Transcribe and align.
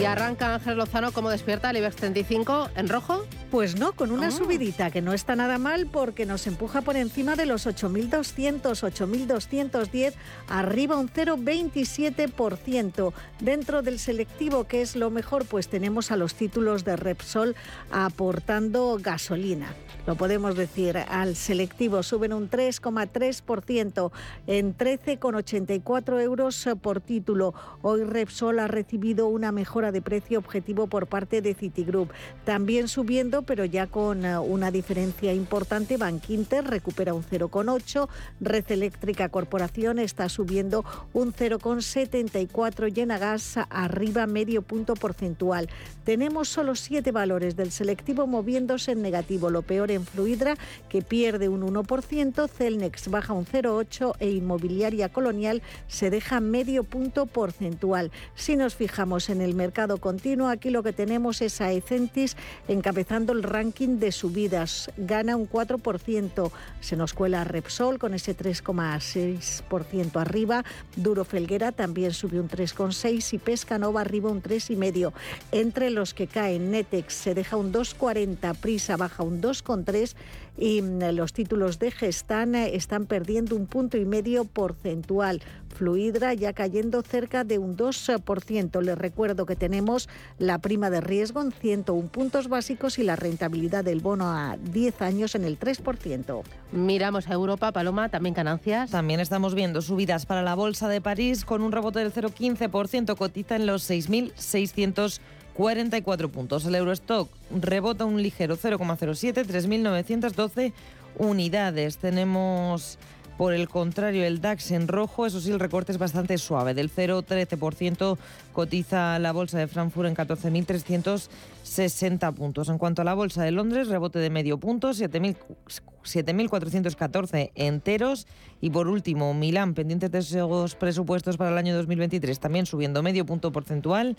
Y 0.00 0.04
arranca 0.06 0.54
Ángel 0.54 0.78
Lozano 0.78 1.12
como 1.12 1.28
despierta 1.28 1.68
el 1.70 1.76
IBEX 1.76 1.96
35 1.96 2.70
en 2.74 2.88
rojo. 2.88 3.26
Pues 3.50 3.78
no, 3.78 3.92
con 3.92 4.12
una 4.12 4.28
Ah. 4.28 4.30
subidita 4.30 4.90
que 4.90 5.02
no 5.02 5.12
está 5.12 5.36
nada 5.36 5.58
mal 5.58 5.86
porque 5.86 6.24
nos 6.24 6.46
empuja 6.46 6.80
por 6.80 6.96
encima 6.96 7.36
de 7.36 7.44
los 7.44 7.66
8.200, 7.66 8.82
8.210, 8.82 10.14
arriba 10.48 10.96
un 10.96 11.08
0,27%. 11.08 13.12
Dentro 13.40 13.82
del 13.82 13.98
selectivo, 13.98 14.64
que 14.64 14.80
es 14.80 14.96
lo 14.96 15.10
mejor, 15.10 15.44
pues 15.44 15.68
tenemos 15.68 16.10
a 16.12 16.16
los 16.16 16.34
títulos 16.34 16.84
de 16.84 16.96
Repsol 16.96 17.54
aportando 17.90 18.96
gasolina. 19.02 19.74
Lo 20.06 20.14
podemos 20.14 20.56
decir, 20.56 20.96
al 20.96 21.36
selectivo 21.36 22.02
suben 22.02 22.32
un 22.32 22.48
3,3% 22.48 24.12
en 24.46 24.74
13,84 24.76 26.20
euros 26.22 26.66
por 26.80 27.02
título. 27.02 27.52
Hoy 27.82 28.04
Repsol 28.04 28.60
ha 28.60 28.68
recibido 28.68 29.26
una 29.26 29.52
mejora 29.52 29.89
de 29.92 30.02
precio 30.02 30.38
objetivo 30.38 30.86
por 30.86 31.06
parte 31.06 31.42
de 31.42 31.54
Citigroup. 31.54 32.10
También 32.44 32.88
subiendo, 32.88 33.42
pero 33.42 33.64
ya 33.64 33.86
con 33.86 34.24
eh, 34.24 34.38
una 34.38 34.70
diferencia 34.70 35.32
importante, 35.32 35.96
Bankinter 35.96 36.64
recupera 36.64 37.14
un 37.14 37.22
0,8, 37.22 38.08
Red 38.40 38.70
Eléctrica 38.70 39.28
Corporación 39.28 39.98
está 39.98 40.28
subiendo 40.28 40.84
un 41.12 41.32
0,74 41.32 42.92
y 42.94 43.00
Enagas 43.00 43.58
arriba 43.68 44.26
medio 44.26 44.62
punto 44.62 44.94
porcentual. 44.94 45.68
Tenemos 46.04 46.48
solo 46.48 46.74
siete 46.74 47.12
valores 47.12 47.56
del 47.56 47.70
selectivo 47.70 48.26
moviéndose 48.26 48.92
en 48.92 49.02
negativo, 49.02 49.50
lo 49.50 49.62
peor 49.62 49.90
en 49.90 50.04
Fluidra, 50.04 50.56
que 50.88 51.02
pierde 51.02 51.48
un 51.48 51.62
1%, 51.62 52.48
Celnex 52.48 53.08
baja 53.08 53.32
un 53.32 53.46
0,8 53.46 54.16
e 54.18 54.30
Inmobiliaria 54.30 55.08
Colonial 55.08 55.62
se 55.88 56.10
deja 56.10 56.40
medio 56.40 56.84
punto 56.84 57.26
porcentual. 57.26 58.10
Si 58.34 58.56
nos 58.56 58.74
fijamos 58.74 59.30
en 59.30 59.40
el 59.40 59.54
mercado 59.54 59.79
continuo, 59.88 60.48
aquí 60.48 60.70
lo 60.70 60.82
que 60.82 60.92
tenemos 60.92 61.40
es 61.40 61.60
a 61.60 61.72
Ecentis 61.72 62.36
encabezando 62.68 63.32
el 63.32 63.42
ranking 63.42 63.98
de 63.98 64.12
subidas, 64.12 64.90
gana 64.96 65.36
un 65.36 65.48
4%, 65.48 66.50
se 66.80 66.96
nos 66.96 67.14
cuela 67.14 67.44
Repsol 67.44 67.98
con 67.98 68.12
ese 68.12 68.36
3,6% 68.36 70.20
arriba, 70.20 70.64
Duro 70.96 71.24
Felguera 71.24 71.72
también 71.72 72.12
subió 72.12 72.42
un 72.42 72.48
3,6 72.48 73.32
y 73.32 73.38
Pescanova 73.38 74.02
arriba 74.02 74.30
un 74.30 74.42
3,5. 74.42 75.12
Entre 75.52 75.90
los 75.90 76.12
que 76.12 76.26
caen, 76.26 76.70
Netex 76.70 77.14
se 77.14 77.34
deja 77.34 77.56
un 77.56 77.72
2,40, 77.72 78.54
Prisa 78.56 78.96
baja 78.96 79.22
un 79.22 79.40
2,3 79.40 80.14
y 80.58 80.82
mm, 80.82 81.14
los 81.14 81.32
títulos 81.32 81.78
de 81.78 81.90
Gestan 81.90 82.54
eh, 82.54 82.76
están 82.76 83.06
perdiendo 83.06 83.56
un 83.56 83.66
punto 83.66 83.96
y 83.96 84.04
medio 84.04 84.44
porcentual. 84.44 85.40
Fluidra 85.74 86.34
ya 86.34 86.52
cayendo 86.52 87.00
cerca 87.02 87.42
de 87.44 87.58
un 87.58 87.76
2%. 87.76 88.82
Les 88.82 88.98
recuerdo 88.98 89.46
que 89.46 89.54
tenemos 89.56 90.08
la 90.38 90.58
prima 90.58 90.90
de 90.90 91.00
riesgo 91.00 91.40
en 91.40 91.52
101 91.52 92.08
puntos 92.08 92.48
básicos 92.48 92.98
y 92.98 93.04
la 93.04 93.16
rentabilidad 93.16 93.84
del 93.84 94.00
bono 94.00 94.28
a 94.28 94.58
10 94.58 95.00
años 95.02 95.34
en 95.34 95.44
el 95.44 95.58
3%. 95.58 96.42
Miramos 96.72 97.28
a 97.28 97.32
Europa, 97.32 97.72
Paloma, 97.72 98.08
también 98.08 98.34
ganancias. 98.34 98.90
También 98.90 99.20
estamos 99.20 99.54
viendo 99.54 99.82
subidas 99.82 100.26
para 100.26 100.42
la 100.42 100.54
Bolsa 100.54 100.88
de 100.88 101.00
París 101.00 101.44
con 101.44 101.62
un 101.62 101.72
rebote 101.72 102.00
del 102.00 102.12
0,15%, 102.12 103.16
cotiza 103.16 103.56
en 103.56 103.66
los 103.66 103.88
6.644 103.88 106.30
puntos. 106.30 106.66
El 106.66 106.74
Eurostock 106.74 107.30
rebota 107.60 108.04
un 108.04 108.22
ligero 108.22 108.56
0,07, 108.56 109.46
3.912 109.46 110.72
unidades. 111.16 111.98
Tenemos... 111.98 112.98
Por 113.40 113.54
el 113.54 113.70
contrario, 113.70 114.26
el 114.26 114.42
DAX 114.42 114.70
en 114.70 114.86
rojo, 114.86 115.24
eso 115.24 115.40
sí, 115.40 115.50
el 115.50 115.58
recorte 115.58 115.92
es 115.92 115.98
bastante 115.98 116.36
suave. 116.36 116.74
Del 116.74 116.94
0,13% 116.94 118.18
cotiza 118.52 119.18
la 119.18 119.32
bolsa 119.32 119.58
de 119.58 119.66
Frankfurt 119.66 120.10
en 120.10 120.14
14.360 120.14 122.34
puntos. 122.34 122.68
En 122.68 122.76
cuanto 122.76 123.00
a 123.00 123.06
la 123.06 123.14
bolsa 123.14 123.42
de 123.42 123.50
Londres, 123.50 123.88
rebote 123.88 124.18
de 124.18 124.28
medio 124.28 124.58
punto, 124.58 124.90
7.414 124.90 127.52
enteros. 127.54 128.26
Y 128.60 128.68
por 128.68 128.88
último, 128.88 129.32
Milán, 129.32 129.72
pendientes 129.72 130.10
de 130.10 130.18
esos 130.18 130.74
presupuestos 130.74 131.38
para 131.38 131.50
el 131.50 131.56
año 131.56 131.74
2023, 131.74 132.38
también 132.40 132.66
subiendo 132.66 133.02
medio 133.02 133.24
punto 133.24 133.52
porcentual. 133.52 134.18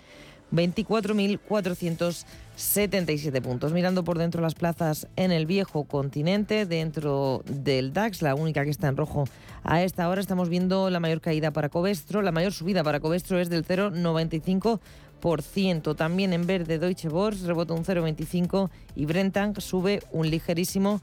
24.477 0.51 3.41
puntos. 3.41 3.71
Mirando 3.73 4.03
por 4.03 4.17
dentro 4.17 4.41
las 4.41 4.55
plazas 4.55 5.07
en 5.15 5.31
el 5.31 5.45
viejo 5.45 5.85
continente, 5.85 6.65
dentro 6.65 7.43
del 7.45 7.93
DAX, 7.93 8.21
la 8.21 8.35
única 8.35 8.63
que 8.63 8.69
está 8.69 8.87
en 8.87 8.97
rojo 8.97 9.25
a 9.63 9.83
esta 9.83 10.09
hora, 10.09 10.21
estamos 10.21 10.49
viendo 10.49 10.89
la 10.89 10.99
mayor 10.99 11.21
caída 11.21 11.51
para 11.51 11.69
Covestro. 11.69 12.21
La 12.21 12.31
mayor 12.31 12.53
subida 12.53 12.83
para 12.83 12.99
Covestro 12.99 13.39
es 13.39 13.49
del 13.49 13.65
0,95%. 13.65 15.95
También 15.95 16.33
en 16.33 16.47
verde 16.47 16.79
Deutsche 16.79 17.09
Börse 17.09 17.45
rebota 17.45 17.73
un 17.73 17.85
0,25% 17.85 18.69
y 18.95 19.05
Brentank 19.05 19.59
sube 19.59 20.01
un 20.11 20.29
ligerísimo 20.29 21.01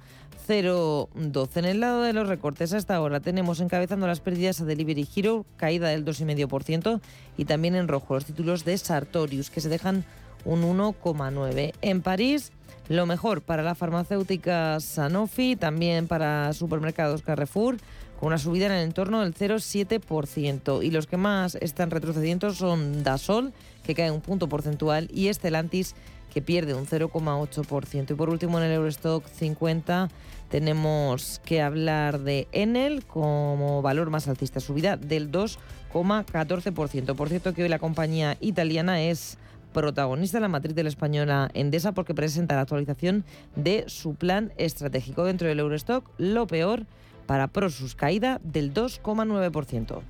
0,12. 0.48 1.56
En 1.58 1.64
el 1.66 1.80
lado 1.80 2.02
de 2.02 2.14
los 2.14 2.26
recortes 2.26 2.72
hasta 2.72 2.94
ahora 2.94 3.20
tenemos 3.20 3.60
encabezando 3.60 4.06
las 4.06 4.20
pérdidas 4.20 4.60
a 4.60 4.64
Delivery 4.64 5.06
Hero, 5.14 5.44
caída 5.56 5.88
del 5.88 6.04
2,5% 6.04 7.00
y 7.36 7.44
también 7.44 7.74
en 7.74 7.86
rojo 7.86 8.14
los 8.14 8.24
títulos 8.24 8.64
de 8.64 8.78
Sartorius 8.78 9.50
que 9.50 9.60
se 9.60 9.68
dejan 9.68 10.04
un 10.44 10.62
1,9. 10.62 11.74
En 11.82 12.00
París 12.00 12.52
lo 12.88 13.04
mejor 13.04 13.42
para 13.42 13.62
la 13.62 13.74
farmacéutica 13.74 14.80
Sanofi, 14.80 15.56
también 15.56 16.08
para 16.08 16.54
supermercados 16.54 17.20
Carrefour, 17.20 17.76
con 18.18 18.28
una 18.28 18.38
subida 18.38 18.66
en 18.66 18.72
el 18.72 18.84
entorno 18.84 19.20
del 19.20 19.34
0,7%. 19.34 20.82
Y 20.82 20.90
los 20.90 21.06
que 21.06 21.18
más 21.18 21.54
están 21.56 21.90
retrocediendo 21.90 22.52
son 22.54 23.02
Dasol, 23.02 23.52
que 23.84 23.94
cae 23.94 24.10
un 24.10 24.22
punto 24.22 24.48
porcentual, 24.48 25.08
y 25.12 25.28
Estelantis, 25.28 25.94
que 26.32 26.42
pierde 26.42 26.74
un 26.74 26.86
0,8%. 26.86 28.10
Y 28.10 28.14
por 28.14 28.30
último, 28.30 28.58
en 28.58 28.64
el 28.64 28.72
Eurostock 28.72 29.26
50 29.26 30.08
tenemos 30.50 31.40
que 31.44 31.60
hablar 31.60 32.20
de 32.20 32.48
Enel 32.52 33.04
como 33.04 33.82
valor 33.82 34.10
más 34.10 34.28
alcista, 34.28 34.60
subida 34.60 34.96
del 34.96 35.30
2,14%. 35.30 37.14
Por 37.14 37.28
cierto, 37.28 37.54
que 37.54 37.62
hoy 37.62 37.68
la 37.68 37.78
compañía 37.78 38.36
italiana 38.40 39.02
es 39.02 39.38
protagonista 39.72 40.38
en 40.38 40.42
la 40.42 40.48
matriz 40.48 40.74
de 40.74 40.82
la 40.82 40.88
española 40.88 41.50
Endesa 41.54 41.92
porque 41.92 42.14
presenta 42.14 42.54
la 42.54 42.62
actualización 42.62 43.24
de 43.54 43.84
su 43.86 44.14
plan 44.14 44.52
estratégico 44.56 45.24
dentro 45.24 45.48
del 45.48 45.60
Eurostock. 45.60 46.08
Lo 46.18 46.46
peor 46.46 46.86
para 47.26 47.48
Prosus, 47.48 47.94
caída 47.94 48.40
del 48.42 48.72
2,9%. 48.72 50.00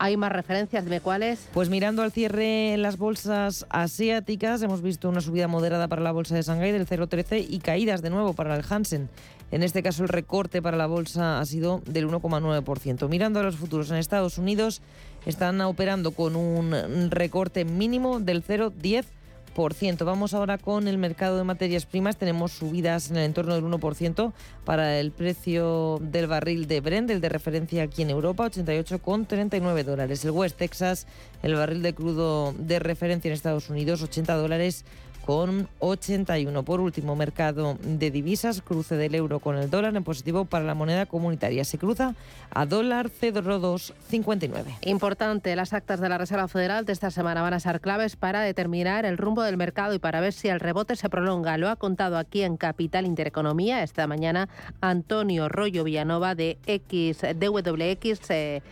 Hay 0.00 0.16
más 0.16 0.30
referencias, 0.30 0.84
dime 0.84 1.00
cuáles. 1.00 1.48
Pues 1.52 1.70
mirando 1.70 2.02
al 2.02 2.12
cierre 2.12 2.72
en 2.72 2.82
las 2.82 2.98
bolsas 2.98 3.66
asiáticas, 3.68 4.62
hemos 4.62 4.80
visto 4.80 5.08
una 5.08 5.20
subida 5.20 5.48
moderada 5.48 5.88
para 5.88 6.02
la 6.02 6.12
bolsa 6.12 6.36
de 6.36 6.42
Shanghái 6.42 6.70
del 6.70 6.86
0,13 6.86 7.44
y 7.48 7.58
caídas 7.58 8.00
de 8.00 8.10
nuevo 8.10 8.32
para 8.32 8.54
el 8.54 8.64
Hansen. 8.68 9.08
En 9.50 9.64
este 9.64 9.82
caso, 9.82 10.04
el 10.04 10.08
recorte 10.08 10.62
para 10.62 10.76
la 10.76 10.86
bolsa 10.86 11.40
ha 11.40 11.44
sido 11.46 11.82
del 11.86 12.06
1,9%. 12.06 13.08
Mirando 13.08 13.40
a 13.40 13.42
los 13.42 13.56
futuros 13.56 13.90
en 13.90 13.96
Estados 13.96 14.38
Unidos, 14.38 14.82
están 15.26 15.60
operando 15.62 16.12
con 16.12 16.36
un 16.36 17.10
recorte 17.10 17.64
mínimo 17.64 18.20
del 18.20 18.44
0,10%. 18.44 19.17
Vamos 19.58 20.34
ahora 20.34 20.56
con 20.56 20.86
el 20.86 20.98
mercado 20.98 21.36
de 21.36 21.42
materias 21.42 21.84
primas. 21.84 22.16
Tenemos 22.16 22.52
subidas 22.52 23.10
en 23.10 23.16
el 23.16 23.24
entorno 23.24 23.56
del 23.56 23.64
1% 23.64 24.32
para 24.64 25.00
el 25.00 25.10
precio 25.10 25.98
del 26.00 26.28
barril 26.28 26.68
de 26.68 26.80
Brent, 26.80 27.10
el 27.10 27.20
de 27.20 27.28
referencia 27.28 27.82
aquí 27.82 28.02
en 28.02 28.10
Europa, 28.10 28.48
88,39 28.48 29.82
dólares. 29.82 30.24
El 30.24 30.30
West 30.30 30.58
Texas, 30.58 31.08
el 31.42 31.56
barril 31.56 31.82
de 31.82 31.92
crudo 31.92 32.54
de 32.56 32.78
referencia 32.78 33.30
en 33.30 33.34
Estados 33.34 33.68
Unidos, 33.68 34.00
80 34.00 34.32
dólares 34.36 34.84
con 35.28 35.68
81. 35.80 36.62
Por 36.62 36.80
último, 36.80 37.14
mercado 37.14 37.76
de 37.82 38.10
divisas, 38.10 38.62
cruce 38.62 38.96
del 38.96 39.14
euro 39.14 39.40
con 39.40 39.58
el 39.58 39.68
dólar 39.68 39.94
en 39.94 40.02
positivo 40.02 40.46
para 40.46 40.64
la 40.64 40.74
moneda 40.74 41.04
comunitaria. 41.04 41.66
Se 41.66 41.76
cruza 41.76 42.14
a 42.48 42.64
dólar 42.64 43.10
C259. 43.10 44.78
Importante, 44.86 45.54
las 45.54 45.74
actas 45.74 46.00
de 46.00 46.08
la 46.08 46.16
Reserva 46.16 46.48
Federal 46.48 46.86
de 46.86 46.94
esta 46.94 47.10
semana 47.10 47.42
van 47.42 47.52
a 47.52 47.60
ser 47.60 47.82
claves 47.82 48.16
para 48.16 48.40
determinar 48.40 49.04
el 49.04 49.18
rumbo 49.18 49.42
del 49.42 49.58
mercado 49.58 49.92
y 49.92 49.98
para 49.98 50.22
ver 50.22 50.32
si 50.32 50.48
el 50.48 50.60
rebote 50.60 50.96
se 50.96 51.10
prolonga. 51.10 51.58
Lo 51.58 51.68
ha 51.68 51.76
contado 51.76 52.16
aquí 52.16 52.40
en 52.40 52.56
Capital 52.56 53.04
Intereconomía 53.04 53.82
esta 53.82 54.06
mañana 54.06 54.48
Antonio 54.80 55.50
Rollo 55.50 55.84
Villanova 55.84 56.34
de 56.36 56.56
X, 56.64 57.18
DWX 57.38 58.30
eh, 58.30 58.62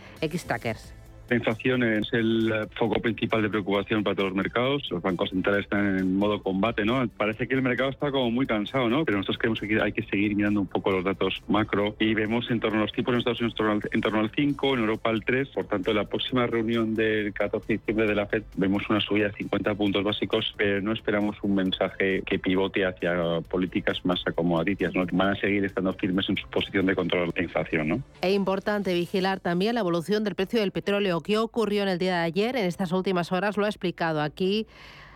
Trackers. 0.47 0.96
La 1.29 1.35
inflación 1.35 1.83
es 1.83 2.07
el 2.13 2.67
foco 2.75 3.01
principal 3.01 3.41
de 3.41 3.49
preocupación 3.49 4.03
para 4.03 4.15
todos 4.15 4.29
los 4.29 4.37
mercados. 4.37 4.83
Los 4.89 5.01
bancos 5.01 5.29
centrales 5.29 5.65
están 5.65 5.99
en 5.99 6.15
modo 6.15 6.41
combate, 6.41 6.85
¿no? 6.85 7.05
Parece 7.17 7.47
que 7.47 7.55
el 7.55 7.61
mercado 7.61 7.89
está 7.89 8.11
como 8.11 8.31
muy 8.31 8.45
cansado, 8.45 8.89
¿no? 8.89 9.03
Pero 9.03 9.17
nosotros 9.17 9.37
creemos 9.37 9.59
que 9.59 9.81
hay 9.81 9.91
que 9.91 10.03
seguir 10.03 10.35
mirando 10.35 10.61
un 10.61 10.67
poco 10.67 10.91
los 10.91 11.03
datos 11.03 11.41
macro 11.47 11.95
y 11.99 12.13
vemos 12.13 12.49
en 12.49 12.59
torno 12.59 12.79
a 12.79 12.81
los 12.83 12.93
tipos 12.93 13.13
en 13.13 13.19
Estados 13.19 13.41
Unidos 13.41 13.83
en 13.91 14.01
torno 14.01 14.19
al 14.19 14.31
5, 14.33 14.73
en 14.73 14.79
Europa 14.79 15.09
al 15.09 15.23
3. 15.23 15.49
Por 15.49 15.65
tanto, 15.65 15.91
en 15.91 15.97
la 15.97 16.05
próxima 16.05 16.47
reunión 16.47 16.95
del 16.95 17.33
14 17.33 17.67
de 17.67 17.77
diciembre 17.77 18.07
de 18.07 18.15
la 18.15 18.25
FED 18.27 18.43
vemos 18.55 18.89
una 18.89 19.01
subida 19.01 19.27
de 19.27 19.33
50 19.33 19.75
puntos 19.75 20.03
básicos, 20.03 20.53
pero 20.57 20.81
no 20.81 20.93
esperamos 20.93 21.35
un 21.41 21.55
mensaje 21.55 22.21
que 22.25 22.39
pivote 22.39 22.85
hacia 22.85 23.41
políticas 23.49 24.03
más 24.05 24.21
acomodadicias, 24.25 24.93
¿no? 24.95 25.05
Van 25.11 25.29
a 25.29 25.35
seguir 25.35 25.65
estando 25.65 25.93
firmes 25.93 26.29
en 26.29 26.37
su 26.37 26.47
posición 26.47 26.85
de 26.85 26.95
control 26.95 27.31
de 27.31 27.43
inflación, 27.43 27.87
¿no? 27.89 28.01
Es 28.21 28.33
importante 28.33 28.93
vigilar 28.93 29.39
también 29.39 29.75
la 29.75 29.81
evolución 29.81 30.23
del 30.23 30.35
precio 30.35 30.59
del 30.59 30.71
petróleo. 30.71 31.16
¿Qué 31.21 31.37
ocurrió 31.37 31.83
en 31.83 31.89
el 31.89 31.97
día 31.97 32.17
de 32.17 32.23
ayer? 32.23 32.55
En 32.55 32.65
estas 32.65 32.91
últimas 32.91 33.31
horas 33.31 33.57
lo 33.57 33.65
ha 33.65 33.69
explicado 33.69 34.21
aquí 34.21 34.67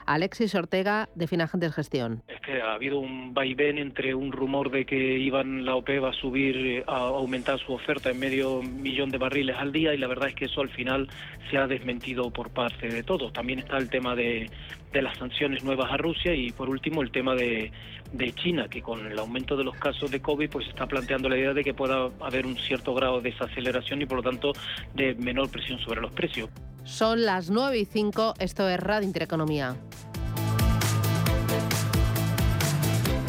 Alexis 0.06 0.56
Ortega 0.56 1.10
de 1.16 1.28
Finagentes 1.28 1.74
Gestión. 1.74 2.24
Es 2.28 2.40
que 2.42 2.62
ha 2.62 2.74
habido 2.74 3.00
un 3.00 3.34
vaivén 3.34 3.78
entre 3.78 4.14
un 4.16 4.32
rumor 4.32 4.72
de 4.72 4.86
que 4.86 5.18
iban 5.18 5.66
la 5.66 5.76
OPEP 5.76 6.04
a 6.04 6.14
subir, 6.14 6.58
eh, 6.58 6.84
a 6.88 6.98
aumentar 6.98 7.60
su 7.60 7.74
oferta 7.74 8.12
en 8.12 8.20
medio 8.20 8.62
millón 8.62 9.10
de 9.10 9.18
barriles 9.18 9.56
al 9.58 9.72
día 9.72 9.94
y 9.94 9.98
la 9.98 10.08
verdad 10.08 10.30
es 10.30 10.36
que 10.36 10.46
eso 10.46 10.62
al 10.62 10.70
final 10.70 11.08
se 11.50 11.58
ha 11.58 11.68
desmentido 11.68 12.32
por 12.32 12.50
parte 12.50 12.88
de 12.88 13.04
todos. 13.04 13.34
También 13.34 13.60
está 13.60 13.78
el 13.78 13.90
tema 13.90 14.16
de, 14.16 14.50
de 14.92 15.02
las 15.02 15.18
sanciones 15.18 15.64
nuevas 15.64 15.92
a 15.92 15.98
Rusia 15.98 16.34
y 16.34 16.52
por 16.52 16.70
último 16.70 17.02
el 17.02 17.12
tema 17.12 17.36
de, 17.36 17.72
de 18.12 18.34
China, 18.34 18.68
que 18.70 18.82
con 18.82 19.06
el 19.06 19.18
aumento 19.18 19.56
de 19.56 19.64
los 19.64 19.76
casos 19.76 20.12
de 20.12 20.22
COVID 20.22 20.50
pues 20.50 20.68
está 20.68 20.86
planteando 20.86 21.30
la 21.30 21.38
idea 21.38 21.54
de 21.54 21.64
que 21.64 21.74
pueda 21.74 22.10
haber 22.20 22.46
un 22.46 22.58
cierto 22.58 22.94
grado 22.94 23.22
de 23.22 23.32
desaceleración 23.32 24.02
y 24.02 24.06
por 24.06 24.18
lo 24.18 24.24
tanto 24.24 24.54
de 24.94 25.16
menor 25.16 25.50
presión 25.50 25.80
sobre 25.80 26.02
los 26.02 26.12
precios. 26.12 26.50
Son 26.84 27.24
las 27.24 27.50
9 27.50 27.80
y 27.80 27.86
5, 27.86 28.36
esto 28.40 28.68
es 28.68 28.80
Radio 28.80 29.08
Intereconomía. 29.08 29.76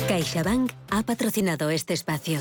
CaixaBank 0.08 0.72
ha 0.90 1.02
patrocinado 1.02 1.70
este 1.70 1.94
espacio. 1.94 2.40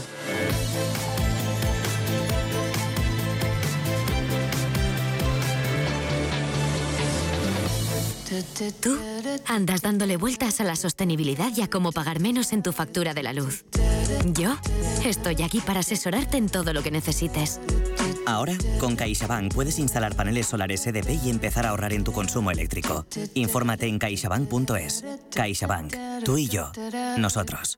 Tú 8.81 8.97
andas 9.47 9.81
dándole 9.81 10.17
vueltas 10.17 10.61
a 10.61 10.63
la 10.63 10.75
sostenibilidad 10.75 11.51
y 11.55 11.61
a 11.61 11.69
cómo 11.69 11.91
pagar 11.91 12.19
menos 12.19 12.53
en 12.53 12.63
tu 12.63 12.71
factura 12.71 13.13
de 13.13 13.23
la 13.23 13.33
luz. 13.33 13.65
Yo 14.33 14.55
estoy 15.05 15.41
aquí 15.41 15.61
para 15.61 15.81
asesorarte 15.81 16.37
en 16.37 16.47
todo 16.49 16.73
lo 16.73 16.83
que 16.83 16.91
necesites. 16.91 17.59
Ahora, 18.31 18.55
con 18.79 18.95
CaixaBank 18.95 19.53
puedes 19.53 19.77
instalar 19.77 20.15
paneles 20.15 20.47
solares 20.47 20.87
EDP 20.87 21.21
y 21.25 21.29
empezar 21.29 21.65
a 21.65 21.69
ahorrar 21.69 21.91
en 21.91 22.05
tu 22.05 22.13
consumo 22.13 22.49
eléctrico. 22.49 23.05
Infórmate 23.33 23.87
en 23.87 23.99
caixabank.es. 23.99 25.03
CaixaBank. 25.31 26.23
Tú 26.23 26.37
y 26.37 26.47
yo. 26.47 26.71
Nosotros. 27.17 27.77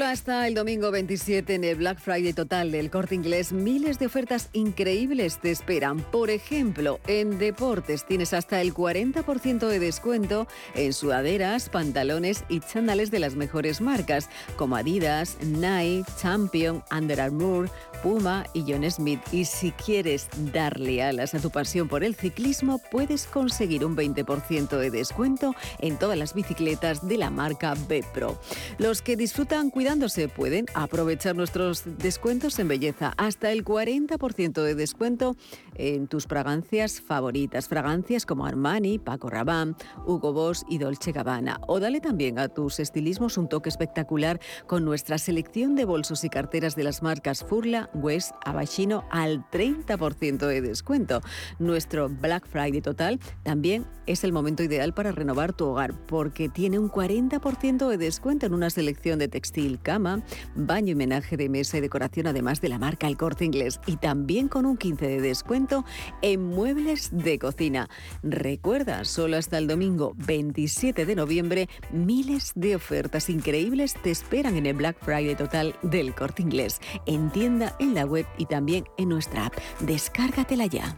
hasta 0.11 0.45
el 0.45 0.55
domingo 0.55 0.91
27 0.91 1.55
en 1.55 1.63
el 1.63 1.77
Black 1.77 1.97
Friday 1.97 2.33
total 2.33 2.69
del 2.69 2.89
corte 2.89 3.15
inglés, 3.15 3.53
miles 3.53 3.97
de 3.97 4.07
ofertas 4.07 4.49
increíbles 4.51 5.39
te 5.39 5.51
esperan. 5.51 6.01
Por 6.01 6.29
ejemplo, 6.29 6.99
en 7.07 7.39
deportes 7.39 8.05
tienes 8.05 8.33
hasta 8.33 8.59
el 8.59 8.73
40% 8.73 9.67
de 9.67 9.79
descuento 9.79 10.47
en 10.75 10.91
sudaderas, 10.91 11.69
pantalones 11.69 12.43
y 12.49 12.59
chándales 12.59 13.09
de 13.09 13.19
las 13.19 13.35
mejores 13.35 13.79
marcas, 13.79 14.29
como 14.57 14.75
Adidas, 14.75 15.37
Nike, 15.45 16.03
Champion, 16.21 16.83
Under 16.91 17.21
Armour, 17.21 17.69
Puma 18.03 18.45
y 18.53 18.65
John 18.67 18.89
Smith. 18.91 19.21
Y 19.31 19.45
si 19.45 19.71
quieres 19.71 20.27
darle 20.51 21.03
alas 21.03 21.35
a 21.35 21.39
tu 21.39 21.51
pasión 21.51 21.87
por 21.87 22.03
el 22.03 22.15
ciclismo, 22.15 22.79
puedes 22.91 23.27
conseguir 23.27 23.85
un 23.85 23.95
20% 23.95 24.77
de 24.77 24.91
descuento 24.91 25.55
en 25.79 25.97
todas 25.97 26.17
las 26.17 26.33
bicicletas 26.33 27.07
de 27.07 27.17
la 27.17 27.29
marca 27.29 27.75
B 27.87 28.03
Pro. 28.13 28.37
Los 28.77 29.01
que 29.01 29.15
disfrutan 29.15 29.69
cuidándose 30.01 30.29
pueden 30.29 30.65
aprovechar 30.73 31.35
nuestros 31.35 31.83
descuentos 31.99 32.57
en 32.57 32.67
belleza. 32.67 33.13
Hasta 33.17 33.51
el 33.51 33.63
40% 33.63 34.63
de 34.63 34.73
descuento 34.73 35.35
en 35.75 36.07
tus 36.07 36.25
fragancias 36.25 37.01
favoritas. 37.01 37.67
Fragancias 37.67 38.25
como 38.25 38.47
Armani, 38.47 38.97
Paco 38.97 39.29
Rabanne, 39.29 39.75
Hugo 40.07 40.33
Boss 40.33 40.65
y 40.67 40.79
Dolce 40.79 41.11
Gabbana. 41.11 41.59
O 41.67 41.79
dale 41.79 42.01
también 42.01 42.39
a 42.39 42.47
tus 42.47 42.79
estilismos 42.79 43.37
un 43.37 43.47
toque 43.47 43.69
espectacular 43.69 44.39
con 44.65 44.85
nuestra 44.85 45.19
selección 45.19 45.75
de 45.75 45.85
bolsos 45.85 46.23
y 46.23 46.29
carteras 46.29 46.75
de 46.75 46.83
las 46.83 47.03
marcas 47.03 47.45
Furla, 47.47 47.91
West, 47.93 48.31
Abashino 48.43 49.03
al 49.11 49.47
30% 49.51 50.47
de 50.47 50.61
descuento. 50.61 51.21
Nuestro 51.59 52.09
Black 52.09 52.47
Friday 52.47 52.81
total 52.81 53.19
también 53.43 53.85
es 54.07 54.23
el 54.23 54.33
momento 54.33 54.63
ideal 54.63 54.93
para 54.93 55.11
renovar 55.11 55.53
tu 55.53 55.65
hogar 55.65 55.93
porque 56.07 56.49
tiene 56.49 56.79
un 56.79 56.89
40% 56.89 57.87
de 57.87 57.97
descuento 57.97 58.45
en 58.45 58.53
una 58.53 58.69
selección 58.69 59.19
de 59.19 59.27
textil, 59.27 59.79
cama, 59.81 60.23
baño 60.55 60.91
y 60.91 60.95
menaje 60.95 61.37
de 61.37 61.49
mesa 61.49 61.77
y 61.77 61.81
decoración 61.81 62.27
además 62.27 62.61
de 62.61 62.69
la 62.69 62.79
marca 62.79 63.07
El 63.07 63.17
Corte 63.17 63.45
Inglés 63.45 63.79
y 63.85 63.97
también 63.97 64.47
con 64.47 64.65
un 64.65 64.77
15% 64.77 64.97
de 64.99 65.21
descuento 65.21 65.85
en 66.21 66.43
muebles 66.43 67.09
de 67.11 67.39
cocina. 67.39 67.89
Recuerda, 68.23 69.05
solo 69.05 69.37
hasta 69.37 69.57
el 69.57 69.67
domingo 69.67 70.13
27 70.17 71.05
de 71.05 71.15
noviembre, 71.15 71.69
miles 71.91 72.51
de 72.55 72.75
ofertas 72.75 73.29
increíbles 73.29 73.95
te 74.01 74.11
esperan 74.11 74.55
en 74.55 74.65
el 74.65 74.75
Black 74.75 74.97
Friday 75.01 75.35
total 75.35 75.75
del 75.81 76.13
Corte 76.13 76.41
Inglés, 76.41 76.79
en 77.05 77.29
tienda, 77.31 77.75
en 77.79 77.93
la 77.93 78.05
web 78.05 78.25
y 78.37 78.45
también 78.45 78.85
en 78.97 79.09
nuestra 79.09 79.47
app. 79.47 79.53
Descárgatela 79.81 80.65
ya. 80.65 80.95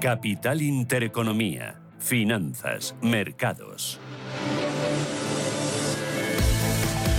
Capital 0.00 0.62
Intereconomía. 0.62 1.78
Finanzas, 1.98 2.94
mercados. 3.02 4.00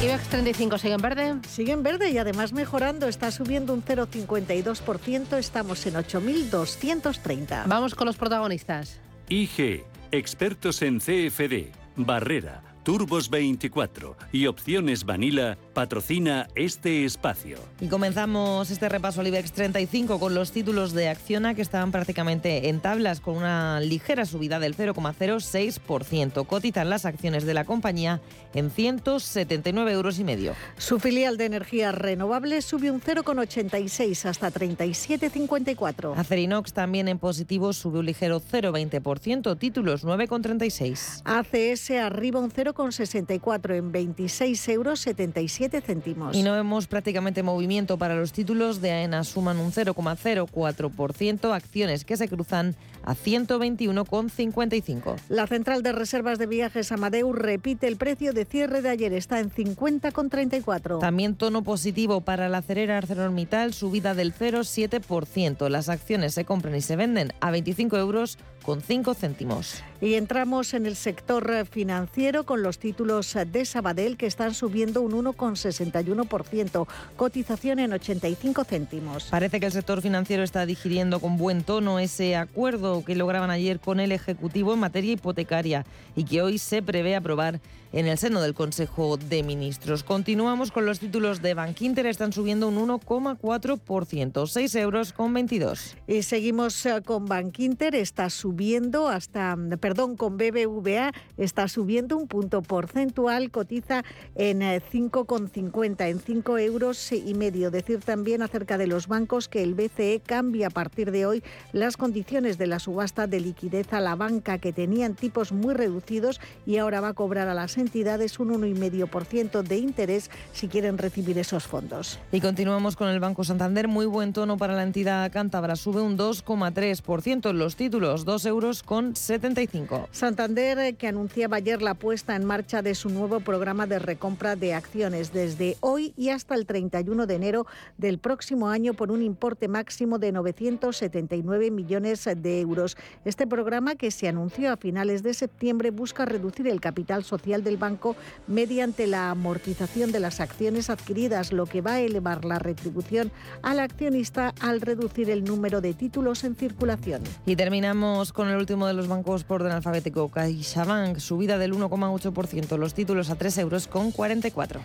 IBEX 0.03 0.23
35 0.29 0.79
sigue 0.79 0.95
en 0.95 1.01
verde. 1.01 1.35
Sigue 1.47 1.73
en 1.73 1.83
verde 1.83 2.09
y 2.09 2.17
además 2.17 2.53
mejorando. 2.53 3.07
Está 3.07 3.29
subiendo 3.29 3.75
un 3.75 3.83
0,52%. 3.85 5.38
Estamos 5.38 5.85
en 5.85 5.93
8.230. 5.93 7.65
Vamos 7.67 7.93
con 7.93 8.07
los 8.07 8.17
protagonistas. 8.17 9.00
IG, 9.29 9.83
expertos 10.11 10.81
en 10.81 10.97
CFD, 10.97 11.71
Barrera, 11.97 12.63
Turbos 12.83 13.29
24 13.29 14.17
y 14.31 14.47
Opciones 14.47 15.05
Vanilla 15.05 15.55
patrocina 15.73 16.47
este 16.55 17.05
espacio. 17.05 17.59
Y 17.79 17.88
comenzamos 17.88 18.71
este 18.71 18.89
repaso 18.89 19.21
al 19.21 19.27
IBEX 19.27 19.51
35 19.51 20.19
con 20.19 20.33
los 20.33 20.51
títulos 20.51 20.91
de 20.93 21.07
Acciona 21.07 21.53
que 21.53 21.61
estaban 21.61 21.91
prácticamente 21.91 22.69
en 22.69 22.79
tablas 22.79 23.19
con 23.19 23.38
una 23.38 23.79
ligera 23.81 24.25
subida 24.25 24.59
del 24.59 24.75
0,06%. 24.75 26.47
Cotizan 26.47 26.89
las 26.89 27.05
acciones 27.05 27.45
de 27.45 27.53
la 27.53 27.65
compañía 27.65 28.19
en 28.55 28.71
179 28.71 29.91
euros 29.91 30.17
y 30.17 30.23
medio. 30.23 30.55
Su 30.77 31.00
filial 31.00 31.38
de 31.38 31.45
energías 31.45 31.93
renovables 31.93 32.65
subió 32.65 32.93
un 32.93 33.01
0,86 33.01 34.25
hasta 34.25 34.51
37,54. 34.51 36.17
Acerinox 36.17 36.73
también 36.73 37.07
en 37.07 37.19
positivo 37.19 37.73
sube 37.73 38.00
un 38.00 38.07
ligero 38.07 38.41
0,20%, 38.41 39.57
títulos 39.59 40.03
9,36. 40.03 41.21
ACS 41.25 41.91
arriba 41.91 42.39
un 42.39 42.50
0,64 42.73 43.75
en 43.75 43.91
26 43.91 44.69
euros 44.69 44.99
77 45.01 45.81
céntimos. 45.81 46.35
Y 46.35 46.43
no 46.43 46.53
vemos 46.53 46.87
prácticamente 46.87 47.43
movimiento 47.43 47.97
para 47.97 48.15
los 48.15 48.31
títulos 48.31 48.81
de 48.81 48.91
AENA, 48.91 49.23
suman 49.23 49.57
un 49.57 49.71
0,04%, 49.71 51.53
acciones 51.53 52.05
que 52.05 52.17
se 52.17 52.27
cruzan 52.27 52.75
a 53.03 53.15
121,55. 53.15 55.15
La 55.29 55.47
central 55.47 55.83
de 55.83 55.91
reservas 55.91 56.37
de 56.37 56.45
viajes 56.45 56.91
Amadeus 56.91 57.35
repite 57.35 57.87
el 57.87 57.97
precio 57.97 58.33
de 58.33 58.45
cierre 58.45 58.81
de 58.81 58.89
ayer, 58.89 59.13
está 59.13 59.39
en 59.39 59.51
50,34. 59.51 60.99
También 60.99 61.35
tono 61.35 61.63
positivo 61.63 62.21
para 62.21 62.49
la 62.49 62.61
cerera 62.61 62.97
ArcelorMittal, 62.97 63.73
subida 63.73 64.13
del 64.13 64.33
0,7%. 64.33 65.69
Las 65.69 65.89
acciones 65.89 66.33
se 66.33 66.45
compran 66.45 66.75
y 66.75 66.81
se 66.81 66.95
venden 66.95 67.33
a 67.39 67.51
25 67.51 67.97
euros 67.97 68.37
con 68.63 68.81
5 68.81 69.13
céntimos. 69.15 69.83
Y 70.01 70.15
entramos 70.15 70.74
en 70.74 70.88
el 70.88 70.96
sector 70.96 71.65
financiero 71.67 72.43
con 72.43 72.63
los 72.63 72.79
títulos 72.79 73.38
de 73.51 73.65
Sabadell 73.65 74.17
que 74.17 74.25
están 74.25 74.55
subiendo 74.55 75.01
un 75.01 75.12
1,61%, 75.12 76.88
cotización 77.15 77.77
en 77.77 77.93
85 77.93 78.63
céntimos. 78.63 79.25
Parece 79.25 79.60
que 79.60 79.67
el 79.67 79.72
sector 79.72 80.01
financiero 80.01 80.41
está 80.41 80.65
digiriendo 80.65 81.20
con 81.20 81.38
buen 81.38 81.63
tono 81.63 82.00
ese 82.00 82.36
acuerdo 82.36 83.05
que 83.05 83.15
lograban 83.15 83.51
ayer 83.51 83.79
con 83.79 84.00
el 84.00 84.12
Ejecutivo 84.12 84.74
en 84.74 84.79
materia 84.79 85.13
hipotecaria 85.13 85.86
y 86.15 86.25
que 86.25 86.41
hoy 86.41 86.58
se 86.58 86.81
prevé 86.81 87.15
aprobar 87.15 87.60
en 87.93 88.08
el 88.08 88.17
seno 88.17 88.41
del 88.41 88.53
Consejo 88.53 89.17
de 89.17 89.43
Ministros. 89.43 90.03
Continuamos 90.03 90.72
con 90.72 90.86
los 90.86 91.00
títulos 91.00 91.41
de 91.41 91.53
Bankinter, 91.53 92.05
están 92.05 92.34
subiendo 92.34 92.67
un 92.67 92.88
1,4%, 92.88 94.48
6 94.48 94.75
euros 94.75 95.13
con 95.13 95.34
22. 95.34 95.98
Y 96.08 96.24
seguimos 96.24 96.86
eh, 96.86 97.01
con 97.03 97.25
Bankinter, 97.25 97.96
está 97.96 98.29
subiendo 98.29 99.10
hasta, 99.10 99.58
perdón, 99.91 100.15
con 100.15 100.38
BBVA, 100.38 101.12
está 101.36 101.67
subiendo 101.67 102.15
un 102.15 102.29
punto 102.29 102.62
porcentual, 102.62 103.51
cotiza 103.51 104.05
en 104.36 104.62
5,50, 104.62 106.05
eh, 106.05 106.10
en 106.12 106.19
5 106.21 106.57
euros 106.60 107.12
y 107.12 107.33
medio. 107.33 107.71
Decir 107.71 108.00
también 108.00 108.41
acerca 108.41 108.77
de 108.77 108.88
los 108.88 109.07
bancos 109.07 109.50
que 109.50 109.62
el 109.63 109.74
BCE 109.74 110.21
cambia 110.25 110.67
a 110.67 110.69
partir 110.69 111.12
de 111.12 111.25
hoy 111.25 111.43
las 111.74 111.98
condiciones 111.98 112.57
de 112.57 112.67
la 112.67 112.79
subasta 112.79 113.27
de 113.27 113.41
liquidez 113.41 113.91
a 113.91 114.00
la 114.00 114.15
banca 114.15 114.60
que 114.60 114.71
tenían 114.71 115.13
tipos 115.13 115.51
muy 115.51 115.74
reducidos 115.74 116.39
y 116.65 116.77
ahora 116.77 117.01
va 117.01 117.10
a 117.10 117.13
cobrar 117.13 117.50
a 117.50 117.53
las 117.53 117.77
entidades 117.77 118.39
un 118.39 118.51
1,5% 118.62 119.62
de 119.62 119.77
interés 119.77 120.31
si 120.53 120.69
quieren 120.69 120.98
recibir 121.00 121.38
esos 121.38 121.67
fondos. 121.67 122.17
Y 122.31 122.39
continuamos 122.39 122.95
con 122.95 123.10
el 123.10 123.19
Banco 123.19 123.43
Santander. 123.43 123.89
Muy 123.89 124.05
buen 124.05 124.31
tono 124.31 124.55
para 124.55 124.74
la 124.74 124.83
entidad 124.83 125.29
cántabra. 125.33 125.75
Sube 125.75 126.00
un 126.00 126.17
2,3% 126.17 127.50
en 127.50 127.60
los 127.60 127.75
títulos, 127.75 128.24
2 128.24 128.45
euros 128.45 128.83
con 128.83 129.17
75. 129.17 129.80
Santander, 130.11 130.77
eh, 130.77 130.93
que 130.93 131.07
anunciaba 131.07 131.57
ayer 131.57 131.81
la 131.81 131.95
puesta 131.95 132.35
en 132.35 132.45
marcha 132.45 132.83
de 132.83 132.93
su 132.93 133.09
nuevo 133.09 133.39
programa 133.39 133.88
de 133.88 133.97
recompra 133.97 134.55
de 134.55 134.73
acciones 134.75 135.33
desde 135.33 135.77
hoy 135.79 136.13
y 136.15 136.29
hasta 136.29 136.53
el 136.53 136.67
31 136.67 137.25
de 137.25 137.35
enero 137.35 137.65
del 137.97 138.19
próximo 138.19 138.69
año 138.69 138.93
por 138.93 139.11
un 139.11 139.23
importe 139.23 139.67
máximo 139.67 140.19
de 140.19 140.31
979 140.31 141.71
millones 141.71 142.29
de 142.38 142.61
euros. 142.61 142.95
Este 143.25 143.47
programa, 143.47 143.95
que 143.95 144.11
se 144.11 144.27
anunció 144.27 144.71
a 144.71 144.77
finales 144.77 145.23
de 145.23 145.33
septiembre, 145.33 145.89
busca 145.89 146.25
reducir 146.25 146.67
el 146.67 146.79
capital 146.79 147.23
social 147.23 147.63
de 147.63 147.71
el 147.71 147.77
banco 147.77 148.15
mediante 148.47 149.07
la 149.07 149.31
amortización 149.31 150.11
de 150.11 150.19
las 150.19 150.39
acciones 150.39 150.89
adquiridas, 150.89 151.51
lo 151.53 151.65
que 151.65 151.81
va 151.81 151.93
a 151.93 152.01
elevar 152.01 152.45
la 152.45 152.59
retribución 152.59 153.31
al 153.63 153.79
accionista 153.79 154.53
al 154.59 154.81
reducir 154.81 155.29
el 155.29 155.43
número 155.43 155.81
de 155.81 155.93
títulos 155.93 156.43
en 156.43 156.55
circulación. 156.55 157.23
Y 157.45 157.55
terminamos 157.55 158.33
con 158.33 158.50
el 158.50 158.57
último 158.57 158.88
de 158.88 158.93
los 158.93 159.07
bancos 159.07 159.43
por 159.43 159.63
alfabético, 159.71 160.29
CaixaBank, 160.29 161.17
subida 161.19 161.57
del 161.57 161.73
1,8%, 161.73 162.77
los 162.77 162.93
títulos 162.93 163.29
a 163.29 163.35
3 163.35 163.57
euros 163.59 163.87
con 163.87 164.11
44. 164.11 164.81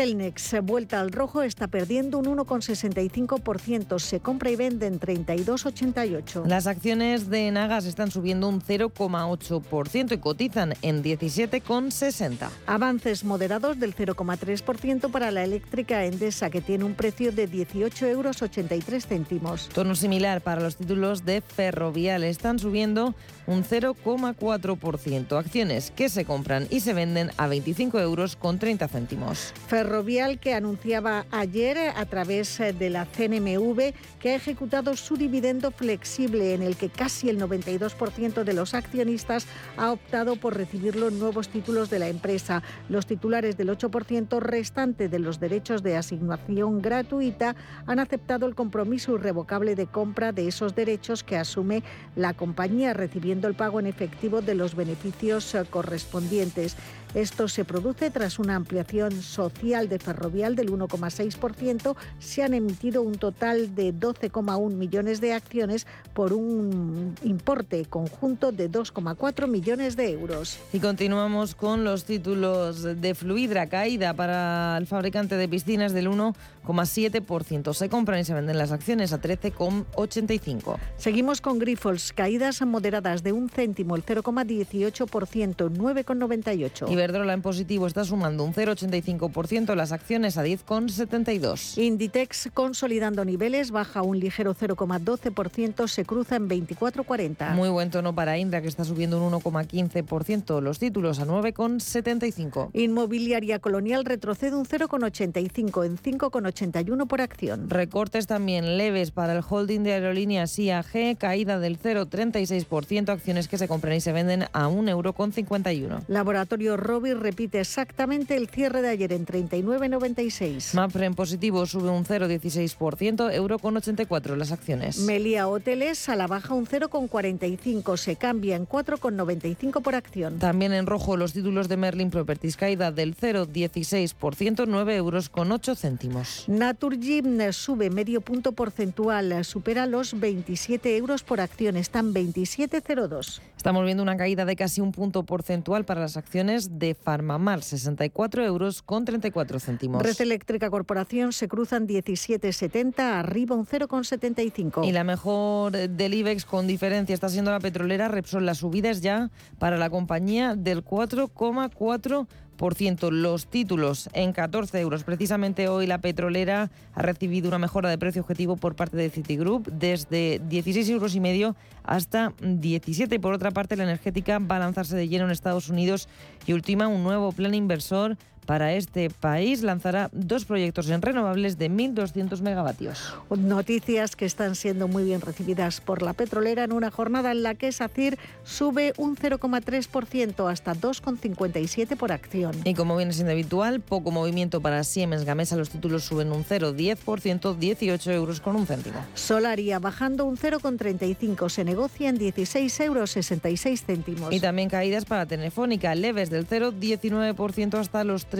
Celnex, 0.00 0.62
vuelta 0.62 0.98
al 0.98 1.12
rojo, 1.12 1.42
está 1.42 1.68
perdiendo 1.68 2.16
un 2.16 2.24
1,65%. 2.24 3.98
Se 3.98 4.20
compra 4.20 4.50
y 4.50 4.56
vende 4.56 4.86
en 4.86 4.98
32,88. 4.98 6.46
Las 6.46 6.66
acciones 6.66 7.28
de 7.28 7.50
Nagas 7.50 7.84
están 7.84 8.10
subiendo 8.10 8.48
un 8.48 8.62
0,8% 8.62 10.12
y 10.12 10.16
cotizan 10.16 10.72
en 10.80 11.02
17,60. 11.02 12.48
Avances 12.66 13.24
moderados 13.24 13.78
del 13.78 13.94
0,3% 13.94 15.10
para 15.10 15.30
la 15.30 15.44
eléctrica 15.44 16.06
Endesa, 16.06 16.48
que 16.48 16.62
tiene 16.62 16.84
un 16.84 16.94
precio 16.94 17.30
de 17.30 17.46
18,83 17.46 18.08
euros. 18.08 19.06
céntimos. 19.06 19.68
Tono 19.68 19.94
similar 19.94 20.40
para 20.40 20.62
los 20.62 20.76
títulos 20.76 21.26
de 21.26 21.42
Ferrovial. 21.42 22.24
Están 22.24 22.58
subiendo 22.58 23.14
un 23.46 23.64
0,4%. 23.64 25.36
Acciones 25.38 25.90
que 25.90 26.08
se 26.08 26.24
compran 26.24 26.68
y 26.70 26.80
se 26.80 26.94
venden 26.94 27.32
a 27.36 27.48
25 27.48 28.00
euros 28.00 28.36
con 28.36 28.58
30 28.58 28.88
céntimos. 28.88 29.52
Ferrovial 29.90 30.38
que 30.38 30.54
anunciaba 30.54 31.26
ayer 31.32 31.76
a 31.96 32.06
través 32.06 32.60
eh, 32.60 32.72
de 32.72 32.90
la 32.90 33.06
CNMV 33.06 33.92
que 34.20 34.30
ha 34.30 34.34
ejecutado 34.36 34.94
su 34.94 35.16
dividendo 35.16 35.72
flexible 35.72 36.54
en 36.54 36.62
el 36.62 36.76
que 36.76 36.90
casi 36.90 37.28
el 37.28 37.40
92% 37.40 38.44
de 38.44 38.52
los 38.52 38.74
accionistas 38.74 39.48
ha 39.76 39.90
optado 39.90 40.36
por 40.36 40.56
recibir 40.56 40.94
los 40.94 41.12
nuevos 41.12 41.48
títulos 41.48 41.90
de 41.90 41.98
la 41.98 42.06
empresa. 42.06 42.62
Los 42.88 43.06
titulares 43.06 43.56
del 43.56 43.70
8% 43.70 44.38
restante 44.38 45.08
de 45.08 45.18
los 45.18 45.40
derechos 45.40 45.82
de 45.82 45.96
asignación 45.96 46.80
gratuita 46.80 47.56
han 47.84 47.98
aceptado 47.98 48.46
el 48.46 48.54
compromiso 48.54 49.16
irrevocable 49.16 49.74
de 49.74 49.88
compra 49.88 50.30
de 50.30 50.46
esos 50.46 50.76
derechos 50.76 51.24
que 51.24 51.36
asume 51.36 51.82
la 52.14 52.32
compañía 52.32 52.94
recibiendo 52.94 53.48
el 53.48 53.54
pago 53.54 53.80
en 53.80 53.86
efectivo 53.86 54.40
de 54.40 54.54
los 54.54 54.76
beneficios 54.76 55.52
eh, 55.56 55.64
correspondientes. 55.68 56.76
Esto 57.14 57.48
se 57.48 57.64
produce 57.64 58.10
tras 58.10 58.38
una 58.38 58.54
ampliación 58.54 59.20
social 59.20 59.88
de 59.88 59.98
Ferrovial 59.98 60.54
del 60.54 60.70
1,6%. 60.70 61.96
Se 62.20 62.44
han 62.44 62.54
emitido 62.54 63.02
un 63.02 63.16
total 63.16 63.74
de 63.74 63.92
12,1 63.92 64.70
millones 64.70 65.20
de 65.20 65.32
acciones 65.32 65.88
por 66.14 66.32
un 66.32 67.16
importe 67.24 67.84
conjunto 67.86 68.52
de 68.52 68.70
2,4 68.70 69.48
millones 69.48 69.96
de 69.96 70.12
euros. 70.12 70.58
Y 70.72 70.78
continuamos 70.78 71.56
con 71.56 71.82
los 71.82 72.04
títulos 72.04 72.82
de 72.82 73.14
Fluidra, 73.16 73.68
caída 73.68 74.14
para 74.14 74.76
el 74.78 74.86
fabricante 74.86 75.36
de 75.36 75.48
piscinas 75.48 75.92
del 75.92 76.08
1,7%. 76.08 77.74
Se 77.74 77.88
compran 77.88 78.20
y 78.20 78.24
se 78.24 78.34
venden 78.34 78.56
las 78.56 78.70
acciones 78.70 79.12
a 79.12 79.20
13,85. 79.20 80.78
Seguimos 80.96 81.40
con 81.40 81.58
Grifols, 81.58 82.12
caídas 82.12 82.62
moderadas 82.62 83.24
de 83.24 83.32
un 83.32 83.48
céntimo, 83.48 83.96
el 83.96 84.04
0,18%, 84.04 85.70
9,98. 85.70 86.99
Iberdrola 87.00 87.32
en 87.32 87.40
positivo 87.40 87.86
está 87.86 88.04
sumando 88.04 88.44
un 88.44 88.52
0,85%, 88.52 89.74
las 89.74 89.90
acciones 89.90 90.36
a 90.36 90.44
10,72. 90.44 91.78
Inditex 91.78 92.50
consolidando 92.52 93.24
niveles, 93.24 93.70
baja 93.70 94.02
un 94.02 94.20
ligero 94.20 94.54
0,12%, 94.54 95.88
se 95.88 96.04
cruza 96.04 96.36
en 96.36 96.50
24,40. 96.50 97.54
Muy 97.54 97.70
buen 97.70 97.88
tono 97.90 98.14
para 98.14 98.36
Indra, 98.36 98.60
que 98.60 98.68
está 98.68 98.84
subiendo 98.84 99.16
un 99.18 99.32
1,15%, 99.32 100.60
los 100.60 100.78
títulos 100.78 101.20
a 101.20 101.26
9,75. 101.26 102.68
Inmobiliaria 102.74 103.60
Colonial 103.60 104.04
retrocede 104.04 104.54
un 104.54 104.66
0,85 104.66 105.86
en 105.86 105.96
5,81 105.96 107.06
por 107.06 107.22
acción. 107.22 107.70
Recortes 107.70 108.26
también 108.26 108.76
leves 108.76 109.10
para 109.10 109.32
el 109.32 109.42
holding 109.48 109.84
de 109.84 109.94
aerolíneas 109.94 110.58
IAG, 110.58 111.16
caída 111.16 111.58
del 111.58 111.80
0,36%, 111.80 113.08
acciones 113.08 113.48
que 113.48 113.56
se 113.56 113.68
compran 113.68 113.94
y 113.94 114.02
se 114.02 114.12
venden 114.12 114.42
a 114.52 114.68
1,51 114.68 115.70
euro. 115.80 116.02
Laboratorio 116.08 116.76
Robi 116.90 117.14
repite 117.14 117.60
exactamente 117.60 118.34
el 118.34 118.48
cierre 118.48 118.82
de 118.82 118.88
ayer 118.88 119.12
en 119.12 119.24
39,96. 119.24 120.74
Mapfre 120.74 121.06
en 121.06 121.14
positivo 121.14 121.64
sube 121.64 121.88
un 121.88 122.04
0,16%, 122.04 123.32
euro 123.32 123.60
con 123.60 123.76
84 123.76 124.34
las 124.34 124.50
acciones. 124.50 124.98
Melia 124.98 125.46
Hoteles 125.46 126.08
a 126.08 126.16
la 126.16 126.26
baja 126.26 126.52
un 126.52 126.66
0,45, 126.66 127.96
se 127.96 128.16
cambia 128.16 128.56
en 128.56 128.66
4,95 128.66 129.82
por 129.82 129.94
acción. 129.94 130.40
También 130.40 130.72
en 130.72 130.86
rojo 130.86 131.16
los 131.16 131.32
títulos 131.32 131.68
de 131.68 131.76
Merlin 131.76 132.10
Properties, 132.10 132.56
caída 132.56 132.90
del 132.90 133.16
0,16%, 133.16 134.64
9 134.66 134.96
euros 134.96 135.28
con 135.28 135.52
8 135.52 135.76
céntimos. 135.76 136.46
Naturgy 136.48 137.22
sube 137.52 137.90
medio 137.90 138.20
punto 138.20 138.50
porcentual, 138.50 139.44
supera 139.44 139.86
los 139.86 140.18
27 140.18 140.96
euros 140.96 141.22
por 141.22 141.40
acción, 141.40 141.76
están 141.76 142.12
27,02. 142.12 143.40
Estamos 143.56 143.84
viendo 143.84 144.02
una 144.02 144.16
caída 144.16 144.44
de 144.44 144.56
casi 144.56 144.80
un 144.80 144.90
punto 144.90 145.22
porcentual 145.22 145.84
para 145.84 146.00
las 146.00 146.16
acciones 146.16 146.79
de 146.80 146.96
Farmamar, 146.96 147.62
64 147.62 148.44
euros 148.44 148.82
con 148.82 149.04
34 149.04 149.60
céntimos. 149.60 150.02
Red 150.02 150.20
Eléctrica 150.20 150.68
Corporación 150.68 151.32
se 151.32 151.46
cruzan 151.46 151.86
17,70, 151.86 152.98
arriba 152.98 153.54
un 153.54 153.66
0,75. 153.66 154.84
Y 154.84 154.90
la 154.90 155.04
mejor 155.04 155.72
del 155.72 156.14
IBEX 156.14 156.44
con 156.44 156.66
diferencia 156.66 157.14
está 157.14 157.28
siendo 157.28 157.52
la 157.52 157.60
petrolera 157.60 158.08
Repsol. 158.08 158.44
La 158.44 158.54
subida 158.54 158.90
es 158.90 159.00
ya 159.00 159.30
para 159.60 159.76
la 159.76 159.90
compañía 159.90 160.56
del 160.56 160.84
4,4%. 160.84 162.26
Los 162.60 163.46
títulos 163.46 164.10
en 164.12 164.34
14 164.34 164.78
euros. 164.80 165.02
Precisamente 165.02 165.68
hoy 165.68 165.86
la 165.86 165.96
petrolera 165.96 166.70
ha 166.92 167.02
recibido 167.02 167.48
una 167.48 167.58
mejora 167.58 167.88
de 167.88 167.96
precio 167.96 168.20
objetivo 168.20 168.56
por 168.56 168.76
parte 168.76 168.98
de 168.98 169.08
Citigroup 169.08 169.66
desde 169.72 170.42
16 170.46 170.90
euros 170.90 171.14
y 171.14 171.20
medio 171.20 171.56
hasta 171.84 172.34
17. 172.42 173.18
Por 173.18 173.32
otra 173.32 173.50
parte, 173.50 173.76
la 173.76 173.84
energética 173.84 174.38
va 174.38 174.56
a 174.56 174.58
lanzarse 174.58 174.94
de 174.94 175.08
lleno 175.08 175.24
en 175.24 175.30
Estados 175.30 175.70
Unidos 175.70 176.06
y 176.46 176.52
ultima 176.52 176.86
un 176.86 177.02
nuevo 177.02 177.32
plan 177.32 177.54
inversor 177.54 178.18
para 178.50 178.72
este 178.72 179.10
país. 179.10 179.62
Lanzará 179.62 180.10
dos 180.10 180.44
proyectos 180.44 180.90
en 180.90 181.00
renovables 181.00 181.56
de 181.56 181.70
1.200 181.70 182.40
megavatios. 182.40 183.14
Noticias 183.30 184.16
que 184.16 184.24
están 184.24 184.56
siendo 184.56 184.88
muy 184.88 185.04
bien 185.04 185.20
recibidas 185.20 185.80
por 185.80 186.02
la 186.02 186.14
petrolera 186.14 186.64
en 186.64 186.72
una 186.72 186.90
jornada 186.90 187.30
en 187.30 187.44
la 187.44 187.54
que 187.54 187.70
SACIR 187.70 188.18
sube 188.42 188.92
un 188.96 189.14
0,3% 189.16 190.50
hasta 190.50 190.74
2,57 190.74 191.96
por 191.96 192.10
acción. 192.10 192.56
Y 192.64 192.74
como 192.74 192.96
viene 192.96 193.12
siendo 193.12 193.30
habitual, 193.30 193.82
poco 193.82 194.10
movimiento 194.10 194.60
para 194.60 194.82
Siemens 194.82 195.24
Gamesa. 195.24 195.54
Los 195.54 195.70
títulos 195.70 196.02
suben 196.02 196.32
un 196.32 196.44
0,10%, 196.44 197.56
18 197.56 198.10
euros 198.10 198.40
con 198.40 198.56
un 198.56 198.66
céntimo. 198.66 198.98
Solaria 199.14 199.78
bajando 199.78 200.24
un 200.24 200.36
0,35, 200.36 201.48
se 201.50 201.62
negocia 201.62 202.08
en 202.08 202.18
16 202.18 202.80
euros 202.80 203.12
66 203.12 203.84
céntimos. 203.84 204.34
Y 204.34 204.40
también 204.40 204.68
caídas 204.68 205.04
para 205.04 205.26
Telefónica, 205.26 205.94
leves 205.94 206.30
del 206.30 206.48
0,19% 206.48 207.78
hasta 207.78 208.02
los 208.02 208.26
3 208.26 208.39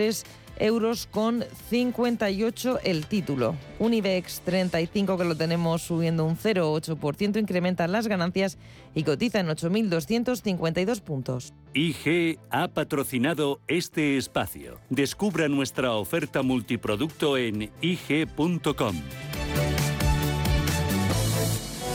euros 0.60 1.08
con 1.10 1.44
58 1.70 2.80
el 2.84 3.06
título. 3.06 3.56
Un 3.78 3.94
IBEX 3.94 4.40
35 4.42 5.18
que 5.18 5.24
lo 5.24 5.36
tenemos 5.36 5.82
subiendo 5.82 6.24
un 6.24 6.36
0,8%, 6.36 7.40
incrementan 7.40 7.92
las 7.92 8.06
ganancias 8.06 8.58
y 8.94 9.02
cotiza 9.02 9.40
en 9.40 9.48
8.252 9.48 11.00
puntos. 11.00 11.54
IG 11.74 12.38
ha 12.50 12.68
patrocinado 12.68 13.60
este 13.68 14.16
espacio. 14.16 14.80
Descubra 14.90 15.48
nuestra 15.48 15.92
oferta 15.92 16.42
multiproducto 16.42 17.36
en 17.36 17.70
IG.com. 17.80 18.96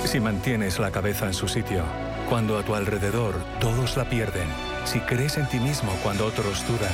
Si 0.05 0.19
mantienes 0.19 0.79
la 0.79 0.91
cabeza 0.91 1.25
en 1.25 1.33
su 1.33 1.47
sitio, 1.47 1.83
cuando 2.29 2.57
a 2.57 2.63
tu 2.63 2.74
alrededor 2.75 3.35
todos 3.59 3.97
la 3.97 4.09
pierden, 4.09 4.47
si 4.85 5.00
crees 5.00 5.38
en 5.38 5.47
ti 5.50 5.59
mismo 5.59 5.91
cuando 6.03 6.25
otros 6.25 6.65
dudan, 6.67 6.93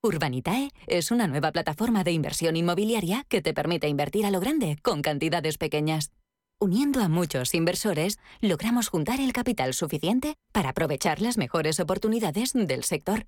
Urbanitae 0.00 0.70
es 0.86 1.10
una 1.10 1.26
nueva 1.26 1.50
plataforma 1.50 2.04
de 2.04 2.12
inversión 2.12 2.56
inmobiliaria 2.56 3.24
que 3.28 3.42
te 3.42 3.52
permite 3.52 3.88
invertir 3.88 4.26
a 4.26 4.30
lo 4.30 4.38
grande 4.38 4.78
con 4.80 5.02
cantidades 5.02 5.58
pequeñas. 5.58 6.12
Uniendo 6.60 7.02
a 7.02 7.08
muchos 7.08 7.52
inversores, 7.52 8.18
logramos 8.40 8.88
juntar 8.88 9.20
el 9.20 9.32
capital 9.32 9.74
suficiente 9.74 10.36
para 10.52 10.68
aprovechar 10.68 11.20
las 11.20 11.36
mejores 11.36 11.80
oportunidades 11.80 12.52
del 12.52 12.84
sector. 12.84 13.26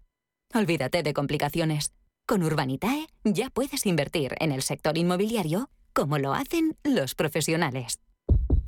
Olvídate 0.54 1.02
de 1.02 1.12
complicaciones. 1.12 1.92
Con 2.24 2.44
Urbanitae 2.44 3.08
ya 3.24 3.50
puedes 3.50 3.84
invertir 3.84 4.36
en 4.38 4.52
el 4.52 4.62
sector 4.62 4.96
inmobiliario 4.96 5.70
como 5.92 6.18
lo 6.18 6.34
hacen 6.34 6.76
los 6.84 7.16
profesionales. 7.16 7.98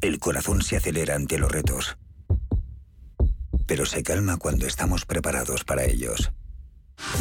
El 0.01 0.19
corazón 0.19 0.63
se 0.63 0.77
acelera 0.77 1.15
ante 1.15 1.39
los 1.39 1.53
retos, 1.53 1.97
pero 3.67 3.87
se 3.87 4.03
calma 4.03 4.39
cuando 4.39 4.67
estamos 4.67 5.07
preparados 5.07 5.63
para 5.63 5.85
ellos. 5.85 6.33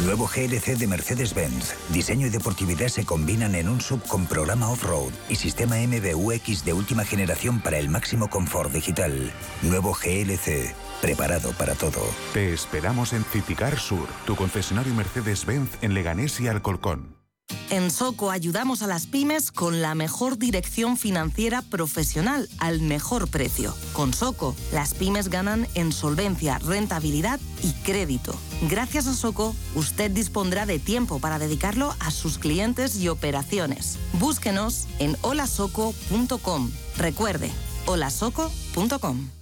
Nuevo 0.04 0.26
GLC 0.26 0.76
de 0.78 0.86
Mercedes-Benz. 0.88 1.74
Diseño 1.90 2.26
y 2.26 2.30
deportividad 2.30 2.88
se 2.88 3.04
combinan 3.04 3.54
en 3.54 3.68
un 3.68 3.80
sub 3.80 4.02
con 4.08 4.26
programa 4.26 4.68
off-road 4.68 5.12
y 5.28 5.36
sistema 5.36 5.76
MBUX 5.76 6.64
de 6.64 6.72
última 6.72 7.04
generación 7.04 7.60
para 7.60 7.78
el 7.78 7.88
máximo 7.88 8.28
confort 8.28 8.72
digital. 8.72 9.32
Nuevo 9.62 9.92
GLC. 9.94 10.74
Preparado 11.00 11.52
para 11.52 11.74
todo. 11.74 12.00
Te 12.32 12.52
esperamos 12.52 13.12
en 13.12 13.24
Citicar 13.24 13.78
Sur, 13.78 14.08
tu 14.26 14.34
concesionario 14.34 14.92
Mercedes-Benz 14.94 15.70
en 15.82 15.94
Leganés 15.94 16.40
y 16.40 16.48
Alcolcón. 16.48 17.21
En 17.70 17.90
Soco 17.90 18.30
ayudamos 18.30 18.82
a 18.82 18.86
las 18.86 19.06
pymes 19.06 19.50
con 19.50 19.82
la 19.82 19.94
mejor 19.94 20.38
dirección 20.38 20.96
financiera 20.96 21.62
profesional 21.62 22.48
al 22.58 22.80
mejor 22.80 23.28
precio. 23.28 23.74
Con 23.92 24.12
Soco, 24.12 24.54
las 24.72 24.94
pymes 24.94 25.28
ganan 25.28 25.66
en 25.74 25.92
solvencia, 25.92 26.58
rentabilidad 26.58 27.40
y 27.62 27.72
crédito. 27.82 28.34
Gracias 28.68 29.06
a 29.06 29.14
Soco, 29.14 29.54
usted 29.74 30.10
dispondrá 30.10 30.66
de 30.66 30.78
tiempo 30.78 31.18
para 31.18 31.38
dedicarlo 31.38 31.94
a 32.00 32.10
sus 32.10 32.38
clientes 32.38 32.96
y 32.96 33.08
operaciones. 33.08 33.98
Búsquenos 34.14 34.86
en 34.98 35.16
holasoco.com. 35.22 36.70
Recuerde, 36.96 37.50
holasoco.com. 37.86 39.41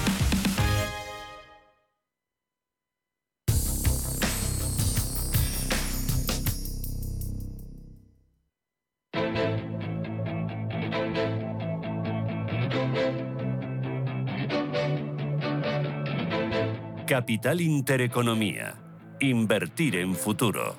Capital 17.11 17.59
Intereconomía. 17.59 18.73
Invertir 19.19 19.97
en 19.97 20.15
futuro. 20.15 20.77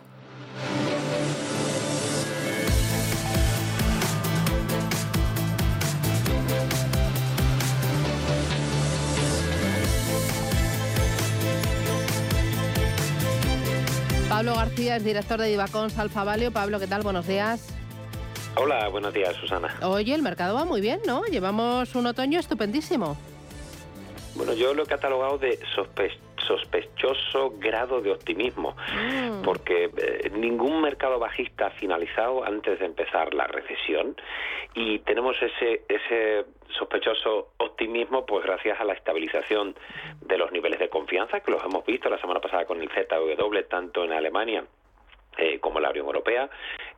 Pablo 14.30 14.54
García 14.54 14.96
es 14.96 15.04
director 15.04 15.38
de 15.38 15.48
Divacons 15.48 15.98
Alfa 15.98 16.24
Valio. 16.24 16.50
Pablo, 16.50 16.80
¿qué 16.80 16.86
tal? 16.86 17.02
Buenos 17.02 17.26
días. 17.26 17.68
Hola, 18.56 18.88
buenos 18.88 19.12
días, 19.12 19.36
Susana. 19.36 19.76
Oye, 19.82 20.14
el 20.14 20.22
mercado 20.22 20.54
va 20.54 20.64
muy 20.64 20.80
bien, 20.80 21.00
¿no? 21.06 21.24
Llevamos 21.26 21.94
un 21.94 22.06
otoño 22.06 22.40
estupendísimo. 22.40 23.18
Bueno, 24.34 24.54
yo 24.54 24.72
lo 24.74 24.82
he 24.84 24.86
catalogado 24.86 25.38
de 25.38 25.58
sospechoso 26.46 27.52
grado 27.58 28.00
de 28.00 28.12
optimismo, 28.12 28.74
Mm. 28.94 29.42
porque 29.42 29.90
eh, 29.96 30.30
ningún 30.34 30.80
mercado 30.80 31.18
bajista 31.18 31.66
ha 31.66 31.70
finalizado 31.70 32.44
antes 32.44 32.78
de 32.78 32.86
empezar 32.86 33.34
la 33.34 33.46
recesión 33.46 34.16
y 34.74 34.98
tenemos 35.00 35.36
ese, 35.40 35.82
ese 35.88 36.46
sospechoso 36.78 37.48
optimismo 37.58 38.24
pues 38.26 38.44
gracias 38.44 38.80
a 38.80 38.84
la 38.84 38.94
estabilización 38.94 39.76
de 40.22 40.38
los 40.38 40.50
niveles 40.52 40.78
de 40.80 40.88
confianza 40.88 41.40
que 41.40 41.50
los 41.50 41.62
hemos 41.64 41.84
visto 41.84 42.08
la 42.08 42.18
semana 42.18 42.40
pasada 42.40 42.64
con 42.64 42.80
el 42.80 42.88
ZW 42.88 43.60
tanto 43.68 44.04
en 44.04 44.12
Alemania 44.12 44.64
eh, 45.38 45.58
como 45.60 45.78
en 45.78 45.84
la 45.84 45.90
Unión 45.90 46.06
Europea, 46.06 46.50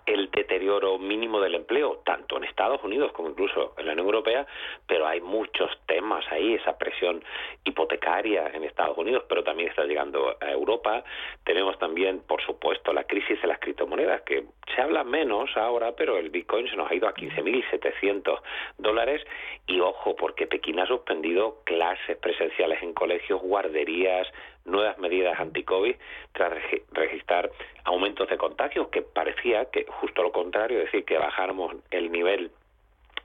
el 0.06 0.30
deterioro 0.30 0.98
mínimo 0.98 1.40
del 1.40 1.54
empleo, 1.54 2.02
tanto 2.04 2.36
en 2.36 2.44
Estados 2.44 2.82
Unidos 2.82 3.12
como 3.12 3.30
incluso 3.30 3.74
en 3.78 3.86
la 3.86 3.92
Unión 3.92 4.06
Europea, 4.06 4.46
pero 4.86 5.06
hay 5.06 5.20
muchos 5.20 5.70
temas 5.86 6.24
ahí, 6.30 6.54
esa 6.54 6.76
presión 6.78 7.24
hipotecaria 7.64 8.48
en 8.52 8.64
Estados 8.64 8.96
Unidos, 8.98 9.24
pero 9.28 9.42
también 9.42 9.68
está 9.68 9.84
llegando 9.84 10.36
a 10.40 10.50
Europa. 10.50 11.04
Tenemos 11.44 11.78
también, 11.78 12.20
por 12.20 12.42
supuesto, 12.42 12.92
la 12.92 13.04
crisis 13.04 13.40
de 13.40 13.48
las 13.48 13.58
criptomonedas, 13.58 14.22
que 14.22 14.44
se 14.74 14.82
habla 14.82 15.04
menos 15.04 15.50
ahora, 15.56 15.92
pero 15.96 16.18
el 16.18 16.30
Bitcoin 16.30 16.68
se 16.68 16.76
nos 16.76 16.90
ha 16.90 16.94
ido 16.94 17.08
a 17.08 17.14
15.700 17.14 18.40
dólares. 18.78 19.22
Y 19.66 19.80
ojo, 19.80 20.16
porque 20.16 20.46
Pekín 20.46 20.80
ha 20.80 20.86
suspendido 20.86 21.62
clases 21.64 22.16
presenciales 22.18 22.82
en 22.82 22.92
colegios, 22.92 23.40
guarderías, 23.40 24.28
nuevas 24.64 24.98
medidas 24.98 25.38
anti-COVID 25.38 25.94
tras 26.32 26.52
registrar 26.92 27.50
aumentos 27.84 28.28
de 28.28 28.36
contagios 28.36 28.88
que 28.88 29.02
parecía 29.02 29.66
que 29.66 29.86
justo 29.88 30.22
lo 30.22 30.32
contrario, 30.32 30.78
es 30.78 30.86
decir, 30.86 31.04
que 31.04 31.18
bajáramos 31.18 31.74
el 31.90 32.10
nivel 32.10 32.50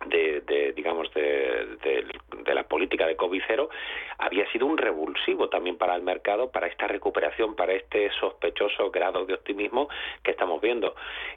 de, 0.05 0.73
digamos 0.75 1.13
de, 1.13 1.77
de, 1.83 2.53
la 2.53 2.63
política 2.63 3.05
de 3.05 3.15
COVID 3.15 3.41
cero 3.45 3.69
había 4.17 4.49
sido 4.51 4.65
un 4.65 4.77
revulsivo 4.77 5.49
también 5.49 5.77
para 5.77 5.95
el 5.95 6.01
mercado 6.01 6.49
para 6.51 6.67
esta 6.67 6.87
recuperación 6.87 7.55
para 7.55 7.73
este 7.73 8.09
sospechoso 8.19 8.89
grado 8.91 9.25
de 9.25 9.35
optimismo 9.35 9.87
que 10.23 10.31
estamos 10.31 10.61
viendo. 10.61 10.95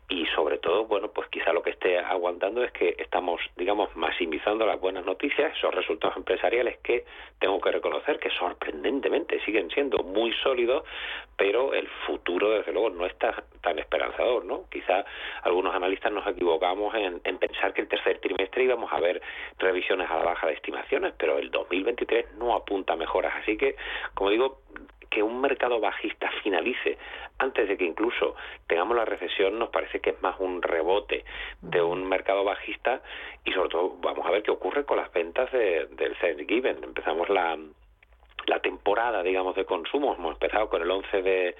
Y 0.09 0.27
sobre 0.27 0.59
todo 0.59 0.87
bueno 0.87 1.09
pues 1.13 1.29
quizá 1.29 1.53
lo 1.53 1.63
que 1.63 1.71
esté 1.71 1.99
aguantando 1.99 2.65
es 2.65 2.73
que 2.73 2.95
estamos 2.99 3.41
digamos 3.57 3.95
maximizando 3.95 4.65
las 4.65 4.81
buenas 4.81 5.05
noticias 5.05 5.57
esos 5.57 5.75
resultados 5.75 6.17
empresariales 6.17 6.79
que 6.79 7.05
tengo 7.39 7.61
que 7.61 7.73
reconocer 7.73 8.19
que 8.19 8.31
sorprendentemente 8.31 9.41
siguen 9.45 9.71
siendo 9.71 10.03
muy 10.03 10.33
sólidos 10.43 10.85
pero 11.37 11.75
el 11.75 11.89
futuro 12.07 12.51
desde 12.51 12.73
luego 12.73 12.91
no 12.91 13.07
está 13.07 13.45
tan 13.63 13.79
esperanzador 13.79 14.45
no 14.45 14.65
quizá 14.71 15.05
algunos 15.43 15.75
analistas 15.75 16.13
nos 16.13 16.27
equivocamos 16.27 16.95
en, 16.95 17.21
en 17.25 17.39
pensar 17.39 17.73
que 17.73 17.83
el 17.83 17.89
tercer 17.89 18.19
trimestre 18.19 18.65
íbamos 18.65 18.93
a 18.93 19.01
ver 19.01 19.23
revisiones 19.59 20.11
a 20.11 20.19
la 20.19 20.25
baja 20.25 20.47
de 20.47 20.55
estimaciones, 20.55 21.15
pero 21.17 21.39
el 21.39 21.51
2023 21.51 22.35
no 22.35 22.55
apunta 22.55 22.93
a 22.93 22.97
mejoras. 22.97 23.33
Así 23.37 23.57
que, 23.57 23.77
como 24.15 24.31
digo, 24.31 24.61
que 25.13 25.23
un 25.23 25.41
mercado 25.41 25.79
bajista 25.79 26.31
finalice 26.43 26.99
antes 27.39 27.69
de 27.69 27.77
que 27.77 27.85
incluso 27.85 28.35
tengamos 28.67 28.97
la 28.97 29.05
recesión 29.05 29.59
nos 29.59 29.69
parece 29.69 30.01
que 30.01 30.11
es 30.11 30.23
más 30.23 30.37
un 30.41 30.63
rebote 30.63 31.25
de 31.61 31.83
un 31.83 32.09
mercado 32.09 32.45
bajista 32.45 33.03
y 33.45 33.53
sobre 33.53 33.69
todo 33.69 33.97
vamos 34.01 34.27
a 34.27 34.31
ver 34.31 34.43
qué 34.43 34.51
ocurre 34.51 34.85
con 34.85 34.97
las 34.97 35.13
ventas 35.13 35.51
de, 35.53 35.87
del 35.87 36.17
Thanksgiving. 36.17 36.83
Empezamos 36.83 37.29
la, 37.29 37.59
la 38.47 38.61
temporada, 38.61 39.23
digamos, 39.23 39.55
de 39.57 39.65
consumo. 39.65 40.15
Hemos 40.15 40.35
empezado 40.35 40.69
con 40.69 40.83
el 40.83 40.91
11 40.91 41.23
de, 41.23 41.57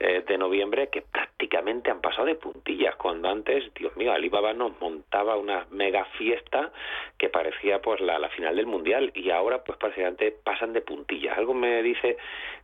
eh, 0.00 0.24
de 0.26 0.38
noviembre 0.38 0.88
que 0.88 1.02
prácticamente 1.02 1.90
han 1.90 2.00
pasado 2.00 2.26
de 2.26 2.34
puntillas, 2.34 2.96
cuando 2.96 3.28
antes, 3.28 3.72
Dios 3.74 3.96
mío, 3.96 4.12
Alibaba 4.12 4.52
nos 4.52 4.80
montaba 4.80 5.36
una 5.36 5.66
mega 5.70 6.04
fiesta 6.16 6.72
que 7.16 7.28
parecía 7.28 7.80
pues 7.80 8.00
la, 8.00 8.18
la 8.18 8.28
final 8.28 8.56
del 8.56 8.66
Mundial 8.66 9.10
y 9.14 9.30
ahora 9.30 9.64
pues 9.64 9.78
prácticamente 9.78 10.30
pasan 10.30 10.72
de 10.72 10.82
puntillas. 10.82 11.36
Algo 11.36 11.54
me 11.54 11.82
dice 11.82 12.16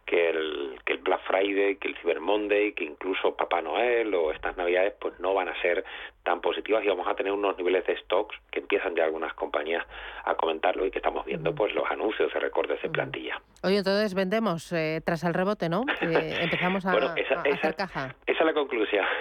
que 0.07 0.31
el, 0.31 0.79
que 0.85 0.95
el 0.95 0.99
Black 1.01 1.21
Friday, 1.27 1.77
que 1.77 1.88
el 1.88 1.97
Cyber 1.97 2.21
Monday, 2.21 2.73
que 2.73 2.85
incluso 2.85 3.37
Papá 3.37 3.62
Noel 3.62 4.14
o 4.14 4.33
estas 4.33 4.57
Navidades 4.57 4.95
pues 5.01 5.19
no 5.21 5.35
van 5.35 5.49
a 5.49 5.61
ser 5.61 5.85
tan 6.23 6.40
positivas 6.40 6.85
y 6.85 6.88
vamos 6.88 7.07
a 7.07 7.14
tener 7.14 7.33
unos 7.33 7.57
niveles 7.57 7.87
de 7.87 7.97
stocks 7.99 8.37
que 8.51 8.61
empiezan 8.61 8.95
ya 8.95 9.05
algunas 9.05 9.35
compañías 9.35 9.85
a 10.25 10.35
comentarlo 10.35 10.87
y 10.87 10.90
que 10.90 10.99
estamos 10.99 11.25
viendo 11.27 11.55
pues 11.55 11.75
los 11.75 11.88
anuncios 11.90 12.33
de 12.33 12.40
recortes 12.40 12.81
de 12.83 12.88
plantilla. 12.88 13.40
Oye, 13.62 13.79
entonces 13.79 14.14
vendemos 14.14 14.73
eh, 14.73 15.01
tras 15.05 15.25
el 15.25 15.35
rebote, 15.35 15.69
¿no? 15.69 15.83
Eh, 16.01 16.38
empezamos 16.43 16.87
a, 16.87 17.14
esa, 17.17 17.40
hacer 17.40 17.77
caja. 17.77 18.14
Esa 18.27 18.38
es 18.40 18.47
la 18.47 18.55
conclusión. 18.55 19.05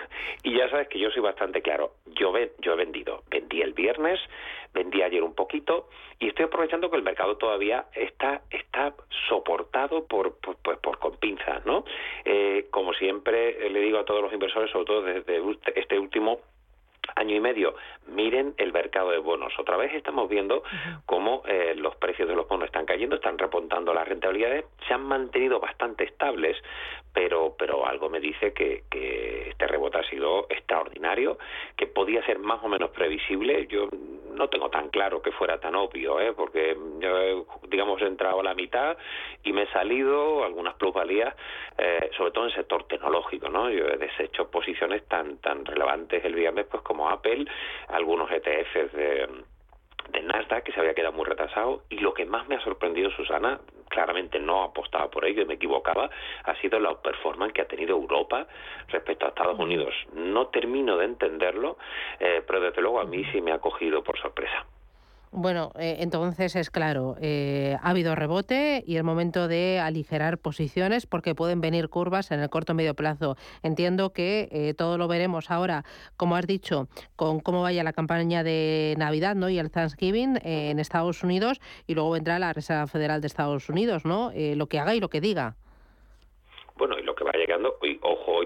Y 0.46 0.58
ya 0.58 0.70
sabes 0.70 0.90
que 0.90 1.00
yo 1.00 1.10
soy 1.10 1.22
bastante 1.22 1.62
claro. 1.62 1.94
Yo, 2.20 2.34
yo 2.60 2.74
he 2.74 2.76
vendido. 2.76 3.24
Vendí 3.30 3.62
el 3.62 3.72
viernes, 3.72 4.20
vendí 4.74 5.02
ayer 5.02 5.24
un 5.24 5.36
poquito 5.36 5.90
y 6.20 6.28
estoy 6.28 6.46
aprovechando 6.46 6.90
que 6.90 6.98
el 6.98 7.04
mercado 7.04 7.38
todavía 7.38 7.86
está 7.94 8.42
está 8.50 8.94
soportado 9.30 10.06
por 10.06 10.40
por, 10.40 10.58
por, 10.58 10.80
por 10.80 11.00
con 11.00 11.18
pinzas, 11.18 11.66
¿no? 11.66 11.86
Eh, 12.26 12.68
como 12.72 12.94
siempre 12.94 13.70
le 13.70 13.80
digo 13.80 14.00
a 14.00 14.06
todos 14.06 14.22
los 14.22 14.34
inversores, 14.34 14.72
sobre 14.72 14.86
todo 14.86 15.02
desde 15.02 15.42
este 15.76 16.00
último 16.00 16.40
año 17.16 17.36
y 17.36 17.40
medio, 17.40 17.76
miren 18.08 18.54
el 18.58 18.72
mercado 18.72 19.12
de 19.12 19.18
bonos. 19.18 19.54
Otra 19.60 19.78
vez 19.78 19.94
estamos 19.94 20.30
viendo 20.30 20.64
cómo 21.06 21.44
eh, 21.46 21.74
los 21.76 21.96
precios 21.98 22.28
de 22.28 22.36
los 22.36 22.48
bonos 22.48 22.66
están 22.66 22.86
cayendo, 22.86 23.16
están 23.16 23.38
repuntando 23.38 23.94
las 23.94 24.08
rentabilidades, 24.08 24.66
se 24.88 24.94
han 24.94 25.04
mantenido 25.04 25.60
bastante 25.60 26.06
estables, 26.06 26.58
pero, 27.14 27.56
pero 27.58 27.86
algo 27.86 28.10
me 28.10 28.20
dice 28.20 28.54
que, 28.54 28.84
que 28.90 29.50
este 29.50 29.68
rebote 29.68 30.00
ha 30.00 30.10
sido 30.10 30.48
extraordinario, 30.50 31.38
que 31.76 31.88
podía 31.88 32.26
ser 32.26 32.40
más 32.40 32.64
o 32.64 32.68
menos 32.68 32.90
previsible. 32.92 33.68
Yo 33.68 33.90
no 34.34 34.50
tengo 34.50 34.70
tan 34.70 34.90
claro 34.90 35.22
que 35.22 35.32
fuera 35.32 35.60
tan 35.60 35.76
obvio, 35.76 36.20
¿eh? 36.20 36.34
porque 36.34 36.78
yo, 37.00 37.46
digamos, 37.68 38.02
he 38.02 38.06
entrado 38.06 38.40
a 38.40 38.44
la 38.44 38.54
mitad 38.54 38.98
y 39.44 39.54
me 39.54 39.64
he 39.64 39.72
salido 39.72 40.44
algunas 40.44 40.76
plusvalías, 40.76 41.36
eh, 41.78 42.10
sobre 42.18 42.32
todo 42.32 42.46
en 42.46 42.50
el 42.52 42.56
sector 42.56 42.88
tecnológico, 42.88 43.50
¿no? 43.50 43.70
Yo 43.70 43.88
he 43.88 43.98
deshecho 43.98 44.50
posiciones 44.50 45.08
tan 45.08 45.38
tan 45.38 45.66
relevantes 45.66 46.24
el 46.26 46.36
viernes 46.36 46.66
pues 46.70 46.84
como 46.84 47.10
Apple, 47.10 47.46
algunos 47.88 48.30
ETFs 48.32 48.94
de 48.94 49.28
de 50.10 50.22
Nasdaq 50.22 50.64
que 50.64 50.72
se 50.72 50.80
había 50.80 50.94
quedado 50.94 51.14
muy 51.14 51.26
retrasado 51.26 51.84
y 51.90 51.98
lo 51.98 52.14
que 52.14 52.26
más 52.26 52.48
me 52.48 52.56
ha 52.56 52.64
sorprendido 52.64 53.10
Susana 53.12 53.60
claramente 53.94 54.40
no 54.40 54.64
apostaba 54.64 55.10
por 55.10 55.24
ello 55.26 55.44
y 55.44 55.46
me 55.46 55.54
equivocaba 55.54 56.10
ha 56.44 56.56
sido 56.56 56.80
la 56.80 57.00
performance 57.00 57.54
que 57.54 57.62
ha 57.62 57.68
tenido 57.68 57.96
Europa 57.96 58.48
respecto 58.88 59.26
a 59.26 59.30
Estados 59.30 59.60
Unidos. 59.60 59.94
No 60.14 60.48
termino 60.48 60.98
de 60.98 61.06
entenderlo 61.06 61.78
eh, 62.20 62.42
pero 62.46 62.60
desde 62.60 62.82
luego 62.82 63.00
a 63.00 63.06
mí 63.06 63.24
sí 63.32 63.42
me 63.42 63.52
ha 63.52 63.60
cogido 63.60 64.04
por 64.04 64.20
sorpresa 64.20 64.66
bueno, 65.36 65.72
eh, 65.80 65.98
entonces 66.00 66.56
es 66.56 66.70
claro, 66.70 67.16
eh, 67.20 67.76
ha 67.82 67.90
habido 67.90 68.14
rebote 68.14 68.84
y 68.86 68.98
el 68.98 69.04
momento 69.04 69.48
de 69.48 69.80
aligerar 69.80 70.38
posiciones 70.38 71.08
porque 71.08 71.34
pueden 71.34 71.60
venir 71.60 71.90
curvas 71.90 72.30
en 72.30 72.40
el 72.40 72.50
corto 72.52 72.76
medio 72.76 72.94
plazo. 72.94 73.36
Entiendo 73.64 74.14
que 74.14 74.48
eh, 74.52 74.76
todo 74.76 75.00
lo 75.00 75.08
veremos 75.08 75.50
ahora, 75.50 75.86
como 76.18 76.36
has 76.36 76.46
dicho, 76.46 76.88
con 77.16 77.40
cómo 77.40 77.64
vaya 77.64 77.84
la 77.84 77.94
campaña 77.94 78.44
de 78.44 78.94
Navidad 79.00 79.36
¿no? 79.36 79.50
y 79.50 79.58
el 79.58 79.72
Thanksgiving 79.72 80.40
en 80.44 80.80
Estados 80.80 81.24
Unidos 81.24 81.60
y 81.88 81.96
luego 81.96 82.12
vendrá 82.12 82.38
la 82.38 82.54
Reserva 82.54 82.86
Federal 82.86 83.20
de 83.22 83.28
Estados 83.28 83.68
Unidos, 83.70 84.06
¿no? 84.06 84.32
lo 84.36 84.68
que 84.68 84.80
haga 84.80 84.94
y 84.94 85.00
lo 85.00 85.10
que 85.10 85.20
diga. 85.20 85.56
Bueno, 86.76 86.98
y 87.00 87.04
lo 87.04 87.16
que 87.16 87.24
va 87.24 87.32
llegando, 87.34 87.76
hoy 87.82 88.00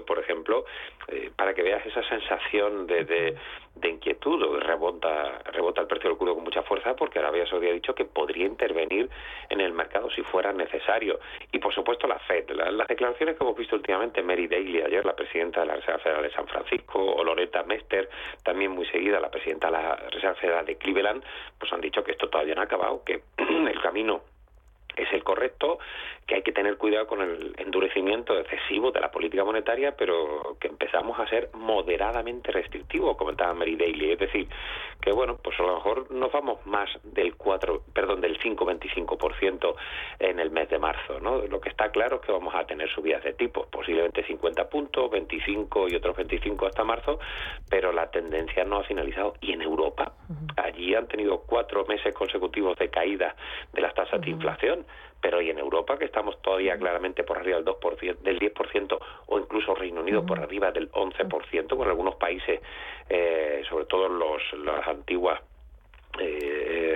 por 0.08 0.18
ejemplo, 0.18 0.64
eh, 1.08 1.30
para 1.36 1.52
que 1.52 1.62
veas 1.62 1.84
esa 1.84 2.02
sensación 2.08 2.86
de, 2.86 3.04
de, 3.04 3.88
inquietud, 3.88 4.58
rebota, 4.60 5.38
rebota 5.52 5.82
el 5.82 5.86
precio 5.86 6.08
del 6.08 6.18
crudo 6.18 6.34
con 6.34 6.44
mucha 6.44 6.62
fuerza, 6.62 6.96
porque 6.96 7.18
Arabia 7.18 7.46
Saudí 7.46 7.68
ha 7.68 7.72
dicho 7.74 7.94
que 7.94 8.06
podría 8.06 8.46
intervenir 8.46 9.10
en 9.50 9.60
el 9.60 9.74
mercado 9.74 10.10
si 10.10 10.22
fuera 10.22 10.50
necesario. 10.50 11.20
Y 11.52 11.58
por 11.58 11.74
supuesto 11.74 12.06
la 12.06 12.18
FED, 12.20 12.50
las 12.52 12.88
declaraciones 12.88 13.36
que 13.36 13.44
hemos 13.44 13.56
visto 13.56 13.76
últimamente, 13.76 14.22
Mary 14.22 14.48
Daly 14.48 14.80
ayer, 14.80 15.04
la 15.04 15.14
presidenta 15.14 15.60
de 15.60 15.66
la 15.66 15.76
Reserva 15.76 15.98
Federal 15.98 16.22
de 16.22 16.32
San 16.32 16.48
Francisco, 16.48 17.04
o 17.04 17.22
Loretta 17.22 17.62
Mester, 17.64 18.08
también 18.42 18.70
muy 18.70 18.86
seguida, 18.86 19.20
la 19.20 19.30
presidenta 19.30 19.66
de 19.66 19.72
la 19.74 19.96
Reserva 20.10 20.36
Federal 20.36 20.64
de 20.64 20.76
Cleveland, 20.76 21.22
pues 21.58 21.70
han 21.70 21.82
dicho 21.82 22.02
que 22.02 22.12
esto 22.12 22.30
todavía 22.30 22.54
no 22.54 22.62
ha 22.62 22.64
acabado, 22.64 23.04
que 23.04 23.20
el 23.36 23.80
camino 23.82 24.22
es 25.02 25.12
el 25.12 25.22
correcto, 25.24 25.78
que 26.26 26.36
hay 26.36 26.42
que 26.42 26.52
tener 26.52 26.76
cuidado 26.76 27.06
con 27.06 27.22
el 27.22 27.54
endurecimiento 27.56 28.38
excesivo 28.38 28.90
de 28.90 29.00
la 29.00 29.10
política 29.10 29.44
monetaria, 29.44 29.96
pero 29.96 30.56
que 30.60 30.68
empezamos 30.68 31.18
a 31.18 31.26
ser 31.26 31.50
moderadamente 31.54 32.52
restrictivos, 32.52 33.16
comentaba 33.16 33.54
Mary 33.54 33.76
Daly, 33.76 34.12
es 34.12 34.18
decir, 34.18 34.48
que 35.00 35.10
bueno, 35.12 35.38
pues 35.42 35.58
a 35.58 35.62
lo 35.62 35.76
mejor 35.76 36.10
nos 36.10 36.30
vamos 36.30 36.64
más 36.66 36.90
del 37.02 37.34
4, 37.36 37.82
perdón, 37.94 38.20
del 38.20 38.38
5-25% 38.38 39.74
en 40.18 40.38
el 40.38 40.50
mes 40.50 40.68
de 40.68 40.78
marzo, 40.78 41.18
¿no? 41.20 41.38
Lo 41.46 41.60
que 41.60 41.70
está 41.70 41.90
claro 41.90 42.16
es 42.16 42.22
que 42.22 42.32
vamos 42.32 42.54
a 42.54 42.66
tener 42.66 42.90
subidas 42.90 43.24
de 43.24 43.32
tipos, 43.32 43.66
posiblemente 43.68 44.22
50 44.24 44.68
puntos, 44.68 45.10
25 45.10 45.88
y 45.88 45.94
otros 45.94 46.16
25 46.16 46.66
hasta 46.66 46.84
marzo, 46.84 47.18
pero 47.70 47.92
la 47.92 48.10
tendencia 48.10 48.64
no 48.64 48.78
ha 48.78 48.84
finalizado. 48.84 49.34
Y 49.40 49.52
en 49.52 49.62
Europa 49.62 50.12
allí 50.56 50.94
han 50.94 51.06
tenido 51.08 51.42
cuatro 51.46 51.86
meses 51.86 52.14
consecutivos 52.14 52.76
de 52.78 52.88
caída 52.90 53.34
de 53.72 53.80
las 53.80 53.94
tasas 53.94 54.20
de 54.20 54.30
inflación 54.30 54.84
pero 55.20 55.40
y 55.40 55.50
en 55.50 55.58
Europa 55.58 55.98
que 55.98 56.04
estamos 56.04 56.40
todavía 56.42 56.78
claramente 56.78 57.24
por 57.24 57.38
arriba 57.38 57.56
del 57.56 57.66
2%, 57.66 58.18
del 58.18 58.38
10% 58.38 58.98
o 59.26 59.38
incluso 59.38 59.74
Reino 59.74 60.00
Unido 60.00 60.24
por 60.24 60.38
arriba 60.38 60.70
del 60.70 60.90
11%, 60.92 61.76
con 61.76 61.88
algunos 61.88 62.14
países, 62.16 62.60
eh, 63.08 63.62
sobre 63.68 63.86
todo 63.86 64.08
los, 64.08 64.42
las 64.64 64.86
antiguas 64.86 65.40
eh, 66.20 66.87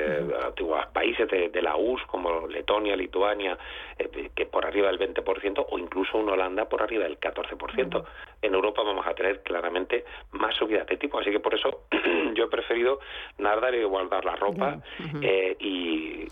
antiguos 0.44 0.86
países 0.92 1.28
de, 1.28 1.62
la 1.62 1.76
URSS 1.76 2.06
como 2.06 2.46
Letonia, 2.48 2.96
Lituania, 2.96 3.56
eh, 3.98 4.30
que 4.34 4.46
por 4.46 4.66
arriba 4.66 4.88
del 4.88 4.98
20% 4.98 5.66
o 5.70 5.78
incluso 5.78 6.20
en 6.20 6.28
Holanda 6.28 6.68
por 6.68 6.82
arriba 6.82 7.04
del 7.04 7.18
14%. 7.18 8.04
En 8.42 8.54
Europa 8.54 8.82
vamos 8.82 9.06
a 9.06 9.14
tener 9.14 9.42
claramente 9.42 10.04
más 10.32 10.54
subidas 10.56 10.86
de 10.88 10.96
tipo, 10.96 11.18
así 11.18 11.30
que 11.30 11.40
por 11.40 11.54
eso 11.54 11.84
yo 12.34 12.44
he 12.44 12.48
preferido 12.48 12.98
nadar 13.38 13.74
y 13.74 13.84
guardar 13.84 14.24
la 14.24 14.36
ropa 14.36 14.82
eh, 15.22 15.56
y, 15.60 16.26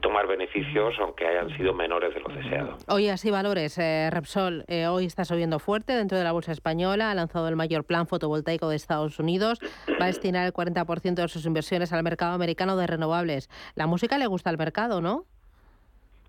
tomar 0.00 0.26
beneficios 0.28 0.94
aunque 1.00 1.26
hayan 1.26 1.48
sido 1.56 1.74
menores 1.74 2.14
de 2.14 2.20
lo 2.20 2.28
deseado. 2.28 2.76
Hoy 2.86 3.08
así 3.08 3.30
valores, 3.30 3.76
eh, 3.78 4.08
Repsol, 4.12 4.64
hoy 4.88 5.06
está 5.06 5.24
subiendo 5.24 5.58
fuerte 5.58 5.94
dentro 5.94 6.16
de 6.16 6.22
la 6.22 6.30
bolsa 6.30 6.52
española, 6.52 7.10
ha 7.10 7.14
lanzado 7.14 7.48
el 7.48 7.56
mayor 7.56 7.84
plan 7.84 8.06
fotovoltaico 8.06 8.68
de 8.68 8.76
Estados 8.76 9.18
Unidos, 9.18 9.58
va 10.00 10.04
a 10.04 10.06
destinar 10.06 10.46
el 10.46 10.52
40% 10.52 11.14
de 11.14 11.28
sus 11.28 11.46
inversiones 11.46 11.92
al 11.92 12.02
mercado 12.02 12.34
americano 12.34 12.76
de 12.76 12.86
renovables. 12.86 13.05
La 13.74 13.86
música 13.86 14.18
le 14.18 14.26
gusta 14.26 14.50
al 14.50 14.58
mercado, 14.58 15.00
¿no? 15.00 15.24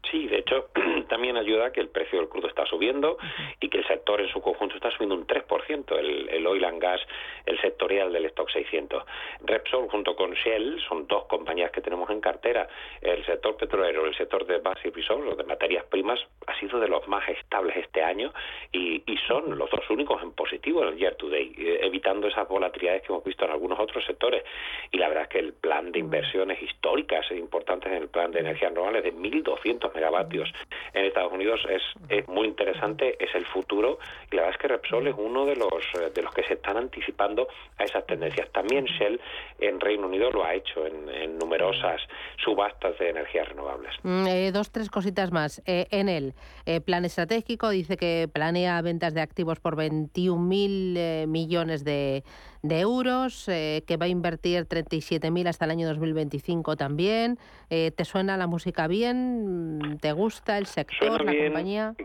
Sí, 0.10 0.28
de 0.28 0.40
hecho, 0.40 0.70
también 1.18 1.36
ayuda 1.36 1.72
que 1.72 1.82
el 1.82 1.90
precio 1.90 2.20
del 2.20 2.30
crudo 2.30 2.48
está 2.48 2.64
subiendo 2.68 3.18
y 3.60 3.70
que 3.70 3.80
el 3.80 3.88
sector 3.88 4.22
en 4.22 4.30
su 4.30 4.40
conjunto 4.40 4.76
está 4.76 4.92
subiendo 4.92 5.16
un 5.16 5.26
3%, 5.26 5.98
el, 5.98 6.30
el 6.30 6.46
oil 6.46 6.64
and 6.64 6.80
gas, 6.80 7.02
el 7.48 7.60
sectorial 7.60 8.14
del 8.14 8.26
stock 8.26 8.48
600. 8.52 9.04
Repsol 9.44 9.90
junto 9.90 10.16
con 10.16 10.34
Shell 10.34 10.80
son 10.88 11.08
dos 11.08 11.26
compañías 11.26 11.72
que 11.72 11.82
tenemos 11.82 12.08
en 12.12 12.22
cartera. 12.22 12.68
El 13.02 13.26
sector 13.26 13.58
petrolero, 13.58 14.06
el 14.06 14.16
sector 14.16 14.46
de 14.46 14.60
base 14.60 14.90
y 14.90 14.92
resources, 14.92 15.36
de 15.36 15.44
materias 15.44 15.86
primas, 15.86 16.20
ha 16.46 16.60
sido 16.60 16.80
de 16.80 16.88
los 16.88 17.08
más 17.08 17.28
estables 17.30 17.76
este 17.78 18.04
año 18.04 18.32
y, 18.72 19.02
y 19.12 19.18
son 19.28 19.58
los 19.58 19.72
dos 19.72 19.90
únicos 19.90 20.22
en 20.22 20.34
positivo 20.34 20.84
en 20.84 20.90
el 20.90 20.98
year 20.98 21.16
to 21.16 21.30
day, 21.30 21.52
eh, 21.58 21.80
evitando 21.82 22.28
esas 22.28 22.48
volatilidades 22.48 23.02
que 23.02 23.12
hemos 23.12 23.24
visto 23.24 23.44
en 23.44 23.50
algunos 23.50 23.80
otros 23.80 24.06
sectores. 24.06 24.44
Y 24.92 25.00
la 25.00 25.08
verdad 25.08 25.24
es 25.24 25.30
que 25.30 25.40
el 25.40 25.54
plan 25.54 25.92
de 25.92 25.98
inversiones 25.98 26.62
históricas 26.62 27.26
e 27.32 27.38
importantes 27.38 27.92
en 27.92 28.04
el 28.04 28.10
plan 28.10 28.32
de 28.32 28.42
energías 28.42 28.70
renovables 28.72 29.04
de 29.04 29.16
1.200 29.16 29.96
megavatios 29.96 30.54
en 30.94 31.07
Estados 31.08 31.32
Unidos 31.32 31.62
es, 31.70 32.28
muy 32.28 32.48
interesante, 32.48 33.16
es 33.24 33.34
el 33.36 33.46
futuro 33.46 34.00
y 34.32 34.36
la 34.36 34.44
verdad 34.44 34.56
es 34.56 34.62
que 34.62 34.68
Repsol 34.68 35.08
es 35.08 35.16
uno 35.18 35.46
de 35.46 35.56
los 35.56 35.84
eh, 36.00 36.12
de 36.14 36.22
los 36.22 36.34
que 36.34 36.44
se 36.44 36.54
están 36.54 36.78
anticipando 36.78 37.48
a 37.78 37.84
esas 37.84 38.06
tendencias. 38.06 38.50
También 38.52 38.86
Shell 38.86 39.20
en 39.60 39.80
Reino 39.80 40.08
Unido 40.08 40.32
lo 40.32 40.44
ha 40.44 40.54
hecho 40.54 40.86
en, 40.86 41.38
numerosas 41.38 42.02
subastas 42.44 42.98
de 42.98 43.10
energías 43.10 43.48
renovables. 43.48 43.94
Mm, 44.04 44.28
eh, 44.28 44.52
dos, 44.52 44.72
tres 44.72 44.90
cositas 44.90 45.32
más. 45.32 45.62
Eh, 45.66 45.88
en 45.92 46.10
el 46.10 46.34
eh, 46.66 46.82
plan 46.82 47.06
estratégico 47.06 47.70
dice 47.70 47.98
que 47.98 48.30
planea 48.32 48.82
ventas 48.82 49.14
de 49.14 49.22
activos 49.22 49.60
por 49.60 49.76
21.000 49.76 50.94
eh, 50.98 51.26
millones 51.28 51.84
de, 51.84 52.24
de 52.62 52.80
euros, 52.80 53.48
eh, 53.48 53.84
que 53.88 53.98
va 53.98 54.06
a 54.06 54.10
invertir 54.10 54.66
37.000 54.68 55.48
hasta 55.48 55.66
el 55.66 55.72
año 55.72 55.88
2025 55.88 56.76
también. 56.76 57.38
Eh, 57.70 57.92
¿Te 57.92 58.06
suena 58.06 58.38
la 58.38 58.48
música 58.48 58.88
bien? 58.88 59.98
¿Te 60.02 60.12
gusta 60.12 60.58
el 60.58 60.66
sector, 60.66 60.98
Suena 61.10 61.24
la 61.24 61.32
bien. 61.32 61.46
compañía? 61.48 61.96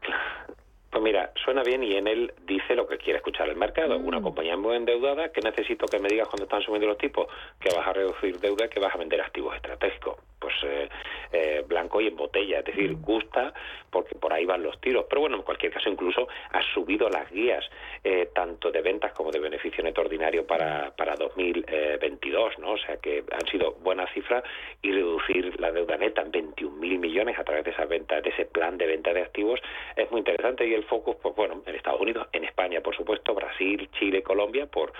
Pues 0.93 1.03
mira, 1.03 1.33
suena 1.43 1.63
bien 1.63 1.83
y 1.83 1.97
en 1.97 2.07
él 2.07 2.35
dice 2.45 2.75
lo 2.75 2.87
que 2.87 2.99
quiere 2.99 3.17
escuchar 3.17 3.49
el 3.49 3.57
mercado. 3.57 3.97
Una 3.97 4.21
compañía 4.21 4.59
muy 4.59 4.77
endeudada, 4.77 5.33
que 5.33 5.41
necesito 5.41 5.87
que 5.87 5.99
me 5.99 6.07
digas 6.07 6.29
cuando 6.29 6.45
están 6.45 6.61
subiendo 6.61 6.87
los 6.87 6.99
tipos 6.99 7.29
que 7.59 7.75
vas 7.75 7.89
a 7.89 7.95
reducir 7.95 8.39
deuda, 8.39 8.69
que 8.69 8.79
vas 8.79 8.95
a 8.95 8.99
vender 8.99 9.23
activos 9.23 9.57
estratégicos. 9.57 10.19
Pues 10.39 10.53
eh, 10.65 10.91
eh, 11.33 11.65
blanco 11.67 11.99
y 12.03 12.09
en 12.09 12.17
botella, 12.17 12.59
es 12.59 12.67
decir, 12.67 12.95
gusta 12.97 13.55
porque 13.89 14.15
por 14.17 14.35
ahí 14.35 14.45
van 14.45 14.63
los 14.63 14.79
tiros. 14.83 15.07
Pero 15.09 15.23
bueno, 15.23 15.37
en 15.37 15.43
cualquier 15.43 15.73
caso, 15.73 15.89
incluso 15.89 16.29
ha 16.51 16.61
subido 16.75 17.09
las 17.09 17.31
guías, 17.31 17.65
eh, 18.05 18.29
tanto 18.35 18.71
de 18.71 18.83
ventas 18.83 19.13
como 19.13 19.31
de 19.31 19.39
beneficio 19.39 19.83
neto 19.83 20.03
ordinario 20.03 20.47
para, 20.47 20.91
para 20.97 21.15
2022, 21.15 22.59
¿no? 22.59 22.73
O 22.73 22.79
sea 22.79 22.99
que 22.99 23.25
han 23.31 23.47
sido 23.49 23.73
buenas 23.81 24.11
cifras 24.13 24.45
y 24.83 24.93
reducir 24.93 25.59
la 25.61 25.73
deuda 25.73 25.97
neta 25.97 26.23
en 26.23 26.33
21.000 26.33 26.99
millones 26.99 27.39
a 27.39 27.45
través 27.45 27.65
de 27.65 27.71
esas 27.71 27.89
ventas, 27.89 28.23
de 28.23 28.31
ese 28.31 28.47
plan 28.47 28.77
de 28.77 28.87
venta 28.87 29.13
de 29.13 29.23
activos, 29.23 29.61
es 29.97 30.11
muy 30.11 30.19
interesante 30.21 30.67
y 30.67 30.75
el 30.75 30.82
focus, 30.85 31.17
pues 31.23 31.35
bueno, 31.35 31.63
en 31.67 31.75
Estados 31.75 32.01
Unidos, 32.01 32.29
en 32.33 32.45
España, 32.45 32.81
por 32.81 32.97
supuesto, 32.97 33.35
Brasil, 33.35 33.89
Chile, 33.99 34.23
Colombia, 34.23 34.67
por, 34.67 34.93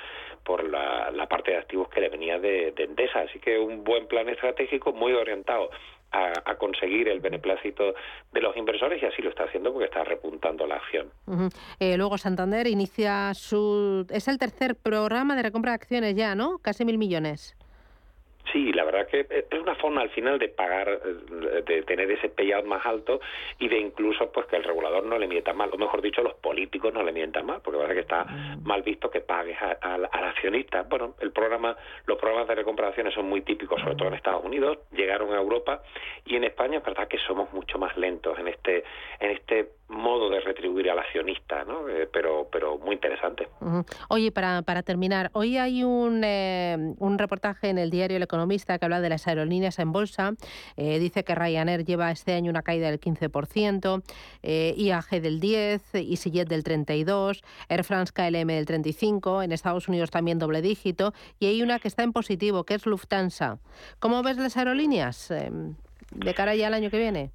por 0.45 0.69
la, 0.69 1.27
parte 1.29 1.53
de 1.53 1.59
activos 1.59 1.89
que 1.89 2.01
le 2.01 2.09
venía 2.09 2.39
de, 2.39 2.73
de 2.73 2.85
Endesa. 2.85 3.21
Así 3.21 3.39
que 3.39 3.59
un 3.59 3.85
buen 3.85 4.07
plan 4.07 4.29
estratégico 4.29 4.93
muy 4.93 5.13
orientado 5.13 5.71
a, 6.13 6.55
conseguir 6.57 7.09
el 7.09 7.21
beneplácito 7.21 7.95
de 8.33 8.41
los 8.41 8.57
inversores 8.57 9.03
y 9.03 9.07
así 9.07 9.23
lo 9.23 9.31
está 9.31 9.45
haciendo 9.45 9.73
porque 9.73 9.87
está 9.87 10.05
repuntando 10.05 10.67
la 10.67 10.77
acción. 10.77 11.11
Eh, 11.81 11.97
luego 11.97 12.19
Santander 12.19 12.67
inicia 12.67 13.33
su... 13.35 14.07
Es 14.11 14.29
el 14.29 14.39
tercer 14.39 14.77
programa 14.77 15.35
de 15.37 15.43
recompra 15.43 15.73
de 15.73 15.77
acciones 15.77 16.15
ya, 16.15 16.35
¿no? 16.35 16.59
Casi 16.59 16.85
mil 16.85 16.99
millones. 16.99 17.57
Sí, 18.51 18.73
la 18.73 18.85
verdad 18.85 19.07
que 19.07 19.27
es 19.31 19.61
una 19.61 19.75
forma 19.77 20.03
al 20.03 20.11
final 20.11 20.39
de 20.39 20.49
pagar, 20.49 21.01
de 21.01 21.83
tener 21.83 22.11
ese 22.11 22.29
payout 22.29 22.67
más 22.67 22.85
alto 22.85 23.21
y 23.59 23.69
de 23.69 23.79
incluso 23.79 24.31
pues 24.33 24.47
que 24.47 24.57
el 24.57 24.65
regulador 24.65 25.05
no 25.05 25.19
le 25.19 25.29
mienta 25.29 25.53
mal, 25.53 25.71
o 25.73 25.79
mejor 25.79 26.03
dicho, 26.03 26.23
los 26.23 26.35
políticos 26.35 26.93
no 26.93 27.03
le 27.03 27.13
mientan 27.13 27.47
mal, 27.47 27.61
porque 27.63 27.79
la 27.79 27.87
verdad 27.87 27.95
que 27.95 28.01
está 28.01 28.25
mal 28.63 28.83
visto 28.83 29.11
que 29.11 29.21
pagues 29.21 29.57
al 29.81 30.05
accionista. 30.05 30.83
Bueno, 30.83 31.15
el 31.21 31.31
programa, 31.31 31.77
los 32.07 32.19
programas 32.19 32.49
de 32.49 32.57
recompra 32.57 32.87
de 32.87 32.89
acciones 32.91 33.15
son 33.15 33.27
muy 33.27 33.43
típicos, 33.43 33.81
sobre 33.81 33.95
todo 33.95 34.09
en 34.09 34.15
Estados 34.15 34.45
Unidos, 34.45 34.79
llegaron 34.91 35.33
a 35.33 35.39
Europa 35.39 35.83
y 36.27 36.37
en 36.37 36.45
España 36.45 36.79
es 36.79 36.85
verdad 36.85 37.09
que 37.09 37.19
somos 37.19 37.53
mucho 37.53 37.79
más 37.79 37.97
lentos 37.97 38.39
en 38.39 38.49
este, 38.49 38.85
en 39.21 39.31
este 39.31 39.69
modo 39.93 40.31
de 40.31 40.41
retribuir 40.41 40.91
al 40.91 40.99
accionista, 40.99 41.65
¿no? 41.65 41.89
Eh, 41.89 42.09
pero, 42.13 42.49
pero 42.51 42.79
muy 42.79 42.95
interesante. 42.95 43.49
Uh 43.61 43.67
-huh. 43.67 43.87
Oye, 44.09 44.33
para, 44.33 44.63
para 44.63 44.83
terminar, 44.83 45.31
hoy 45.35 45.59
hay 45.59 45.85
un, 45.85 46.23
eh, 46.25 46.95
un 46.99 47.19
reportaje 47.19 47.69
en 47.69 47.79
el 47.79 47.91
diario 47.91 48.17
El 48.17 48.23
Economista 48.23 48.79
que 48.79 48.85
habla 48.85 49.01
de 49.01 49.09
las 49.09 49.29
aerolíneas 49.29 49.79
en 49.79 49.93
bolsa. 49.93 50.33
Eh, 50.77 50.99
dice 50.99 51.25
que 51.25 51.35
Ryanair 51.35 51.85
lleva 51.85 52.11
este 52.11 52.33
año 52.33 52.51
una 52.51 52.63
caída 52.63 52.91
del 52.91 53.01
15%, 53.01 54.03
IAG 54.43 55.21
del 55.21 55.41
10%, 55.41 55.81
EasyJet 55.95 56.49
del 56.49 56.65
32%, 56.65 57.43
Air 57.69 57.85
France 57.85 58.13
KLM 58.13 58.49
del 58.49 58.67
35%, 58.67 59.45
en 59.45 59.53
Estados 59.53 59.89
Unidos 59.89 60.11
también 60.11 60.39
doble 60.39 60.63
dígito, 60.63 61.13
y 61.39 61.47
hay 61.47 61.63
una 61.63 61.79
que 61.79 61.89
está 61.89 62.03
en 62.03 62.13
positivo, 62.13 62.65
que 62.65 62.75
es 62.75 62.87
Lufthansa. 62.87 63.59
¿Cómo 63.99 64.23
ves 64.23 64.37
las 64.39 64.57
aerolíneas 64.57 65.29
de 65.29 66.35
cara 66.35 66.55
ya 66.55 66.67
al 66.69 66.75
año 66.75 66.91
que 66.91 66.99
viene? 66.99 67.31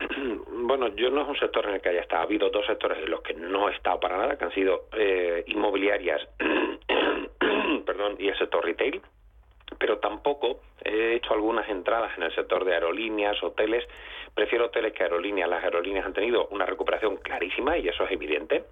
Bueno, 0.70 0.86
yo 0.94 1.10
no 1.10 1.22
es 1.22 1.28
un 1.28 1.36
sector 1.36 1.66
en 1.66 1.74
el 1.74 1.80
que 1.80 1.88
haya 1.88 2.02
estado. 2.02 2.22
Ha 2.22 2.26
habido 2.26 2.48
dos 2.48 2.64
sectores 2.64 2.98
en 2.98 3.10
los 3.10 3.22
que 3.22 3.34
no 3.34 3.68
he 3.68 3.74
estado 3.74 3.98
para 3.98 4.16
nada, 4.16 4.38
que 4.38 4.44
han 4.44 4.54
sido 4.54 4.84
eh, 4.92 5.42
inmobiliarias 5.48 6.20
perdón, 7.84 8.14
y 8.20 8.28
el 8.28 8.38
sector 8.38 8.64
retail, 8.64 9.02
pero 9.80 9.98
tampoco 9.98 10.60
he 10.84 11.14
hecho 11.14 11.34
algunas 11.34 11.68
entradas 11.68 12.16
en 12.16 12.22
el 12.22 12.32
sector 12.36 12.64
de 12.64 12.74
aerolíneas, 12.74 13.42
hoteles. 13.42 13.84
Prefiero 14.32 14.66
hoteles 14.66 14.92
que 14.92 15.02
aerolíneas. 15.02 15.50
Las 15.50 15.64
aerolíneas 15.64 16.06
han 16.06 16.12
tenido 16.12 16.46
una 16.52 16.66
recuperación 16.66 17.16
clarísima 17.16 17.76
y 17.76 17.88
eso 17.88 18.04
es 18.04 18.12
evidente 18.12 18.62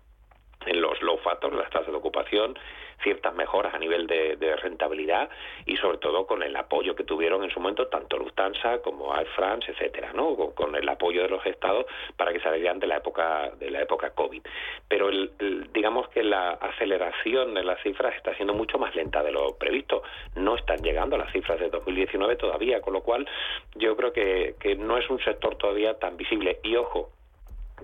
en 0.66 0.80
los 0.80 1.00
low 1.02 1.18
factors, 1.18 1.54
las 1.54 1.70
tasas 1.70 1.88
de 1.88 1.96
ocupación, 1.96 2.58
ciertas 3.02 3.34
mejoras 3.34 3.74
a 3.74 3.78
nivel 3.78 4.06
de, 4.06 4.36
rentabilidad 4.56 5.28
y 5.66 5.76
sobre 5.76 5.98
todo 5.98 6.26
con 6.26 6.42
el 6.42 6.56
apoyo 6.56 6.96
que 6.96 7.04
tuvieron 7.04 7.44
en 7.44 7.50
su 7.50 7.60
momento 7.60 7.86
tanto 7.86 8.16
Lufthansa 8.16 8.78
como 8.82 9.14
Air 9.16 9.28
France, 9.36 9.70
etcétera, 9.70 10.12
¿no? 10.12 10.34
Con, 10.54 10.74
el 10.74 10.88
apoyo 10.88 11.22
de 11.22 11.28
los 11.28 11.44
estados 11.46 11.86
para 12.16 12.32
que 12.32 12.40
salieran 12.40 12.78
de 12.80 12.86
la 12.86 12.96
época 12.96 13.50
de 13.58 13.70
la 13.70 13.82
época 13.82 14.10
COVID. 14.10 14.42
Pero 14.88 15.08
el, 15.08 15.30
el, 15.38 15.72
digamos 15.72 16.08
que 16.08 16.22
la 16.22 16.50
aceleración 16.50 17.54
de 17.54 17.62
las 17.62 17.80
cifras 17.82 18.14
está 18.16 18.34
siendo 18.34 18.54
mucho 18.54 18.78
más 18.78 18.94
lenta 18.94 19.22
de 19.22 19.32
lo 19.32 19.56
previsto. 19.56 20.02
No 20.34 20.56
están 20.56 20.82
llegando 20.82 21.16
las 21.16 21.32
cifras 21.32 21.60
de 21.60 21.70
2019 21.70 22.36
todavía, 22.36 22.80
con 22.80 22.94
lo 22.94 23.02
cual 23.02 23.28
yo 23.76 23.96
creo 23.96 24.12
que, 24.12 24.56
que 24.60 24.74
no 24.76 24.98
es 24.98 25.08
un 25.08 25.20
sector 25.20 25.56
todavía 25.56 25.98
tan 25.98 26.16
visible. 26.16 26.58
Y 26.62 26.76
ojo, 26.76 27.10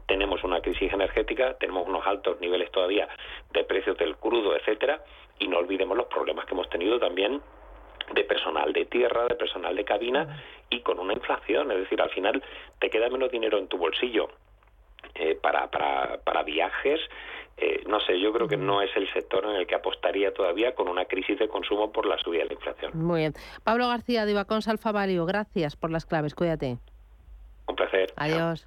tenemos 0.07 0.45
una 0.45 0.61
crisis 0.61 0.93
energética, 0.93 1.55
tenemos 1.55 1.87
unos 1.89 2.07
altos 2.07 2.41
niveles 2.41 2.71
todavía 2.71 3.09
de 3.53 3.65
precios 3.65 3.97
del 3.99 4.17
crudo, 4.17 4.57
etcétera, 4.57 5.03
y 5.39 5.49
no 5.49 5.59
olvidemos 5.59 5.97
los 5.97 6.07
problemas 6.07 6.47
que 6.47 6.53
hemos 6.53 6.69
tenido 6.69 6.99
también 6.99 7.41
de 8.13 8.25
personal 8.25 8.73
de 8.73 8.85
tierra, 8.85 9.27
de 9.27 9.35
personal 9.35 9.75
de 9.75 9.85
cabina 9.85 10.43
y 10.71 10.81
con 10.81 10.99
una 10.99 11.15
inflación, 11.15 11.71
es 11.73 11.79
decir, 11.79 12.01
al 12.01 12.11
final 12.11 12.43
te 12.79 12.91
queda 12.91 13.09
menos 13.09 13.31
dinero 13.31 13.59
en 13.59 13.69
tu 13.69 13.79
bolsillo 13.79 14.29
eh, 15.15 15.39
para, 15.41 15.71
para, 15.71 16.19
para 16.19 16.43
viajes. 16.43 17.01
Eh, 17.57 17.85
no 17.87 18.01
sé, 18.01 18.19
yo 18.19 18.33
creo 18.33 18.49
que 18.49 18.57
no 18.57 18.83
es 18.83 18.91
el 18.97 19.11
sector 19.13 19.45
en 19.45 19.53
el 19.53 19.67
que 19.67 19.77
apostaría 19.77 20.35
todavía 20.35 20.75
con 20.75 20.89
una 20.89 21.05
crisis 21.05 21.39
de 21.39 21.49
consumo 21.49 21.93
por 21.93 22.05
la 22.05 22.19
subida 22.19 22.43
de 22.43 22.49
la 22.49 22.55
inflación. 22.55 22.93
Muy 22.95 23.21
bien. 23.21 23.35
Pablo 23.63 23.87
García 23.89 24.27
de 24.27 24.33
Ibacons 24.33 24.67
Alfa 24.67 24.91
Value, 24.91 25.25
gracias 25.25 25.77
por 25.77 25.91
las 25.91 26.05
claves, 26.05 26.35
cuídate. 26.35 26.79
Un 27.69 27.77
placer. 27.77 28.13
Adiós. 28.17 28.67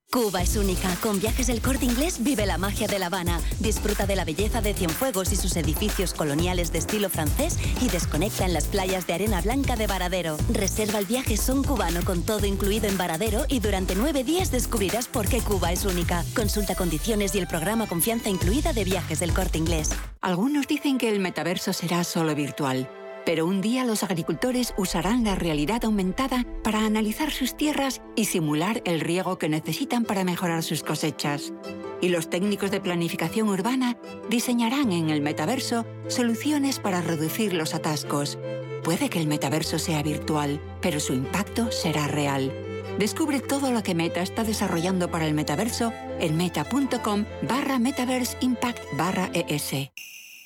Cuba 0.13 0.41
es 0.41 0.57
única. 0.57 0.93
Con 1.01 1.21
viajes 1.21 1.47
del 1.47 1.61
corte 1.61 1.85
inglés 1.85 2.21
vive 2.21 2.45
la 2.45 2.57
magia 2.57 2.85
de 2.85 2.99
La 2.99 3.05
Habana. 3.05 3.39
Disfruta 3.61 4.05
de 4.05 4.17
la 4.17 4.25
belleza 4.25 4.59
de 4.59 4.73
Cienfuegos 4.73 5.31
y 5.31 5.37
sus 5.37 5.55
edificios 5.55 6.13
coloniales 6.13 6.73
de 6.73 6.79
estilo 6.79 7.09
francés 7.09 7.57
y 7.79 7.87
desconecta 7.87 8.45
en 8.45 8.51
las 8.51 8.65
playas 8.65 9.07
de 9.07 9.13
arena 9.13 9.39
blanca 9.39 9.77
de 9.77 9.87
Varadero. 9.87 10.35
Reserva 10.51 10.99
el 10.99 11.05
viaje 11.05 11.37
son 11.37 11.63
cubano 11.63 12.03
con 12.03 12.23
todo 12.23 12.45
incluido 12.45 12.89
en 12.89 12.97
Varadero 12.97 13.45
y 13.47 13.61
durante 13.61 13.95
nueve 13.95 14.25
días 14.25 14.51
descubrirás 14.51 15.07
por 15.07 15.29
qué 15.29 15.39
Cuba 15.39 15.71
es 15.71 15.85
única. 15.85 16.25
Consulta 16.35 16.75
condiciones 16.75 17.33
y 17.33 17.39
el 17.39 17.47
programa 17.47 17.87
Confianza 17.87 18.27
Incluida 18.27 18.73
de 18.73 18.83
viajes 18.83 19.21
del 19.21 19.33
corte 19.33 19.59
inglés. 19.59 19.91
Algunos 20.19 20.67
dicen 20.67 20.97
que 20.97 21.07
el 21.07 21.21
metaverso 21.21 21.71
será 21.71 22.03
solo 22.03 22.35
virtual. 22.35 22.89
Pero 23.25 23.45
un 23.45 23.61
día 23.61 23.85
los 23.85 24.03
agricultores 24.03 24.73
usarán 24.77 25.23
la 25.23 25.35
realidad 25.35 25.85
aumentada 25.85 26.45
para 26.63 26.85
analizar 26.85 27.31
sus 27.31 27.55
tierras 27.55 28.01
y 28.15 28.25
simular 28.25 28.81
el 28.85 28.99
riego 28.99 29.37
que 29.37 29.49
necesitan 29.49 30.05
para 30.05 30.23
mejorar 30.23 30.63
sus 30.63 30.83
cosechas. 30.83 31.53
Y 32.01 32.09
los 32.09 32.29
técnicos 32.29 32.71
de 32.71 32.81
planificación 32.81 33.49
urbana 33.49 33.97
diseñarán 34.29 34.91
en 34.91 35.11
el 35.11 35.21
metaverso 35.21 35.85
soluciones 36.07 36.79
para 36.79 37.01
reducir 37.01 37.53
los 37.53 37.75
atascos. 37.75 38.39
Puede 38.83 39.09
que 39.09 39.19
el 39.19 39.27
metaverso 39.27 39.77
sea 39.77 40.01
virtual, 40.01 40.59
pero 40.81 40.99
su 40.99 41.13
impacto 41.13 41.71
será 41.71 42.07
real. 42.07 42.51
Descubre 42.97 43.39
todo 43.39 43.71
lo 43.71 43.83
que 43.83 43.95
Meta 43.95 44.21
está 44.21 44.43
desarrollando 44.43 45.09
para 45.11 45.27
el 45.27 45.33
metaverso 45.33 45.93
en 46.19 46.37
meta.com 46.37 47.25
barra 47.43 47.79
metaverse 47.79 48.37
impact 48.41 48.79
barra 48.97 49.29
ES. 49.33 49.91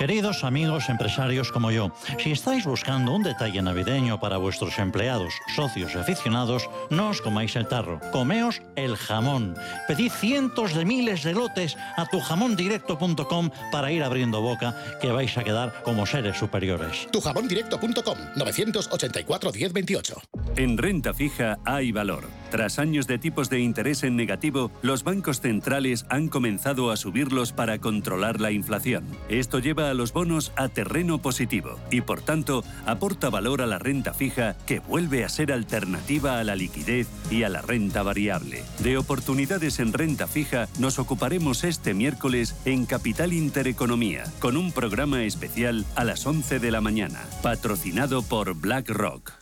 Queridos 0.00 0.44
amigos 0.44 0.88
empresarios 0.88 1.52
como 1.52 1.70
yo, 1.70 1.92
si 2.18 2.32
estáis 2.32 2.64
buscando 2.64 3.12
un 3.12 3.22
detalle 3.22 3.60
navideño 3.60 4.18
para 4.18 4.38
vuestros 4.38 4.78
empleados, 4.78 5.34
socios 5.54 5.94
y 5.94 5.98
aficionados, 5.98 6.70
no 6.88 7.10
os 7.10 7.20
comáis 7.20 7.54
el 7.54 7.68
tarro, 7.68 8.00
comeos 8.10 8.62
el 8.76 8.96
jamón. 8.96 9.54
Pedid 9.86 10.10
cientos 10.10 10.72
de 10.72 10.86
miles 10.86 11.22
de 11.22 11.34
lotes 11.34 11.76
a 11.98 12.06
tujamondirecto.com 12.06 13.50
para 13.70 13.92
ir 13.92 14.02
abriendo 14.02 14.40
boca, 14.40 14.74
que 15.02 15.12
vais 15.12 15.36
a 15.36 15.44
quedar 15.44 15.82
como 15.82 16.06
seres 16.06 16.38
superiores. 16.38 17.06
Tujamondirecto.com 17.12 18.16
984 18.36 19.52
1028. 19.52 20.22
En 20.56 20.78
renta 20.78 21.12
fija 21.12 21.58
hay 21.66 21.92
valor. 21.92 22.24
Tras 22.50 22.80
años 22.80 23.06
de 23.06 23.18
tipos 23.18 23.48
de 23.48 23.60
interés 23.60 24.02
en 24.02 24.16
negativo, 24.16 24.72
los 24.82 25.04
bancos 25.04 25.40
centrales 25.40 26.04
han 26.08 26.28
comenzado 26.28 26.90
a 26.90 26.96
subirlos 26.96 27.52
para 27.52 27.78
controlar 27.78 28.40
la 28.40 28.50
inflación. 28.50 29.04
Esto 29.28 29.60
lleva 29.60 29.88
a 29.88 29.94
los 29.94 30.12
bonos 30.12 30.52
a 30.56 30.68
terreno 30.68 31.22
positivo 31.22 31.78
y 31.92 32.00
por 32.00 32.22
tanto 32.22 32.64
aporta 32.86 33.30
valor 33.30 33.62
a 33.62 33.66
la 33.66 33.78
renta 33.78 34.14
fija 34.14 34.56
que 34.66 34.80
vuelve 34.80 35.24
a 35.24 35.28
ser 35.28 35.52
alternativa 35.52 36.40
a 36.40 36.44
la 36.44 36.56
liquidez 36.56 37.06
y 37.30 37.44
a 37.44 37.48
la 37.48 37.62
renta 37.62 38.02
variable. 38.02 38.64
De 38.80 38.98
oportunidades 38.98 39.78
en 39.78 39.92
renta 39.92 40.26
fija 40.26 40.66
nos 40.80 40.98
ocuparemos 40.98 41.62
este 41.62 41.94
miércoles 41.94 42.56
en 42.64 42.84
Capital 42.84 43.32
Intereconomía 43.32 44.24
con 44.40 44.56
un 44.56 44.72
programa 44.72 45.22
especial 45.22 45.86
a 45.94 46.02
las 46.02 46.26
11 46.26 46.58
de 46.58 46.70
la 46.72 46.80
mañana, 46.80 47.20
patrocinado 47.42 48.22
por 48.22 48.54
BlackRock. 48.54 49.34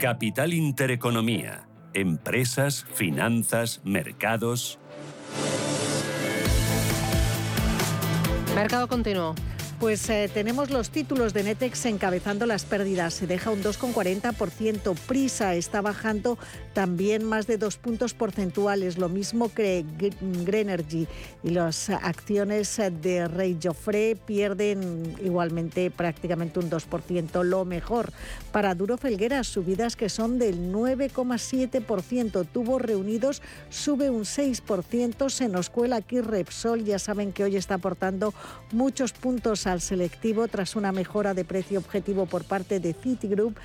Capital 0.00 0.54
Intereconomía. 0.54 1.68
Empresas, 1.92 2.86
finanzas, 2.94 3.80
mercados. 3.84 4.78
Mercado 8.54 8.88
continuo. 8.88 9.34
Pues 9.80 10.08
eh, 10.10 10.28
tenemos 10.32 10.70
los 10.70 10.90
títulos 10.90 11.34
de 11.34 11.44
Netex 11.44 11.86
encabezando 11.86 12.46
las 12.46 12.64
pérdidas. 12.64 13.14
Se 13.14 13.26
deja 13.26 13.50
un 13.50 13.62
2,40%. 13.62 14.96
Prisa 14.96 15.54
está 15.54 15.80
bajando 15.80 16.38
también 16.78 17.24
más 17.24 17.48
de 17.48 17.58
dos 17.58 17.76
puntos 17.76 18.14
porcentuales. 18.14 18.98
Lo 18.98 19.08
mismo 19.08 19.52
que 19.52 19.84
Grenergy. 20.44 21.08
Y 21.42 21.50
las 21.50 21.90
acciones 21.90 22.80
de 23.02 23.26
Rey 23.26 23.58
Joffre 23.60 24.14
pierden 24.14 25.16
igualmente 25.20 25.90
prácticamente 25.90 26.60
un 26.60 26.70
2%. 26.70 27.42
Lo 27.42 27.64
mejor 27.64 28.12
para 28.52 28.76
Duro 28.76 28.96
Felguera, 28.96 29.42
subidas 29.42 29.96
que 29.96 30.08
son 30.08 30.38
del 30.38 30.72
9,7%. 30.72 32.46
Tuvo 32.46 32.78
reunidos, 32.78 33.42
sube 33.70 34.08
un 34.08 34.22
6%. 34.22 35.30
Se 35.30 35.48
nos 35.48 35.70
cuela 35.70 35.96
aquí 35.96 36.20
Repsol. 36.20 36.84
Ya 36.84 37.00
saben 37.00 37.32
que 37.32 37.42
hoy 37.42 37.56
está 37.56 37.74
aportando 37.74 38.32
muchos 38.70 39.12
puntos 39.12 39.66
al 39.66 39.80
selectivo 39.80 40.46
tras 40.46 40.76
una 40.76 40.92
mejora 40.92 41.34
de 41.34 41.44
precio 41.44 41.80
objetivo 41.80 42.26
por 42.26 42.44
parte 42.44 42.78
de 42.78 42.92
Citigroup 42.92 43.56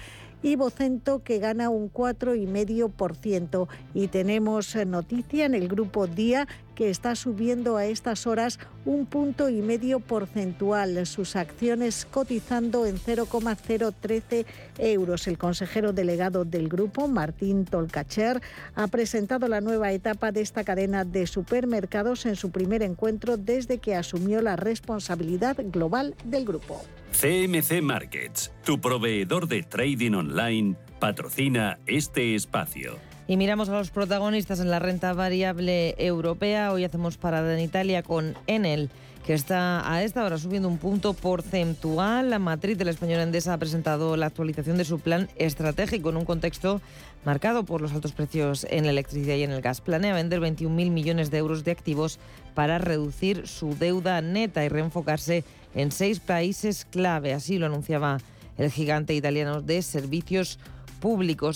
y 0.43 0.56
Vocento 0.58 1.23
que 1.23 1.39
gana 1.39 1.69
un 1.69 1.91
4,5%. 1.91 3.67
Y 3.93 4.08
tenemos 4.10 4.75
eh, 4.75 4.86
noticia 4.86 5.45
en 5.45 5.56
el 5.56 5.67
grupo 5.67 6.06
Día 6.06 6.47
que 6.75 6.89
está 6.89 7.15
subiendo 7.15 7.77
a 7.77 7.86
estas 7.86 8.27
horas 8.27 8.59
un 8.86 9.05
punto 9.05 9.49
y 9.49 9.62
medio 9.62 9.99
porcentual, 9.99 11.05
sus 11.05 11.36
acciones 11.36 12.05
cotizando 12.09 12.86
en 12.86 12.97
0,013 12.97 14.45
euros. 14.77 15.27
El 15.27 15.38
consejero 15.38 15.93
delegado 15.93 16.45
del 16.45 16.67
grupo, 16.69 17.07
Martín 17.07 17.65
Tolcacher, 17.65 18.41
ha 18.75 18.88
presentado 18.88 19.47
la 19.47 19.62
nueva 19.62 19.91
etapa 19.91 20.31
de 20.31 20.41
esta 20.41 20.63
cadena 20.63 21.05
de 21.05 21.27
supermercados 21.27 22.25
en 22.25 22.36
su 22.36 22.51
primer 22.51 22.83
encuentro 22.83 23.38
desde 23.38 23.77
que 23.77 23.95
asumió 23.95 24.41
la 24.41 24.55
responsabilidad 24.55 25.57
global 25.65 26.15
del 26.23 26.45
grupo. 26.45 26.83
CMC 27.12 27.81
Markets, 27.81 28.51
tu 28.63 28.81
proveedor 28.81 29.47
de 29.47 29.63
trading 29.63 30.13
online, 30.13 30.75
patrocina 30.99 31.79
este 31.86 32.36
espacio. 32.36 33.12
Y 33.27 33.38
miramos 33.38 33.69
a 33.69 33.73
los 33.73 33.89
protagonistas 33.89 34.59
en 34.59 34.69
la 34.69 34.79
renta 34.79 35.13
variable 35.13 35.95
europea. 35.97 36.71
Hoy 36.73 36.83
hacemos 36.83 37.17
parada 37.17 37.53
en 37.53 37.63
Italia 37.63 38.03
con 38.03 38.36
Enel 38.47 38.89
que 39.25 39.33
está 39.33 39.89
a 39.89 40.03
esta 40.03 40.23
hora 40.25 40.38
subiendo 40.38 40.67
un 40.67 40.77
punto 40.77 41.13
porcentual. 41.13 42.29
La 42.29 42.39
matriz 42.39 42.77
de 42.77 42.86
la 42.86 42.91
española 42.91 43.23
Endesa 43.23 43.53
ha 43.53 43.57
presentado 43.57 44.17
la 44.17 44.25
actualización 44.25 44.77
de 44.77 44.83
su 44.83 44.99
plan 44.99 45.29
estratégico 45.38 46.09
en 46.09 46.17
un 46.17 46.25
contexto 46.25 46.81
marcado 47.23 47.63
por 47.63 47.81
los 47.81 47.93
altos 47.93 48.12
precios 48.12 48.67
en 48.69 48.83
la 48.83 48.91
electricidad 48.91 49.36
y 49.36 49.43
en 49.43 49.51
el 49.51 49.62
gas. 49.62 49.79
Planea 49.79 50.13
vender 50.13 50.41
21.000 50.41 50.69
millones 50.91 51.31
de 51.31 51.38
euros 51.38 51.63
de 51.63 51.71
activos 51.71 52.19
para 52.53 52.79
reducir 52.79 53.47
su 53.47 53.75
deuda 53.75 54.21
neta 54.21 54.65
y 54.65 54.69
reenfocarse 54.69 55.45
en 55.73 55.93
seis 55.93 56.19
países 56.19 56.86
clave. 56.86 57.33
Así 57.33 57.57
lo 57.57 57.67
anunciaba 57.67 58.17
el 58.57 58.71
gigante 58.71 59.13
italiano 59.13 59.62
de 59.62 59.81
servicios. 59.83 60.59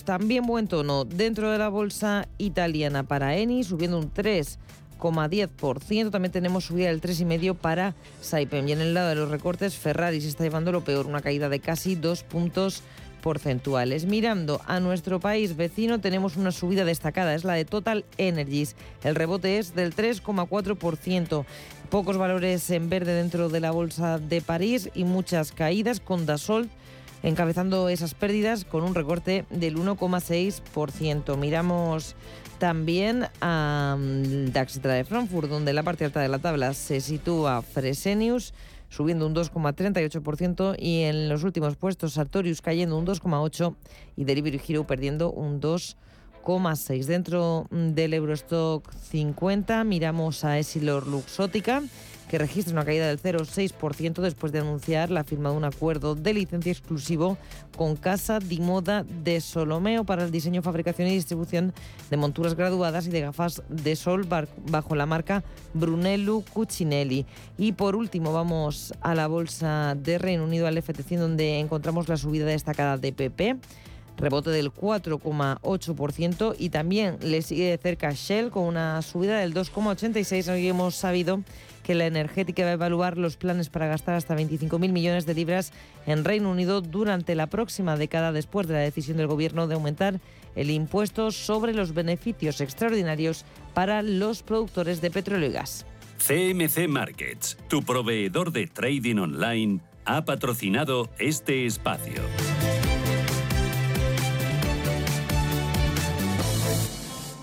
También 0.04 0.46
buen 0.46 0.68
tono 0.68 1.06
dentro 1.06 1.50
de 1.50 1.58
la 1.58 1.70
bolsa 1.70 2.28
italiana 2.38 3.04
para 3.04 3.38
Eni, 3.38 3.64
subiendo 3.64 3.98
un 3.98 4.12
3,10%. 4.12 6.12
También 6.12 6.34
tenemos 6.34 6.66
subida 6.66 6.90
del 6.90 7.00
3,5% 7.00 7.56
para 7.56 7.96
Saipem. 8.20 8.68
Y 8.68 8.74
en 8.74 8.82
el 8.82 8.94
lado 8.94 9.08
de 9.08 9.16
los 9.16 9.30
recortes, 9.30 9.78
Ferrari 9.78 10.20
se 10.20 10.28
está 10.28 10.44
llevando 10.44 10.74
lo 10.74 10.84
peor, 10.84 11.08
una 11.08 11.22
caída 11.22 11.48
de 11.48 11.62
casi 11.62 11.96
dos 11.96 12.24
puntos 12.24 12.84
porcentuales. 13.22 14.06
Mirando 14.06 14.60
a 14.66 14.82
nuestro 14.82 15.22
país 15.22 15.56
vecino 15.56 16.02
tenemos 16.02 16.36
una 16.36 16.52
subida 16.52 16.84
destacada, 16.84 17.34
es 17.34 17.46
la 17.46 17.54
de 17.54 17.64
Total 17.64 18.04
Energies. 18.18 18.76
El 19.06 19.16
rebote 19.16 19.60
es 19.60 19.74
del 19.74 19.96
3,4%. 19.96 21.46
Pocos 21.90 22.18
valores 22.18 22.70
en 22.70 22.90
verde 22.90 23.14
dentro 23.14 23.48
de 23.48 23.62
la 23.62 23.72
bolsa 23.72 24.20
de 24.20 24.42
París 24.42 24.90
y 24.94 25.06
muchas 25.06 25.54
caídas 25.54 26.02
con 26.02 26.26
Dassault 26.26 26.70
encabezando 27.24 27.90
esas 27.90 28.14
pérdidas 28.14 28.66
con 28.66 28.84
un 28.84 28.96
recorte 28.96 29.46
del 29.50 29.78
1,6%. 29.78 31.38
Miramos 31.38 32.16
también 32.60 33.28
a 33.42 33.96
mm, 33.98 34.52
DAX 34.52 34.82
de 34.82 35.04
Frankfurt, 35.04 35.50
donde 35.50 35.74
la 35.74 35.84
parte 35.84 36.06
alta 36.06 36.22
de 36.22 36.28
la 36.28 36.40
tabla 36.40 36.74
se 36.74 37.02
sitúa 37.02 37.62
Fresenius, 37.62 38.54
subiendo 38.90 39.28
un 39.28 39.36
2,38% 39.36 40.76
y 40.80 41.04
en 41.04 41.30
los 41.30 41.44
últimos 41.44 41.76
puestos 41.76 42.14
Sartorius 42.14 42.62
cayendo 42.62 42.98
un 42.98 43.06
2,8% 43.06 43.76
y 44.16 44.24
Delivery 44.24 44.62
Hero 44.68 44.88
perdiendo 44.88 45.32
un 45.32 45.60
2,6%. 45.62 47.06
Dentro 47.06 47.68
del 47.72 48.14
Eurostock 48.14 48.92
50 48.94 49.84
miramos 49.84 50.44
a 50.44 50.58
Esilor 50.58 51.08
Luxótica 51.08 51.84
que 52.30 52.38
registra 52.38 52.74
una 52.74 52.86
caída 52.86 53.08
del 53.08 53.22
0,6% 53.22 54.22
después 54.22 54.52
de 54.52 54.60
anunciar 54.60 55.10
la 55.10 55.24
firma 55.24 55.50
de 55.50 55.58
un 55.58 55.64
acuerdo 55.64 56.16
de 56.16 56.34
licencia 56.34 56.72
exclusivo 56.72 57.38
con 57.78 57.96
Casa 57.96 58.40
di 58.40 58.60
Moda 58.60 59.04
de 59.04 59.40
Solomeo 59.40 60.04
para 60.04 60.24
el 60.24 60.32
diseño, 60.32 60.62
fabricación 60.62 61.08
y 61.08 61.12
distribución 61.12 61.74
de 62.10 62.18
monturas 62.18 62.56
graduadas 62.56 63.08
y 63.08 63.12
de 63.12 63.22
gafas 63.22 63.64
de 63.70 63.96
sol 63.96 64.28
bajo 64.70 64.96
la 64.96 65.06
marca 65.06 65.44
Brunello 65.74 66.44
Cucinelli. 66.54 67.26
Y 67.58 67.72
por 67.74 67.96
último 67.96 68.34
vamos 68.34 68.94
a 69.02 69.16
la 69.16 69.28
bolsa 69.28 69.96
de 69.96 70.18
Reino 70.18 70.44
Unido, 70.44 70.68
al 70.68 70.82
FTC, 70.82 71.18
donde 71.18 71.60
encontramos 71.60 72.10
la 72.10 72.18
subida 72.18 72.46
destacada 72.46 72.98
de 72.98 73.14
PP 73.14 73.58
rebote 74.18 74.50
del 74.50 74.74
4,8% 74.74 76.56
y 76.58 76.70
también 76.70 77.18
le 77.22 77.42
sigue 77.42 77.70
de 77.70 77.78
cerca 77.78 78.12
Shell 78.12 78.50
con 78.50 78.64
una 78.64 79.02
subida 79.02 79.40
del 79.40 79.54
2,86%. 79.54 80.54
Hoy 80.54 80.68
hemos 80.68 80.96
sabido 80.96 81.42
que 81.88 81.96
la 81.96 82.06
energética 82.06 82.66
va 82.66 82.72
a 82.72 82.74
evaluar 82.74 83.18
los 83.18 83.38
planes 83.38 83.70
para 83.70 83.88
gastar 83.88 84.16
hasta 84.16 84.36
25.000 84.36 84.92
millones 84.92 85.26
de 85.26 85.34
libras 85.34 85.72
en 86.06 86.26
Reino 86.26 86.52
Unido 86.52 86.82
durante 86.82 87.34
la 87.34 87.48
próxima 87.48 87.96
década 87.96 88.34
después 88.34 88.68
de 88.68 88.74
la 88.74 88.82
decisión 88.82 89.16
del 89.16 89.28
Gobierno 89.28 89.68
de 89.68 89.76
aumentar 89.76 90.20
el 90.58 90.70
impuesto 90.70 91.32
sobre 91.32 91.74
los 91.74 91.94
beneficios 91.94 92.60
extraordinarios 92.60 93.46
para 93.74 94.02
los 94.02 94.44
productores 94.44 95.00
de 95.00 95.12
petróleo 95.12 95.50
y 95.50 95.54
gas. 95.54 95.86
CMC 96.18 96.90
Markets, 96.90 97.58
tu 97.70 97.82
proveedor 97.82 98.52
de 98.52 98.68
trading 98.68 99.20
online, 99.20 99.80
ha 100.04 100.26
patrocinado 100.26 101.10
este 101.20 101.66
espacio. 101.66 102.22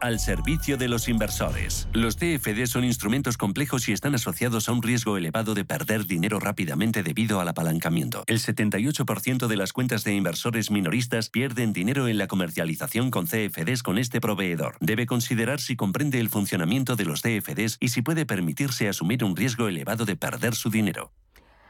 al 0.00 0.18
servicio 0.18 0.76
de 0.76 0.88
los 0.88 1.08
inversores. 1.08 1.86
Los 1.92 2.16
TFD 2.16 2.66
son 2.66 2.82
instrumentos 2.82 3.36
complejos 3.36 3.88
y 3.88 3.92
están 3.92 4.12
asociados 4.16 4.68
a 4.68 4.72
un 4.72 4.82
riesgo 4.82 5.16
elevado 5.16 5.54
de 5.54 5.64
perder 5.64 6.04
dinero 6.04 6.40
rápidamente 6.40 7.04
debido 7.04 7.38
al 7.38 7.46
apalancamiento. 7.46 8.24
El 8.26 8.40
78% 8.40 9.46
de 9.46 9.56
las 9.56 9.72
cuentas 9.72 10.02
de 10.02 10.14
inversores 10.14 10.72
minoristas 10.72 11.30
pierden 11.30 11.72
dinero 11.72 12.08
en 12.08 12.18
la 12.18 12.26
comercialización 12.26 13.12
con 13.12 13.26
CFDs 13.26 13.84
con 13.84 13.98
este 13.98 14.20
proveedor. 14.20 14.74
Debe 14.80 15.06
considerar 15.06 15.60
si 15.60 15.76
comprende 15.76 16.18
el 16.18 16.28
funcionamiento 16.28 16.96
de 16.96 17.04
los 17.04 17.22
TFDs 17.22 17.76
y 17.78 17.88
si 17.90 18.02
puede 18.02 18.26
permitirse 18.26 18.88
asumir 18.88 19.22
un 19.22 19.36
riesgo 19.36 19.68
elevado 19.68 20.04
de 20.04 20.16
perder 20.16 20.56
su 20.56 20.70
dinero. 20.70 21.12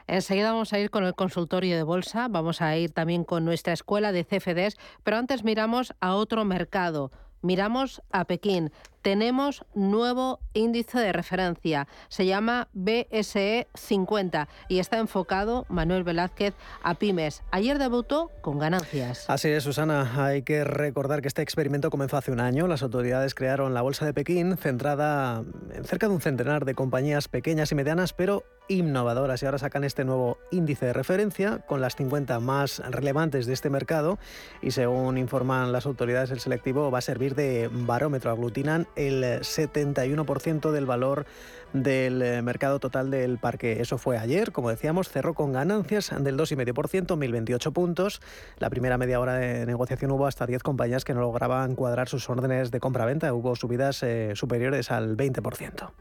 Enseguida 0.07 0.51
vamos 0.51 0.73
a 0.73 0.79
ir 0.79 0.89
con 0.89 1.05
el 1.05 1.13
consultorio 1.13 1.75
de 1.77 1.83
bolsa, 1.83 2.27
vamos 2.27 2.61
a 2.61 2.75
ir 2.75 2.91
también 2.91 3.23
con 3.23 3.45
nuestra 3.45 3.73
escuela 3.73 4.11
de 4.11 4.25
CFDs, 4.25 4.77
pero 5.03 5.17
antes 5.17 5.43
miramos 5.43 5.93
a 6.01 6.15
otro 6.15 6.43
mercado. 6.43 7.11
Miramos 7.43 8.01
a 8.11 8.23
Pekín 8.23 8.71
tenemos 9.03 9.65
nuevo 9.75 10.39
índice 10.53 10.97
de 10.97 11.11
referencia. 11.11 11.87
Se 12.07 12.25
llama 12.25 12.69
BSE 12.73 13.67
50 13.75 14.47
y 14.69 14.79
está 14.79 14.97
enfocado, 14.97 15.65
Manuel 15.69 16.03
Velázquez, 16.03 16.55
a 16.81 16.95
pymes. 16.95 17.43
Ayer 17.51 17.77
debutó 17.77 18.31
con 18.41 18.57
ganancias. 18.57 19.29
Así 19.29 19.49
es, 19.49 19.63
Susana. 19.63 20.25
Hay 20.25 20.41
que 20.43 20.63
recordar 20.63 21.21
que 21.21 21.27
este 21.27 21.41
experimento 21.41 21.91
comenzó 21.91 22.17
hace 22.17 22.31
un 22.31 22.39
año. 22.39 22.67
Las 22.67 22.81
autoridades 22.81 23.35
crearon 23.35 23.73
la 23.73 23.81
Bolsa 23.81 24.05
de 24.05 24.13
Pekín, 24.13 24.57
centrada 24.57 25.43
en 25.73 25.83
cerca 25.83 26.07
de 26.07 26.13
un 26.13 26.21
centenar 26.21 26.65
de 26.65 26.73
compañías 26.73 27.27
pequeñas 27.27 27.71
y 27.71 27.75
medianas, 27.75 28.13
pero 28.13 28.45
innovadoras. 28.69 29.41
Y 29.43 29.45
ahora 29.45 29.57
sacan 29.57 29.83
este 29.83 30.05
nuevo 30.05 30.37
índice 30.51 30.85
de 30.85 30.93
referencia 30.93 31.59
con 31.59 31.81
las 31.81 31.95
50 31.95 32.39
más 32.39 32.79
relevantes 32.89 33.45
de 33.45 33.53
este 33.53 33.69
mercado. 33.69 34.17
Y 34.61 34.71
según 34.71 35.17
informan 35.17 35.71
las 35.71 35.85
autoridades, 35.85 36.31
el 36.31 36.39
selectivo 36.39 36.89
va 36.89 36.99
a 36.99 37.01
servir 37.01 37.35
de 37.35 37.69
barómetro. 37.71 38.31
Aglutinan 38.31 38.87
el 38.95 39.23
71% 39.23 40.71
del 40.71 40.85
valor 40.85 41.25
del 41.73 42.21
eh, 42.21 42.41
mercado 42.41 42.79
total 42.79 43.09
del 43.09 43.37
parque. 43.37 43.81
Eso 43.81 43.97
fue 43.97 44.17
ayer, 44.17 44.51
como 44.51 44.69
decíamos, 44.69 45.09
cerró 45.09 45.33
con 45.33 45.51
ganancias 45.51 46.11
del 46.17 46.37
2,5%, 46.37 47.17
1028 47.17 47.71
puntos. 47.71 48.21
La 48.59 48.69
primera 48.69 48.97
media 48.97 49.19
hora 49.19 49.33
de 49.33 49.65
negociación 49.65 50.11
hubo 50.11 50.27
hasta 50.27 50.45
10 50.45 50.63
compañías 50.63 51.03
que 51.03 51.13
no 51.13 51.21
lograban 51.21 51.75
cuadrar 51.75 52.07
sus 52.07 52.29
órdenes 52.29 52.71
de 52.71 52.79
compra-venta. 52.79 53.33
Hubo 53.33 53.55
subidas 53.55 54.03
eh, 54.03 54.33
superiores 54.35 54.91
al 54.91 55.17
20%. 55.17 55.91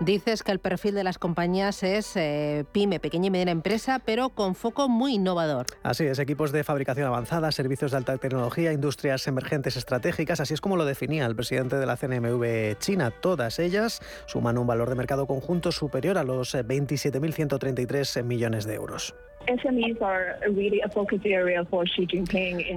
Dices 0.00 0.42
que 0.42 0.52
el 0.52 0.58
perfil 0.58 0.94
de 0.94 1.04
las 1.04 1.18
compañías 1.18 1.82
es 1.82 2.16
eh, 2.16 2.66
pyme, 2.70 3.00
pequeña 3.00 3.28
y 3.28 3.30
mediana 3.30 3.50
empresa, 3.50 3.98
pero 4.04 4.28
con 4.28 4.54
foco 4.54 4.90
muy 4.90 5.14
innovador. 5.14 5.66
Así 5.82 6.04
es, 6.04 6.18
equipos 6.18 6.52
de 6.52 6.64
fabricación 6.64 7.06
avanzada, 7.06 7.50
servicios 7.50 7.92
de 7.92 7.96
alta 7.96 8.18
tecnología, 8.18 8.72
industrias 8.72 9.26
emergentes 9.26 9.76
estratégicas, 9.76 10.40
así 10.40 10.52
es 10.52 10.60
como 10.60 10.76
lo 10.76 10.84
definía 10.84 11.24
el 11.24 11.34
presidente 11.34 11.76
de 11.76 11.86
la 11.86 11.96
CNMV 11.96 12.78
China. 12.78 13.10
Todas 13.10 13.58
ellas 13.58 14.02
suman 14.26 14.58
un 14.58 14.66
valor 14.66 14.90
de 14.90 14.96
mercado 14.96 15.26
conjunto 15.26 15.72
superior 15.72 16.18
a 16.18 16.24
los 16.24 16.54
27.133 16.54 18.22
millones 18.22 18.66
de 18.66 18.74
euros. 18.74 19.14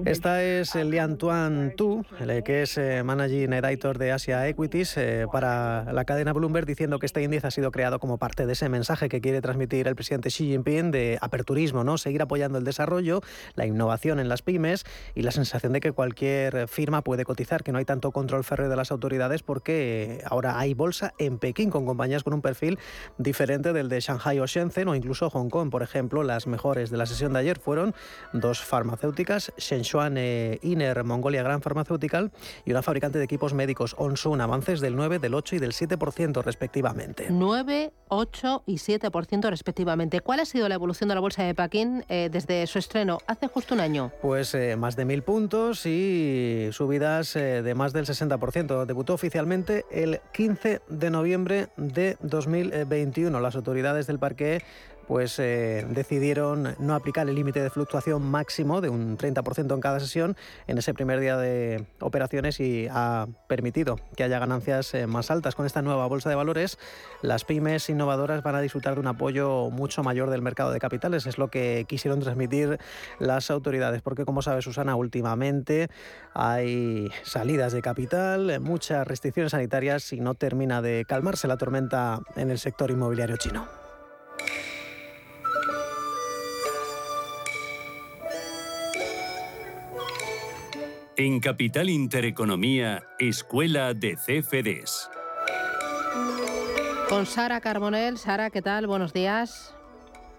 Esta 0.06 0.44
es 0.44 0.76
Lian 0.76 1.18
Tuan 1.18 1.74
Tu, 1.76 2.06
que 2.46 2.62
es 2.62 2.78
eh, 2.78 3.02
Managing 3.04 3.54
Editor 3.54 3.98
de 3.98 4.12
Asia 4.12 4.48
Equities 4.48 4.96
eh, 4.98 5.26
para 5.32 5.92
la 5.92 6.06
cadena 6.06 6.32
Bloomberg, 6.32 6.68
diciendo 6.68 7.00
que 7.00 7.08
este 7.08 7.24
índice 7.24 7.48
ha 7.48 7.52
sido 7.52 7.72
creado 7.72 8.00
como 8.00 8.20
parte 8.20 8.46
de 8.46 8.54
ese 8.54 8.70
mensaje 8.70 9.10
que 9.10 9.20
quiere 9.20 9.42
transmitir 9.42 9.88
el 9.88 9.96
presidente 9.96 10.30
Xi 10.30 10.46
Jinping 10.46 10.92
de 10.92 11.18
aperturismo, 11.22 11.84
¿no? 11.84 11.98
seguir 11.98 12.22
apoyando 12.22 12.60
el 12.60 12.64
desarrollo, 12.64 13.22
la 13.56 13.66
innovación 13.66 14.20
en 14.20 14.30
las 14.30 14.44
pymes 14.44 14.86
y 15.16 15.24
la 15.24 15.32
sensación 15.32 15.74
de 15.74 15.80
que 15.80 15.92
cualquier 15.92 16.68
firma 16.68 17.02
puede 17.02 17.26
cotizar, 17.26 17.64
que 17.64 17.72
no 17.72 17.80
hay 17.80 17.86
tanto 17.86 18.12
control 18.12 18.44
férreo 18.44 18.70
de 18.70 18.76
las 18.76 18.92
autoridades 18.92 19.42
porque 19.42 20.22
ahora 20.26 20.60
hay 20.60 20.76
bolsa 20.76 21.14
en 21.18 21.40
Pekín 21.40 21.72
con 21.72 21.88
compañías 21.88 22.24
con 22.24 22.34
un 22.34 22.42
perfil 22.44 22.78
diferente 23.18 23.74
del 23.74 23.90
de 23.90 24.00
Shanghai 24.00 24.40
o 24.40 24.46
Shenzhen 24.46 24.88
o 24.88 24.96
incluso 24.96 25.32
Hong 25.32 25.50
Kong, 25.50 25.72
por 25.72 25.82
ejemplo, 25.82 26.22
las 26.22 26.46
mejores 26.46 26.59
de 26.60 26.98
la 26.98 27.06
sesión 27.06 27.32
de 27.32 27.40
ayer 27.40 27.58
fueron 27.58 27.96
dos 28.34 28.62
farmacéuticas, 28.62 29.54
Shenzhuan 29.58 30.18
e 30.18 30.60
Iner 30.62 31.06
Mongolia 31.06 31.42
Gran 31.42 31.62
Pharmaceutical 31.62 32.32
y 32.66 32.72
una 32.72 32.82
fabricante 32.82 33.18
de 33.18 33.24
equipos 33.24 33.54
médicos, 33.54 33.96
Onsun, 33.98 34.42
avances 34.42 34.82
del 34.82 34.98
9, 34.98 35.20
del 35.20 35.36
8 35.36 35.56
y 35.56 35.60
del 35.60 35.72
7% 35.72 36.44
respectivamente. 36.44 37.28
9, 37.30 37.94
8 38.10 38.64
y 38.66 38.76
7% 38.76 39.50
respectivamente. 39.50 40.20
¿Cuál 40.20 40.42
ha 40.42 40.46
sido 40.46 40.68
la 40.68 40.76
evolución 40.76 41.08
de 41.08 41.16
la 41.16 41.22
bolsa 41.22 41.44
de 41.44 41.56
Pekín 41.56 42.04
eh, 42.10 42.28
desde 42.30 42.68
su 42.68 42.78
estreno 42.78 43.20
hace 43.26 43.48
justo 43.48 43.74
un 43.74 43.80
año? 43.80 44.12
Pues 44.22 44.54
eh, 44.54 44.76
más 44.76 44.98
de 44.98 45.06
mil 45.06 45.24
puntos 45.24 45.86
y 45.86 46.68
subidas 46.74 47.38
eh, 47.38 47.62
de 47.62 47.74
más 47.74 47.94
del 47.94 48.06
60%. 48.06 48.86
Debutó 48.86 49.14
oficialmente 49.14 49.86
el 49.92 50.20
15 50.34 50.82
de 50.90 51.10
noviembre 51.10 51.70
de 51.78 52.18
2021. 52.20 53.40
Las 53.40 53.56
autoridades 53.56 54.08
del 54.08 54.20
parque 54.20 54.62
pues 55.10 55.40
eh, 55.40 55.88
decidieron 55.90 56.76
no 56.78 56.94
aplicar 56.94 57.28
el 57.28 57.34
límite 57.34 57.64
de 57.64 57.72
fluctuación 57.72 58.22
máximo 58.22 58.80
de 58.80 58.90
un 58.90 59.18
30% 59.18 59.74
en 59.74 59.82
cada 59.82 60.00
sesión 60.00 60.38
en 60.68 60.78
ese 60.78 60.94
primer 60.94 61.20
día 61.20 61.36
de 61.36 61.88
operaciones 62.00 62.60
y 62.60 62.88
ha 62.92 63.26
permitido 63.48 64.00
que 64.16 64.24
haya 64.24 64.38
ganancias 64.38 64.94
eh, 64.94 65.08
más 65.08 65.32
altas. 65.32 65.56
Con 65.56 65.66
esta 65.66 65.82
nueva 65.82 66.06
bolsa 66.06 66.30
de 66.30 66.36
valores, 66.36 66.78
las 67.24 67.44
pymes 67.44 67.90
innovadoras 67.90 68.44
van 68.44 68.54
a 68.54 68.62
disfrutar 68.62 68.94
de 68.94 69.00
un 69.00 69.08
apoyo 69.08 69.72
mucho 69.72 70.04
mayor 70.04 70.30
del 70.30 70.44
mercado 70.44 70.72
de 70.72 70.80
capitales. 70.80 71.26
Es 71.26 71.40
lo 71.40 71.48
que 71.48 71.86
quisieron 71.90 72.20
transmitir 72.20 72.78
las 73.18 73.50
autoridades, 73.50 74.04
porque 74.04 74.26
como 74.26 74.44
sabe 74.44 74.62
Susana, 74.62 74.96
últimamente 74.96 75.90
hay 76.36 77.10
salidas 77.24 77.74
de 77.74 77.82
capital, 77.82 78.60
muchas 78.60 79.08
restricciones 79.08 79.54
sanitarias 79.54 80.14
y 80.14 80.20
no 80.20 80.36
termina 80.36 80.84
de 80.84 81.04
calmarse 81.08 81.48
la 81.48 81.58
tormenta 81.58 82.20
en 82.36 82.52
el 82.52 82.60
sector 82.60 82.92
inmobiliario 82.92 83.38
chino. 83.38 83.66
En 91.18 91.42
Capital 91.42 91.90
Intereconomía, 91.90 93.04
Escuela 93.20 93.94
de 93.94 94.16
CFDs. 94.16 95.10
Con 97.10 97.26
Sara 97.26 97.60
Carbonell. 97.60 98.18
Sara, 98.18 98.50
¿qué 98.50 98.62
tal? 98.62 98.88
Buenos 98.88 99.12
días. 99.12 99.76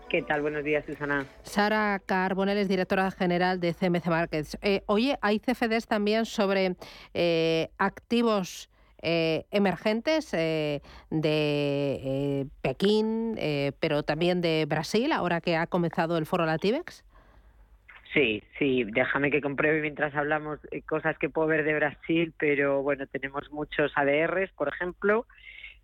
¿Qué 0.08 0.22
tal? 0.22 0.40
Buenos 0.40 0.64
días, 0.64 0.84
Susana. 0.86 1.26
Sara 1.42 2.00
Carbonell 2.04 2.58
es 2.58 2.68
directora 2.68 3.10
general 3.10 3.60
de 3.60 3.74
CMC 3.74 4.06
Markets. 4.06 4.56
Eh, 4.62 4.82
oye, 4.86 5.18
hay 5.20 5.38
CFDs 5.38 5.86
también 5.86 6.26
sobre 6.26 6.76
eh, 7.12 7.68
activos 7.76 8.70
eh, 9.02 9.44
emergentes 9.50 10.30
de 10.30 10.80
Pekín, 12.62 13.36
pero 13.80 14.02
también 14.02 14.40
de 14.40 14.66
Brasil, 14.68 15.12
ahora 15.12 15.40
que 15.40 15.56
ha 15.56 15.66
comenzado 15.66 16.18
el 16.18 16.26
foro 16.26 16.46
Latibex. 16.46 17.04
Sí, 18.12 18.42
sí, 18.58 18.84
déjame 18.84 19.30
que 19.30 19.40
compruebe 19.40 19.80
mientras 19.80 20.14
hablamos 20.16 20.58
cosas 20.88 21.16
que 21.18 21.28
puedo 21.28 21.46
ver 21.46 21.64
de 21.64 21.74
Brasil, 21.74 22.34
pero 22.38 22.82
bueno, 22.82 23.06
tenemos 23.06 23.50
muchos 23.52 23.92
ADRs, 23.94 24.50
por 24.52 24.68
ejemplo, 24.68 25.26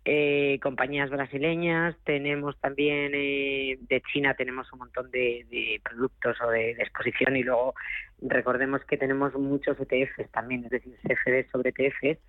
eh, 0.09 0.57
compañías 0.63 1.09
brasileñas, 1.09 1.93
tenemos 2.05 2.57
también 2.61 3.11
eh, 3.13 3.77
de 3.89 4.01
China, 4.13 4.35
tenemos 4.35 4.71
un 4.71 4.79
montón 4.79 5.11
de, 5.11 5.81
productos 5.83 6.37
o 6.41 6.49
de, 6.49 6.71
exposición 6.71 7.35
y 7.35 7.43
luego 7.43 7.75
recordemos 8.21 8.85
que 8.85 8.95
tenemos 8.95 9.33
muchos 9.35 9.77
ETFs 9.77 10.31
también, 10.31 10.63
es 10.63 10.69
decir, 10.69 10.95
CFD 11.03 11.51
sobre 11.51 11.73
ETFs, 11.75 12.19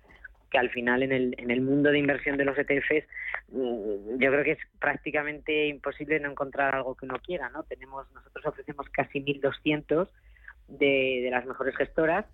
que 0.49 0.57
al 0.57 0.69
final 0.69 1.03
en 1.03 1.11
el, 1.11 1.35
en 1.37 1.51
el 1.51 1.61
mundo 1.61 1.91
de 1.91 1.99
inversión 1.99 2.37
de 2.37 2.45
los 2.45 2.57
ETFs 2.57 3.07
mm, 3.49 4.19
yo 4.19 4.31
creo 4.31 4.43
que 4.43 4.51
es 4.51 4.59
prácticamente 4.79 5.67
imposible 5.67 6.19
no 6.19 6.31
encontrar 6.31 6.75
algo 6.75 6.95
que 6.95 7.05
uno 7.05 7.19
quiera, 7.23 7.49
¿no? 7.49 7.63
Tenemos, 7.63 8.11
nosotros 8.13 8.45
ofrecemos 8.45 8.89
casi 8.89 9.19
1.200 9.21 10.09
de, 10.67 11.21
de 11.23 11.29
las 11.31 11.45
mejores 11.45 11.75
gestoras 11.75 12.25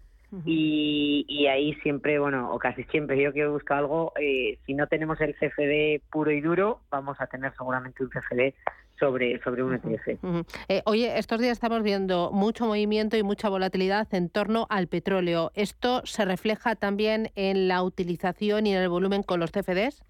y, 0.44 1.48
ahí 1.48 1.74
siempre, 1.84 2.20
bueno, 2.20 2.52
o 2.52 2.60
casi 2.60 2.84
siempre, 2.86 3.22
yo 3.22 3.32
que 3.32 3.48
busco 3.48 3.74
algo, 3.74 4.14
eh, 4.20 4.58
si 4.66 4.74
no 4.74 4.88
tenemos 4.88 5.22
el 5.22 5.36
CFD 5.36 6.02
puro 6.12 6.32
y 6.32 6.42
duro, 6.42 6.80
vamos 6.90 7.20
a 7.22 7.28
tener 7.28 7.54
seguramente 7.56 8.04
un 8.04 8.10
CFD 8.10 8.54
sobre, 9.00 9.42
sobre 9.44 9.64
un 9.64 9.76
ETF. 9.76 10.20
Eh, 10.70 10.82
oye, 10.86 11.18
estos 11.18 11.40
días 11.40 11.54
estamos 11.54 11.84
viendo 11.84 12.32
mucho 12.32 12.66
movimiento 12.66 13.18
y 13.18 13.24
mucha 13.24 13.50
volatilidad 13.50 14.08
en 14.14 14.30
torno 14.30 14.68
al 14.70 14.88
petróleo. 14.88 15.52
¿Esto 15.56 16.02
se 16.06 16.26
refleja 16.26 16.76
también 16.76 17.30
en 17.36 17.68
la 17.68 17.84
utilización 17.84 18.68
y 18.68 18.74
en 18.74 18.82
el 18.82 18.90
volumen 18.90 19.24
con 19.24 19.40
los 19.40 19.52
CFDs? 19.52 20.04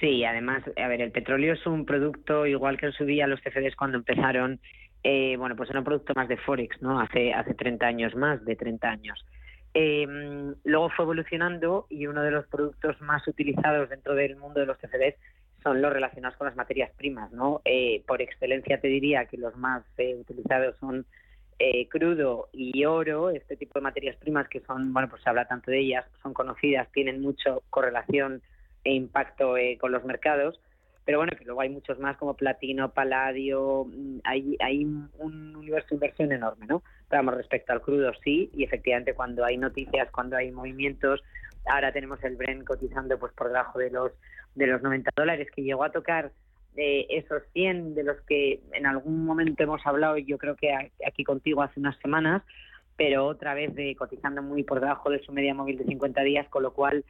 Sí, 0.00 0.24
además, 0.24 0.64
a 0.76 0.88
ver, 0.88 1.00
el 1.00 1.12
petróleo 1.12 1.54
es 1.54 1.64
un 1.64 1.86
producto 1.86 2.44
igual 2.46 2.76
que 2.76 2.86
en 2.86 2.92
su 2.92 3.04
día 3.04 3.28
los 3.28 3.40
CFDs 3.40 3.76
cuando 3.76 3.98
empezaron 3.98 4.58
eh, 5.02 5.36
bueno, 5.36 5.56
pues 5.56 5.68
era 5.70 5.80
un 5.80 5.84
producto 5.84 6.12
más 6.14 6.28
de 6.28 6.36
Forex, 6.36 6.80
¿no? 6.80 7.00
Hace, 7.00 7.32
hace 7.32 7.54
30 7.54 7.86
años, 7.86 8.14
más 8.14 8.44
de 8.44 8.56
30 8.56 8.88
años. 8.88 9.26
Eh, 9.74 10.06
luego 10.64 10.90
fue 10.90 11.04
evolucionando 11.04 11.86
y 11.88 12.06
uno 12.06 12.22
de 12.22 12.30
los 12.30 12.46
productos 12.46 13.00
más 13.00 13.26
utilizados 13.26 13.88
dentro 13.88 14.14
del 14.14 14.36
mundo 14.36 14.60
de 14.60 14.66
los 14.66 14.76
CFDs 14.78 15.16
son 15.62 15.80
los 15.80 15.92
relacionados 15.92 16.36
con 16.36 16.46
las 16.46 16.56
materias 16.56 16.90
primas, 16.96 17.32
¿no? 17.32 17.62
Eh, 17.64 18.02
por 18.06 18.20
excelencia 18.20 18.80
te 18.80 18.88
diría 18.88 19.26
que 19.26 19.38
los 19.38 19.56
más 19.56 19.84
utilizados 19.98 20.76
son 20.78 21.06
crudo 21.90 22.48
y 22.52 22.84
oro, 22.84 23.30
este 23.30 23.56
tipo 23.56 23.78
de 23.78 23.84
materias 23.84 24.16
primas 24.16 24.48
que 24.48 24.58
son, 24.62 24.92
bueno, 24.92 25.08
pues 25.08 25.22
se 25.22 25.30
habla 25.30 25.46
tanto 25.46 25.70
de 25.70 25.78
ellas, 25.78 26.04
son 26.20 26.34
conocidas, 26.34 26.90
tienen 26.90 27.20
mucho 27.20 27.62
correlación 27.70 28.42
e 28.82 28.92
impacto 28.92 29.54
con 29.78 29.92
los 29.92 30.04
mercados 30.04 30.58
pero 31.04 31.18
bueno, 31.18 31.32
que 31.36 31.44
luego 31.44 31.60
hay 31.60 31.68
muchos 31.68 31.98
más 31.98 32.16
como 32.16 32.34
platino, 32.34 32.92
paladio, 32.92 33.86
mm, 33.86 34.18
hay, 34.24 34.56
hay 34.60 34.84
un 34.84 35.56
universo 35.56 35.88
de 35.90 35.96
inversión 35.96 36.32
enorme, 36.32 36.66
¿no? 36.66 36.82
Pero 37.08 37.22
vamos, 37.22 37.36
respecto 37.36 37.72
al 37.72 37.82
crudo 37.82 38.12
sí, 38.22 38.50
y 38.54 38.64
efectivamente 38.64 39.14
cuando 39.14 39.44
hay 39.44 39.56
noticias, 39.56 40.10
cuando 40.10 40.36
hay 40.36 40.50
movimientos, 40.52 41.22
ahora 41.66 41.92
tenemos 41.92 42.22
el 42.24 42.36
Brent 42.36 42.64
cotizando 42.64 43.18
pues 43.18 43.32
por 43.32 43.48
debajo 43.48 43.78
de 43.78 43.90
los 43.90 44.12
de 44.54 44.66
los 44.66 44.82
90 44.82 45.10
dólares, 45.16 45.48
que 45.54 45.62
llegó 45.62 45.82
a 45.82 45.92
tocar 45.92 46.30
eh, 46.76 47.06
esos 47.10 47.42
100 47.52 47.94
de 47.94 48.04
los 48.04 48.20
que 48.22 48.60
en 48.72 48.86
algún 48.86 49.24
momento 49.24 49.62
hemos 49.62 49.84
hablado, 49.86 50.18
yo 50.18 50.38
creo 50.38 50.56
que 50.56 50.72
aquí 51.06 51.24
contigo 51.24 51.62
hace 51.62 51.80
unas 51.80 51.98
semanas, 51.98 52.42
pero 52.96 53.26
otra 53.26 53.54
vez 53.54 53.74
de 53.74 53.96
cotizando 53.96 54.42
muy 54.42 54.62
por 54.62 54.80
debajo 54.80 55.10
de 55.10 55.22
su 55.22 55.32
media 55.32 55.54
móvil 55.54 55.78
de 55.78 55.84
50 55.84 56.22
días, 56.22 56.48
con 56.48 56.62
lo 56.62 56.72
cual 56.72 57.04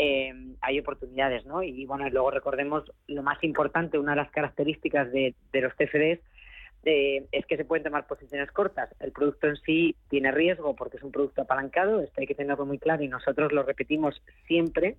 eh, 0.00 0.32
hay 0.60 0.78
oportunidades, 0.78 1.44
¿no? 1.44 1.60
Y 1.60 1.84
bueno, 1.84 2.08
luego 2.08 2.30
recordemos 2.30 2.84
lo 3.08 3.24
más 3.24 3.42
importante, 3.42 3.98
una 3.98 4.12
de 4.12 4.18
las 4.18 4.30
características 4.30 5.10
de, 5.10 5.34
los 5.52 5.74
TFDs 5.74 6.20
eh, 6.84 7.26
es 7.32 7.46
que 7.46 7.56
se 7.56 7.64
pueden 7.64 7.82
tomar 7.82 8.06
posiciones 8.06 8.52
cortas. 8.52 8.94
El 9.00 9.10
producto 9.10 9.48
en 9.48 9.56
sí 9.56 9.96
tiene 10.08 10.30
riesgo 10.30 10.76
porque 10.76 10.98
es 10.98 11.02
un 11.02 11.10
producto 11.10 11.42
apalancado, 11.42 12.00
esto 12.00 12.20
hay 12.20 12.28
que 12.28 12.36
tenerlo 12.36 12.64
muy 12.64 12.78
claro 12.78 13.02
y 13.02 13.08
nosotros 13.08 13.52
lo 13.52 13.64
repetimos 13.64 14.22
siempre 14.46 14.96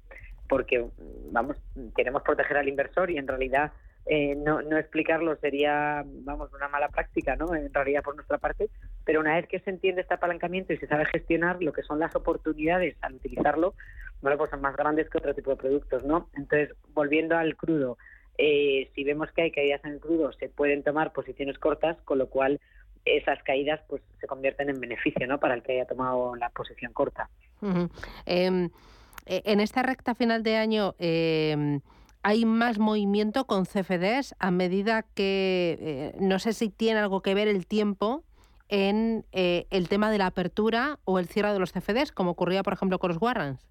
porque, 0.49 0.85
vamos, 1.31 1.55
queremos 1.95 2.21
proteger 2.23 2.57
al 2.57 2.67
inversor 2.67 3.09
y 3.09 3.17
en 3.17 3.27
realidad 3.27 3.71
eh, 4.05 4.35
no, 4.35 4.61
no 4.63 4.77
explicarlo 4.77 5.37
sería, 5.37 6.03
vamos, 6.05 6.51
una 6.53 6.67
mala 6.67 6.89
práctica, 6.89 7.37
¿no? 7.37 7.55
En 7.55 7.73
realidad 7.73 8.03
por 8.03 8.15
nuestra 8.15 8.37
parte, 8.37 8.69
pero 9.05 9.21
una 9.21 9.35
vez 9.35 9.47
que 9.47 9.59
se 9.59 9.69
entiende 9.69 10.01
este 10.01 10.15
apalancamiento 10.15 10.73
y 10.73 10.77
se 10.77 10.87
sabe 10.87 11.05
gestionar 11.05 11.61
lo 11.61 11.71
que 11.71 11.83
son 11.83 11.99
las 11.99 12.13
oportunidades 12.15 12.97
al 13.01 13.13
utilizarlo, 13.13 13.75
bueno, 14.22 14.38
pues 14.38 14.49
son 14.51 14.61
más 14.61 14.76
grandes 14.76 15.09
que 15.09 15.17
otro 15.17 15.34
tipo 15.34 15.51
de 15.51 15.57
productos, 15.57 16.03
¿no? 16.03 16.30
Entonces, 16.34 16.76
volviendo 16.93 17.38
al 17.38 17.55
crudo, 17.55 17.97
eh, 18.38 18.89
si 18.95 19.03
vemos 19.03 19.30
que 19.32 19.43
hay 19.43 19.51
caídas 19.51 19.84
en 19.84 19.93
el 19.93 19.99
crudo, 19.99 20.32
se 20.34 20.49
pueden 20.49 20.84
tomar 20.84 21.13
posiciones 21.13 21.57
cortas, 21.57 21.97
con 22.05 22.17
lo 22.17 22.30
cual 22.30 22.59
esas 23.05 23.41
caídas 23.43 23.82
pues 23.88 24.01
se 24.20 24.28
convierten 24.28 24.70
en 24.70 24.80
beneficio, 24.80 25.26
¿no? 25.28 25.39
Para 25.39 25.55
el 25.55 25.63
que 25.63 25.74
haya 25.74 25.86
tomado 25.86 26.36
la 26.36 26.49
posición 26.49 26.93
corta. 26.93 27.30
Em, 28.26 28.70
e, 29.26 29.41
en 29.45 29.59
esta 29.59 29.84
recta 29.84 30.15
final 30.15 30.43
de 30.43 30.55
año. 30.57 30.95
Em, 30.99 31.82
hay 32.22 32.45
más 32.45 32.80
movimiento 32.80 33.45
con 33.45 33.65
CFDs 33.65 34.36
a 34.39 34.51
medida 34.51 35.03
que, 35.03 35.78
eh, 35.80 36.17
no 36.20 36.38
sé 36.39 36.53
si 36.53 36.70
tiene 36.70 36.99
algo 36.99 37.22
que 37.22 37.34
ver 37.34 37.47
el 37.47 37.65
tiempo 37.65 38.24
en 38.67 39.26
eh, 39.32 39.67
el 39.70 39.88
tema 39.88 40.11
de 40.11 40.17
la 40.17 40.28
apertura 40.28 40.99
o 41.05 41.20
el 41.20 41.28
cierre 41.28 41.53
de 41.53 41.59
los 41.59 41.72
CFDs, 41.72 42.11
como 42.11 42.32
ocurría, 42.32 42.61
por 42.61 42.74
ejemplo, 42.74 42.99
con 42.99 43.09
los 43.09 43.22
warrants. 43.22 43.65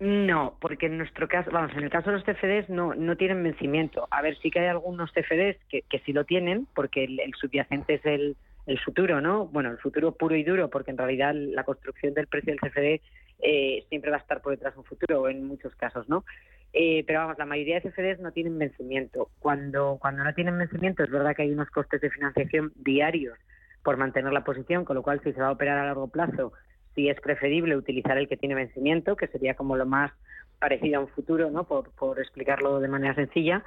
No, 0.00 0.56
porque 0.62 0.86
en 0.86 0.96
nuestro 0.96 1.28
caso, 1.28 1.50
vamos, 1.50 1.72
en 1.76 1.84
el 1.84 1.90
caso 1.90 2.10
de 2.10 2.16
los 2.16 2.24
CFDs 2.24 2.70
no, 2.70 2.94
no 2.94 3.16
tienen 3.18 3.42
vencimiento. 3.42 4.08
A 4.10 4.22
ver, 4.22 4.34
sí 4.38 4.50
que 4.50 4.60
hay 4.60 4.68
algunos 4.68 5.12
CFDs 5.12 5.58
que, 5.68 5.82
que 5.82 5.98
sí 6.00 6.14
lo 6.14 6.24
tienen, 6.24 6.66
porque 6.74 7.04
el, 7.04 7.34
subyacente 7.38 7.94
es 7.94 8.06
el, 8.06 8.34
el, 8.64 8.80
futuro, 8.80 9.20
¿no? 9.20 9.46
Bueno, 9.48 9.70
el 9.70 9.76
futuro 9.76 10.12
puro 10.12 10.34
y 10.36 10.42
duro, 10.42 10.70
porque 10.70 10.90
en 10.90 10.96
realidad 10.96 11.34
la 11.34 11.64
construcción 11.64 12.14
del 12.14 12.28
precio 12.28 12.54
del 12.54 12.60
CFD 12.60 13.02
eh, 13.42 13.84
siempre 13.90 14.10
va 14.10 14.16
a 14.16 14.20
estar 14.20 14.40
por 14.40 14.52
detrás 14.52 14.72
de 14.72 14.80
un 14.80 14.86
futuro, 14.86 15.28
en 15.28 15.44
muchos 15.44 15.74
casos, 15.74 16.08
¿no? 16.08 16.24
Eh, 16.72 17.04
pero 17.06 17.20
vamos, 17.20 17.36
la 17.38 17.44
mayoría 17.44 17.78
de 17.78 17.90
CFDs 17.90 18.20
no 18.20 18.32
tienen 18.32 18.58
vencimiento. 18.58 19.28
Cuando, 19.38 19.98
cuando 20.00 20.24
no 20.24 20.32
tienen 20.32 20.56
vencimiento, 20.56 21.04
es 21.04 21.10
verdad 21.10 21.36
que 21.36 21.42
hay 21.42 21.50
unos 21.50 21.68
costes 21.68 22.00
de 22.00 22.08
financiación 22.08 22.72
diarios 22.74 23.38
por 23.82 23.98
mantener 23.98 24.32
la 24.32 24.44
posición, 24.44 24.86
con 24.86 24.96
lo 24.96 25.02
cual 25.02 25.20
si 25.22 25.34
se 25.34 25.42
va 25.42 25.48
a 25.48 25.52
operar 25.52 25.76
a 25.76 25.84
largo 25.84 26.08
plazo 26.08 26.54
si 26.94 27.08
es 27.08 27.20
preferible 27.20 27.76
utilizar 27.76 28.18
el 28.18 28.28
que 28.28 28.36
tiene 28.36 28.54
vencimiento, 28.54 29.16
que 29.16 29.28
sería 29.28 29.54
como 29.54 29.76
lo 29.76 29.86
más 29.86 30.12
parecido 30.58 30.98
a 30.98 31.00
un 31.00 31.08
futuro, 31.08 31.50
¿no? 31.50 31.64
Por, 31.64 31.90
por 31.92 32.18
explicarlo 32.18 32.80
de 32.80 32.88
manera 32.88 33.14
sencilla. 33.14 33.64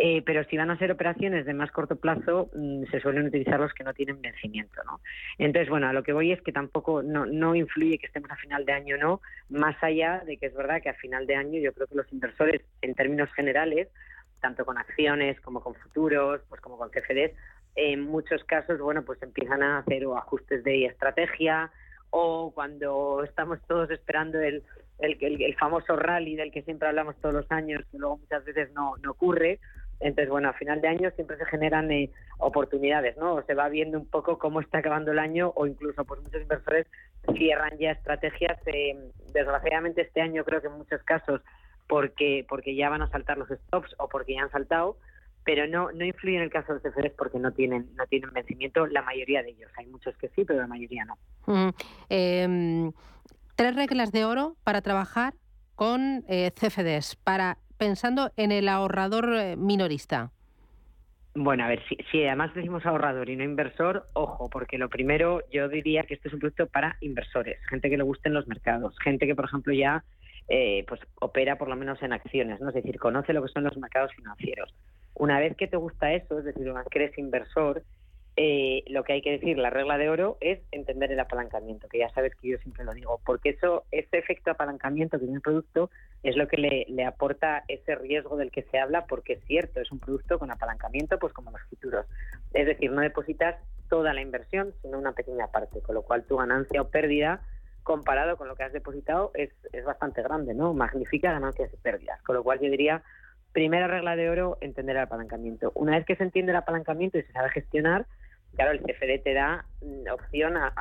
Eh, 0.00 0.22
pero 0.24 0.44
si 0.44 0.56
van 0.56 0.70
a 0.70 0.78
ser 0.78 0.92
operaciones 0.92 1.44
de 1.44 1.54
más 1.54 1.72
corto 1.72 1.96
plazo, 1.96 2.50
mm, 2.54 2.84
se 2.84 3.00
suelen 3.00 3.26
utilizar 3.26 3.58
los 3.58 3.74
que 3.74 3.82
no 3.82 3.92
tienen 3.92 4.22
vencimiento, 4.22 4.80
¿no? 4.84 5.00
Entonces, 5.38 5.68
bueno, 5.68 5.88
a 5.88 5.92
lo 5.92 6.04
que 6.04 6.12
voy 6.12 6.30
es 6.30 6.40
que 6.40 6.52
tampoco 6.52 7.02
no, 7.02 7.26
no 7.26 7.56
influye 7.56 7.98
que 7.98 8.06
estemos 8.06 8.30
a 8.30 8.36
final 8.36 8.64
de 8.64 8.72
año 8.72 8.94
o 8.94 8.98
no, 8.98 9.20
más 9.48 9.76
allá 9.82 10.22
de 10.24 10.36
que 10.36 10.46
es 10.46 10.54
verdad 10.54 10.80
que 10.80 10.90
a 10.90 10.94
final 10.94 11.26
de 11.26 11.34
año 11.34 11.58
yo 11.58 11.72
creo 11.72 11.88
que 11.88 11.96
los 11.96 12.12
inversores, 12.12 12.62
en 12.80 12.94
términos 12.94 13.28
generales, 13.32 13.88
tanto 14.40 14.64
con 14.64 14.78
acciones 14.78 15.40
como 15.40 15.60
con 15.60 15.74
futuros, 15.74 16.42
pues 16.48 16.60
como 16.60 16.78
con 16.78 16.90
CFDs, 16.90 17.32
en 17.74 18.02
muchos 18.02 18.44
casos, 18.44 18.78
bueno, 18.78 19.04
pues 19.04 19.20
empiezan 19.22 19.64
a 19.64 19.78
hacer 19.78 20.04
ajustes 20.16 20.62
de 20.62 20.86
estrategia, 20.86 21.72
o 22.10 22.52
cuando 22.54 23.22
estamos 23.24 23.58
todos 23.66 23.90
esperando 23.90 24.40
el, 24.40 24.62
el, 24.98 25.42
el, 25.42 25.56
famoso 25.56 25.96
rally 25.96 26.36
del 26.36 26.52
que 26.52 26.62
siempre 26.62 26.88
hablamos 26.88 27.16
todos 27.16 27.34
los 27.34 27.52
años, 27.52 27.84
que 27.90 27.98
luego 27.98 28.18
muchas 28.18 28.44
veces 28.44 28.72
no, 28.72 28.96
no 29.02 29.12
ocurre. 29.12 29.60
Entonces, 30.00 30.30
bueno, 30.30 30.48
a 30.48 30.52
final 30.52 30.80
de 30.80 30.88
año 30.88 31.10
siempre 31.12 31.36
se 31.38 31.44
generan 31.46 31.90
eh, 31.90 32.10
oportunidades, 32.38 33.16
¿no? 33.16 33.42
se 33.42 33.54
va 33.54 33.68
viendo 33.68 33.98
un 33.98 34.06
poco 34.06 34.38
cómo 34.38 34.60
está 34.60 34.78
acabando 34.78 35.10
el 35.10 35.18
año 35.18 35.52
o 35.56 35.66
incluso 35.66 36.04
pues 36.04 36.20
muchos 36.22 36.40
inversores 36.40 36.86
cierran 37.36 37.76
ya 37.78 37.92
estrategias, 37.92 38.58
eh, 38.66 38.96
desgraciadamente 39.32 40.02
este 40.02 40.20
año 40.20 40.44
creo 40.44 40.60
que 40.60 40.68
en 40.68 40.74
muchos 40.74 41.02
casos 41.02 41.40
porque 41.88 42.46
porque 42.48 42.76
ya 42.76 42.90
van 42.90 43.02
a 43.02 43.10
saltar 43.10 43.38
los 43.38 43.48
stops 43.48 43.94
o 43.98 44.08
porque 44.08 44.34
ya 44.34 44.42
han 44.42 44.50
saltado, 44.50 44.96
pero 45.44 45.66
no 45.66 45.92
no 45.92 46.04
influye 46.04 46.36
en 46.36 46.42
el 46.42 46.50
caso 46.50 46.74
de 46.74 46.80
los 46.80 46.94
CFDs 46.94 47.12
porque 47.16 47.38
no 47.38 47.52
tienen 47.52 47.88
no 47.96 48.06
tienen 48.06 48.30
vencimiento 48.32 48.86
la 48.86 49.02
mayoría 49.02 49.42
de 49.42 49.50
ellos 49.50 49.70
hay 49.76 49.86
muchos 49.86 50.16
que 50.16 50.28
sí 50.30 50.44
pero 50.44 50.60
la 50.60 50.66
mayoría 50.66 51.04
no 51.04 51.74
em, 52.08 52.92
tres 53.56 53.74
reglas 53.74 54.12
de 54.12 54.24
oro 54.24 54.56
para 54.64 54.82
trabajar 54.82 55.34
con 55.74 56.24
eh, 56.28 56.50
CFDs 56.52 57.16
para 57.16 57.58
pensando 57.76 58.32
en 58.36 58.52
el 58.52 58.68
ahorrador 58.68 59.34
eh, 59.34 59.56
minorista 59.56 60.32
bueno, 61.40 61.62
a 61.62 61.68
ver, 61.68 61.80
si, 61.88 61.96
si, 62.10 62.24
además 62.24 62.52
decimos 62.52 62.84
ahorrador 62.84 63.30
y 63.30 63.36
no 63.36 63.44
inversor, 63.44 64.06
ojo, 64.14 64.50
porque 64.50 64.76
lo 64.76 64.88
primero 64.88 65.40
yo 65.52 65.68
diría 65.68 66.02
que 66.02 66.14
este 66.14 66.26
es 66.26 66.34
un 66.34 66.40
producto 66.40 66.66
para 66.66 66.96
inversores, 67.00 67.64
gente 67.68 67.88
que 67.88 67.96
le 67.96 68.02
gusten 68.02 68.34
los 68.34 68.48
mercados, 68.48 68.96
gente 68.98 69.24
que, 69.24 69.36
por 69.36 69.44
ejemplo, 69.44 69.72
ya 69.72 70.02
eh, 70.48 70.84
pues 70.88 71.00
opera 71.20 71.58
por 71.58 71.68
lo 71.68 71.76
menos 71.76 72.02
en 72.02 72.14
acciones, 72.14 72.58
¿no? 72.60 72.70
Es 72.70 72.74
decir, 72.74 72.98
conoce 72.98 73.34
lo 73.34 73.42
que 73.42 73.52
son 73.52 73.64
los 73.64 73.76
mercados 73.76 74.14
financieros. 74.14 74.74
Una 75.18 75.38
vez 75.38 75.56
que 75.56 75.66
te 75.66 75.76
gusta 75.76 76.12
eso, 76.12 76.38
es 76.38 76.44
decir, 76.44 76.68
una 76.70 76.80
vez 76.80 76.88
que 76.90 77.02
eres 77.02 77.18
inversor, 77.18 77.82
eh, 78.36 78.84
lo 78.86 79.02
que 79.02 79.14
hay 79.14 79.20
que 79.20 79.32
decir, 79.32 79.58
la 79.58 79.68
regla 79.68 79.98
de 79.98 80.08
oro, 80.08 80.38
es 80.40 80.60
entender 80.70 81.10
el 81.10 81.18
apalancamiento, 81.18 81.88
que 81.88 81.98
ya 81.98 82.08
sabes 82.10 82.36
que 82.36 82.50
yo 82.50 82.58
siempre 82.58 82.84
lo 82.84 82.94
digo, 82.94 83.20
porque 83.26 83.50
eso, 83.50 83.84
ese 83.90 84.16
efecto 84.16 84.52
apalancamiento 84.52 85.18
que 85.18 85.24
tiene 85.24 85.38
el 85.38 85.42
producto 85.42 85.90
es 86.22 86.36
lo 86.36 86.46
que 86.46 86.56
le, 86.56 86.86
le, 86.88 87.04
aporta 87.04 87.64
ese 87.66 87.96
riesgo 87.96 88.36
del 88.36 88.52
que 88.52 88.62
se 88.62 88.78
habla, 88.78 89.06
porque 89.06 89.34
es 89.34 89.44
cierto, 89.46 89.80
es 89.80 89.90
un 89.90 89.98
producto 89.98 90.38
con 90.38 90.52
apalancamiento, 90.52 91.18
pues 91.18 91.32
como 91.32 91.50
los 91.50 91.62
futuros. 91.62 92.06
Es 92.54 92.66
decir, 92.66 92.92
no 92.92 93.00
depositas 93.00 93.56
toda 93.88 94.14
la 94.14 94.20
inversión, 94.20 94.72
sino 94.82 94.98
una 94.98 95.12
pequeña 95.12 95.48
parte, 95.48 95.80
con 95.80 95.96
lo 95.96 96.02
cual 96.02 96.22
tu 96.22 96.36
ganancia 96.36 96.80
o 96.80 96.88
pérdida 96.90 97.42
comparado 97.82 98.36
con 98.36 98.46
lo 98.46 98.54
que 98.54 98.62
has 98.62 98.72
depositado 98.72 99.32
es, 99.34 99.50
es 99.72 99.84
bastante 99.84 100.22
grande, 100.22 100.54
¿no? 100.54 100.74
Magnifica 100.74 101.32
ganancias 101.32 101.72
y 101.72 101.76
pérdidas, 101.78 102.22
con 102.22 102.36
lo 102.36 102.44
cual 102.44 102.60
yo 102.60 102.70
diría 102.70 103.02
primera 103.52 103.86
regla 103.86 104.16
de 104.16 104.30
oro, 104.30 104.58
entender 104.60 104.96
el 104.96 105.02
apalancamiento. 105.02 105.72
Una 105.74 105.96
vez 105.96 106.06
que 106.06 106.16
se 106.16 106.22
entiende 106.22 106.52
el 106.52 106.56
apalancamiento 106.56 107.18
y 107.18 107.22
se 107.22 107.32
sabe 107.32 107.50
gestionar, 107.50 108.06
claro, 108.54 108.72
el 108.72 108.80
CFD 108.80 109.22
te 109.22 109.34
da 109.34 109.64
mm, 109.80 110.10
opción 110.12 110.56
a, 110.56 110.72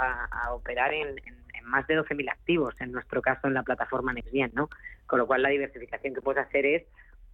operar 0.51 0.93
en, 0.93 1.15
más 1.63 1.85
de 1.87 1.99
12.000 1.99 2.31
activos, 2.31 2.75
en 2.79 2.91
nuestro 2.91 3.21
caso 3.21 3.47
en 3.47 3.53
la 3.53 3.63
plataforma 3.63 4.13
NextGen, 4.13 4.51
¿no? 4.53 4.69
Con 5.05 5.19
lo 5.19 5.27
cual 5.27 5.41
la 5.41 5.49
diversificación 5.49 6.13
que 6.13 6.21
puedes 6.21 6.45
hacer 6.45 6.65
es 6.65 6.83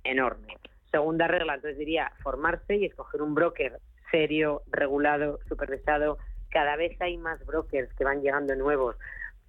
enorme. 0.03 0.57
Segunda 0.91 1.27
regla, 1.27 1.55
entonces 1.55 1.77
diría 1.77 2.11
formarse 2.23 2.75
y 2.75 2.85
escoger 2.85 3.21
un 3.21 3.35
broker 3.35 3.79
serio, 4.11 4.61
regulado, 4.71 5.39
supervisado. 5.47 6.17
Cada 6.49 6.75
vez 6.75 6.99
hay 7.01 7.17
más 7.17 7.43
brokers 7.45 7.93
que 7.93 8.03
van 8.03 8.21
llegando 8.21 8.55
nuevos 8.55 8.95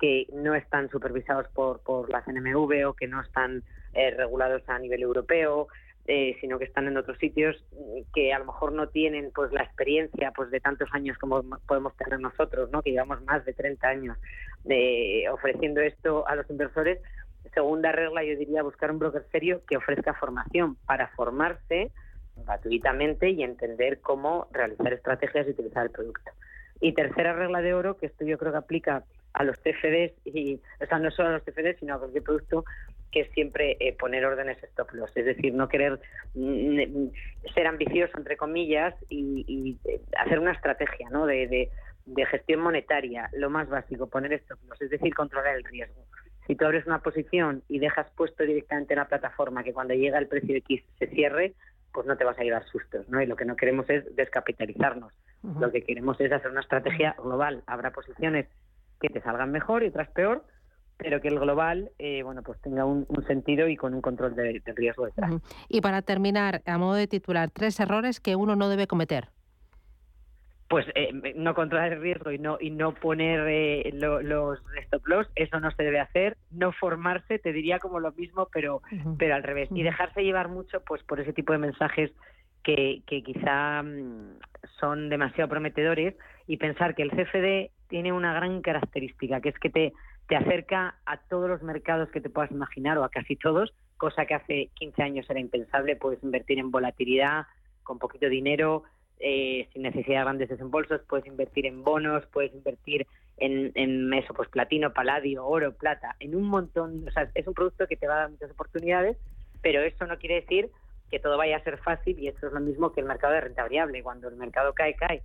que 0.00 0.26
no 0.32 0.54
están 0.54 0.90
supervisados 0.90 1.48
por, 1.48 1.80
por 1.80 2.10
la 2.10 2.22
CNMV 2.22 2.88
o 2.88 2.94
que 2.94 3.06
no 3.06 3.20
están 3.20 3.62
eh, 3.94 4.10
regulados 4.10 4.62
a 4.68 4.78
nivel 4.78 5.02
europeo. 5.02 5.68
Eh, 6.06 6.36
sino 6.38 6.58
que 6.58 6.66
están 6.66 6.86
en 6.86 6.98
otros 6.98 7.16
sitios 7.16 7.56
que 8.14 8.34
a 8.34 8.38
lo 8.38 8.44
mejor 8.44 8.72
no 8.72 8.88
tienen 8.88 9.30
pues 9.34 9.50
la 9.54 9.62
experiencia 9.62 10.32
pues 10.36 10.50
de 10.50 10.60
tantos 10.60 10.90
años 10.92 11.16
como 11.16 11.42
podemos 11.66 11.96
tener 11.96 12.20
nosotros, 12.20 12.70
¿no? 12.70 12.82
que 12.82 12.90
llevamos 12.90 13.22
más 13.22 13.42
de 13.46 13.54
30 13.54 13.88
años 13.88 14.18
de, 14.64 15.24
ofreciendo 15.32 15.80
esto 15.80 16.28
a 16.28 16.36
los 16.36 16.50
inversores. 16.50 17.00
Segunda 17.54 17.90
regla, 17.90 18.22
yo 18.22 18.36
diría 18.36 18.62
buscar 18.62 18.90
un 18.90 18.98
broker 18.98 19.24
serio 19.32 19.62
que 19.66 19.78
ofrezca 19.78 20.12
formación 20.12 20.76
para 20.84 21.08
formarse 21.08 21.90
gratuitamente 22.36 23.30
y 23.30 23.42
entender 23.42 24.00
cómo 24.00 24.48
realizar 24.52 24.92
estrategias 24.92 25.46
y 25.46 25.50
utilizar 25.50 25.84
el 25.84 25.90
producto. 25.90 26.32
Y 26.80 26.92
tercera 26.92 27.32
regla 27.32 27.62
de 27.62 27.72
oro, 27.74 27.96
que 27.96 28.06
esto 28.06 28.24
yo 28.26 28.36
creo 28.36 28.52
que 28.52 28.58
aplica 28.58 29.04
a 29.32 29.44
los 29.44 29.58
TFDs, 29.60 30.12
y, 30.26 30.60
o 30.80 30.86
sea, 30.86 30.98
no 30.98 31.10
solo 31.10 31.30
a 31.30 31.32
los 31.32 31.44
TFDs, 31.44 31.78
sino 31.80 31.94
a 31.94 31.98
cualquier 31.98 32.22
producto, 32.22 32.64
que 33.14 33.20
es 33.20 33.30
siempre 33.30 33.76
eh, 33.78 33.96
poner 33.96 34.26
órdenes 34.26 34.60
stop 34.64 34.92
loss, 34.92 35.16
es 35.16 35.24
decir, 35.24 35.54
no 35.54 35.68
querer 35.68 36.00
mm, 36.34 36.80
mm, 36.80 37.12
ser 37.54 37.68
ambicioso, 37.68 38.18
entre 38.18 38.36
comillas, 38.36 38.92
y, 39.08 39.78
eh, 39.84 40.00
hacer 40.18 40.40
una 40.40 40.50
estrategia 40.50 41.08
¿no? 41.10 41.24
de, 41.24 41.70
gestión 42.28 42.60
monetaria, 42.60 43.30
lo 43.32 43.50
más 43.50 43.68
básico, 43.68 44.08
poner 44.08 44.32
stop 44.32 44.58
loss, 44.68 44.82
es 44.82 44.90
decir, 44.90 45.14
controlar 45.14 45.54
el 45.54 45.62
riesgo. 45.62 46.02
Si 46.48 46.56
tú 46.56 46.64
abres 46.64 46.86
una 46.86 46.98
posición 46.98 47.62
y 47.68 47.78
dejas 47.78 48.10
puesto 48.16 48.42
directamente 48.42 48.94
en 48.94 48.98
la 48.98 49.08
plataforma 49.08 49.62
que 49.62 49.72
cuando 49.72 49.94
llega 49.94 50.18
el 50.18 50.26
precio 50.26 50.56
X 50.56 50.82
se 50.98 51.06
cierre, 51.06 51.54
pues 51.92 52.08
no 52.08 52.16
te 52.16 52.24
vas 52.24 52.38
a 52.38 52.42
llevar 52.42 52.64
sustos, 52.66 53.08
¿no? 53.08 53.22
Y 53.22 53.26
lo 53.26 53.36
que 53.36 53.44
no 53.44 53.54
queremos 53.54 53.88
es 53.88 54.14
descapitalizarnos. 54.16 55.12
Lo 55.60 55.70
que 55.70 55.82
queremos 55.82 56.20
es 56.20 56.32
hacer 56.32 56.50
una 56.50 56.62
estrategia 56.62 57.14
global. 57.22 57.62
Habrá 57.66 57.92
posiciones 57.92 58.46
que 59.00 59.08
te 59.08 59.20
salgan 59.20 59.52
mejor 59.52 59.84
y 59.84 59.88
otras 59.88 60.10
peor, 60.10 60.42
pero 60.96 61.20
que 61.20 61.28
el 61.28 61.38
global 61.38 61.90
eh, 61.98 62.22
bueno 62.22 62.42
pues 62.42 62.60
tenga 62.60 62.84
un, 62.84 63.06
sentido 63.26 63.68
y 63.68 63.76
con 63.76 63.94
un 63.94 64.00
control 64.00 64.34
de, 64.34 64.62
riesgo 64.74 65.06
detrás. 65.06 65.32
Y 65.68 65.80
para 65.80 66.02
terminar, 66.02 66.62
a 66.66 66.78
modo 66.78 66.94
de 66.94 67.06
titular, 67.06 67.50
tres 67.50 67.78
errores 67.80 68.20
que 68.20 68.36
uno 68.36 68.56
no 68.56 68.68
debe 68.68 68.86
cometer. 68.86 69.28
Pues 70.68 70.86
eh, 70.94 71.34
no 71.36 71.54
controlar 71.54 71.92
el 71.92 72.00
riesgo 72.00 72.30
y 72.32 72.38
no 72.38 72.58
y 72.60 72.70
no 72.70 72.94
poner 72.94 73.40
eh, 73.48 73.90
los 73.92 74.58
stop 74.84 75.06
loss, 75.06 75.28
eso 75.36 75.60
no 75.60 75.70
se 75.70 75.82
debe 75.82 76.00
hacer. 76.00 76.36
No 76.50 76.72
formarse, 76.72 77.38
te 77.38 77.52
diría 77.52 77.78
como 77.78 78.00
lo 78.00 78.12
mismo, 78.12 78.48
pero 78.52 78.82
pero 79.18 79.34
al 79.34 79.42
revés. 79.42 79.68
Y 79.72 79.82
dejarse 79.82 80.24
llevar 80.24 80.48
mucho 80.48 80.82
pues 80.82 81.02
por 81.02 81.20
ese 81.20 81.32
tipo 81.32 81.52
de 81.52 81.58
mensajes 81.58 82.10
que, 82.62 83.02
que 83.06 83.22
quizá 83.22 83.82
mm, 83.82 84.38
son 84.80 85.08
demasiado 85.10 85.48
prometedores 85.48 86.14
y 86.46 86.56
pensar 86.56 86.94
que 86.94 87.02
el 87.02 87.10
CFD 87.10 87.70
tiene 87.88 88.12
una 88.12 88.34
gran 88.34 88.60
característica, 88.62 89.40
que 89.40 89.50
es 89.50 89.58
que 89.58 89.70
te 89.70 89.92
te 90.28 90.36
acerca 90.36 90.96
a 91.04 91.18
todos 91.18 91.48
los 91.48 91.62
mercados 91.62 92.10
que 92.10 92.20
te 92.20 92.30
puedas 92.30 92.50
imaginar 92.50 92.98
o 92.98 93.04
a 93.04 93.10
casi 93.10 93.36
todos, 93.36 93.74
cosa 93.96 94.26
que 94.26 94.34
hace 94.34 94.70
15 94.74 95.02
años 95.02 95.26
era 95.28 95.40
impensable. 95.40 95.96
Puedes 95.96 96.22
invertir 96.22 96.58
en 96.58 96.70
volatilidad 96.70 97.46
con 97.82 97.98
poquito 97.98 98.28
dinero, 98.28 98.84
eh, 99.20 99.68
sin 99.72 99.82
necesidad 99.82 100.18
de 100.18 100.24
grandes 100.24 100.48
desembolsos, 100.48 101.02
puedes 101.08 101.26
invertir 101.26 101.66
en 101.66 101.84
bonos, 101.84 102.26
puedes 102.26 102.52
invertir 102.54 103.06
en, 103.36 103.72
en 103.74 104.12
eso, 104.14 104.34
pues 104.34 104.48
platino, 104.48 104.92
paladio, 104.92 105.46
oro, 105.46 105.74
plata, 105.74 106.16
en 106.20 106.34
un 106.34 106.44
montón. 106.44 107.06
O 107.06 107.10
sea, 107.10 107.30
es 107.34 107.46
un 107.46 107.54
producto 107.54 107.86
que 107.86 107.96
te 107.96 108.06
va 108.06 108.14
a 108.14 108.20
dar 108.20 108.30
muchas 108.30 108.50
oportunidades, 108.50 109.18
pero 109.62 109.82
eso 109.82 110.06
no 110.06 110.18
quiere 110.18 110.36
decir 110.36 110.70
que 111.10 111.20
todo 111.20 111.36
vaya 111.36 111.58
a 111.58 111.64
ser 111.64 111.78
fácil 111.78 112.18
y 112.18 112.28
eso 112.28 112.46
es 112.46 112.52
lo 112.52 112.60
mismo 112.60 112.92
que 112.92 113.00
el 113.00 113.06
mercado 113.06 113.34
de 113.34 113.42
renta 113.42 113.62
variable. 113.62 114.02
Cuando 114.02 114.28
el 114.28 114.36
mercado 114.36 114.72
cae, 114.72 114.94
cae 114.94 115.22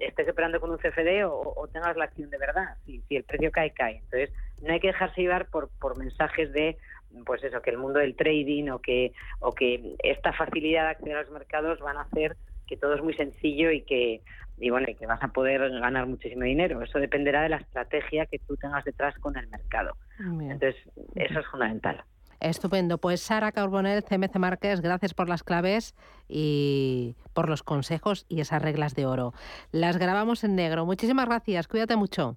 estés 0.00 0.28
operando 0.28 0.60
con 0.60 0.70
un 0.70 0.78
CFD 0.78 1.24
o, 1.26 1.68
tengas 1.72 1.96
la 1.96 2.04
acción 2.04 2.30
de 2.30 2.38
verdad. 2.38 2.76
Si, 2.84 3.00
si, 3.02 3.16
el 3.16 3.24
precio 3.24 3.50
cae, 3.50 3.72
cae. 3.72 3.96
Entonces, 3.96 4.32
no 4.62 4.72
hay 4.72 4.80
que 4.80 4.88
dejarse 4.88 5.20
llevar 5.20 5.46
por, 5.46 5.68
por 5.78 5.98
mensajes 5.98 6.52
de, 6.52 6.76
pues 7.24 7.42
eso, 7.44 7.60
que 7.62 7.70
el 7.70 7.78
mundo 7.78 7.98
del 7.98 8.16
trading 8.16 8.70
o 8.70 8.80
que, 8.80 9.12
o 9.40 9.52
que 9.52 9.96
esta 10.02 10.32
facilidad 10.32 10.84
de 10.84 10.90
acceder 10.90 11.16
a 11.16 11.22
los 11.22 11.30
mercados 11.30 11.80
van 11.80 11.96
a 11.96 12.02
hacer 12.02 12.36
que 12.66 12.76
todo 12.76 12.94
es 12.94 13.02
muy 13.02 13.14
sencillo 13.14 13.70
y 13.70 13.82
que, 13.82 14.20
y 14.58 14.70
bueno, 14.70 14.86
y 14.90 14.94
que 14.94 15.06
vas 15.06 15.22
a 15.22 15.28
poder 15.28 15.70
ganar 15.70 16.06
muchísimo 16.06 16.44
dinero. 16.44 16.82
Eso 16.82 16.98
dependerá 16.98 17.42
de 17.42 17.48
la 17.48 17.56
estrategia 17.56 18.26
que 18.26 18.38
tú 18.38 18.56
tengas 18.56 18.84
detrás 18.84 19.14
con 19.18 19.36
el 19.36 19.48
mercado. 19.48 19.96
Entonces, 20.18 20.76
eso 21.14 21.40
es 21.40 21.46
fundamental. 21.46 22.04
Estupendo. 22.40 22.98
Pues 22.98 23.20
Sara 23.20 23.52
Carbonell, 23.52 24.04
CMC 24.04 24.36
Márquez, 24.36 24.80
gracias 24.80 25.14
por 25.14 25.28
las 25.28 25.42
claves 25.42 25.94
y 26.28 27.16
por 27.32 27.48
los 27.48 27.62
consejos 27.62 28.26
y 28.28 28.40
esas 28.40 28.62
reglas 28.62 28.94
de 28.94 29.06
oro. 29.06 29.34
Las 29.72 29.98
grabamos 29.98 30.44
en 30.44 30.54
negro. 30.56 30.86
Muchísimas 30.86 31.26
gracias. 31.26 31.68
Cuídate 31.68 31.96
mucho. 31.96 32.36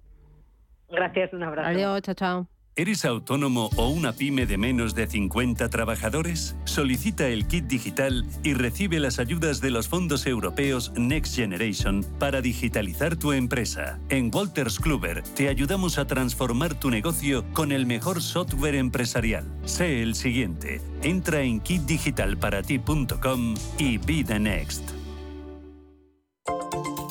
Gracias, 0.88 1.32
un 1.32 1.42
abrazo. 1.42 1.68
Adiós, 1.68 2.02
chao, 2.02 2.14
chao. 2.14 2.51
¿Eres 2.74 3.04
autónomo 3.04 3.68
o 3.76 3.88
una 3.90 4.14
pyme 4.14 4.46
de 4.46 4.56
menos 4.56 4.94
de 4.94 5.06
50 5.06 5.68
trabajadores? 5.68 6.56
Solicita 6.64 7.28
el 7.28 7.46
kit 7.46 7.66
digital 7.66 8.24
y 8.42 8.54
recibe 8.54 8.98
las 8.98 9.18
ayudas 9.18 9.60
de 9.60 9.70
los 9.70 9.88
fondos 9.88 10.24
europeos 10.24 10.90
Next 10.96 11.36
Generation 11.36 12.02
para 12.18 12.40
digitalizar 12.40 13.16
tu 13.16 13.32
empresa. 13.32 14.00
En 14.08 14.30
Walters 14.34 14.78
Kluber 14.78 15.22
te 15.22 15.50
ayudamos 15.50 15.98
a 15.98 16.06
transformar 16.06 16.80
tu 16.80 16.88
negocio 16.88 17.44
con 17.52 17.72
el 17.72 17.84
mejor 17.84 18.22
software 18.22 18.76
empresarial. 18.76 19.44
Sé 19.66 20.00
el 20.00 20.14
siguiente. 20.14 20.80
Entra 21.02 21.42
en 21.42 21.60
kitdigitalparati.com 21.60 23.54
y 23.76 23.98
be 23.98 24.24
the 24.24 24.40
next. 24.40 25.01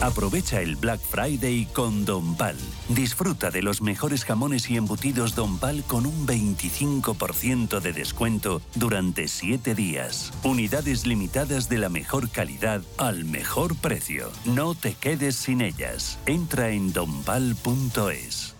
Aprovecha 0.00 0.60
el 0.60 0.76
Black 0.76 1.00
Friday 1.00 1.66
con 1.72 2.04
Don 2.04 2.36
Pal. 2.36 2.56
Disfruta 2.88 3.50
de 3.50 3.62
los 3.62 3.82
mejores 3.82 4.24
jamones 4.24 4.70
y 4.70 4.76
embutidos 4.76 5.34
Don 5.34 5.58
Pal 5.58 5.84
con 5.86 6.06
un 6.06 6.26
25% 6.26 7.80
de 7.80 7.92
descuento 7.92 8.62
durante 8.74 9.28
7 9.28 9.74
días. 9.74 10.32
Unidades 10.42 11.06
limitadas 11.06 11.68
de 11.68 11.78
la 11.78 11.88
mejor 11.88 12.30
calidad 12.30 12.82
al 12.98 13.24
mejor 13.24 13.76
precio. 13.76 14.30
No 14.44 14.74
te 14.74 14.94
quedes 14.94 15.36
sin 15.36 15.60
ellas. 15.60 16.18
Entra 16.26 16.70
en 16.70 16.92
donpal.es. 16.92 18.59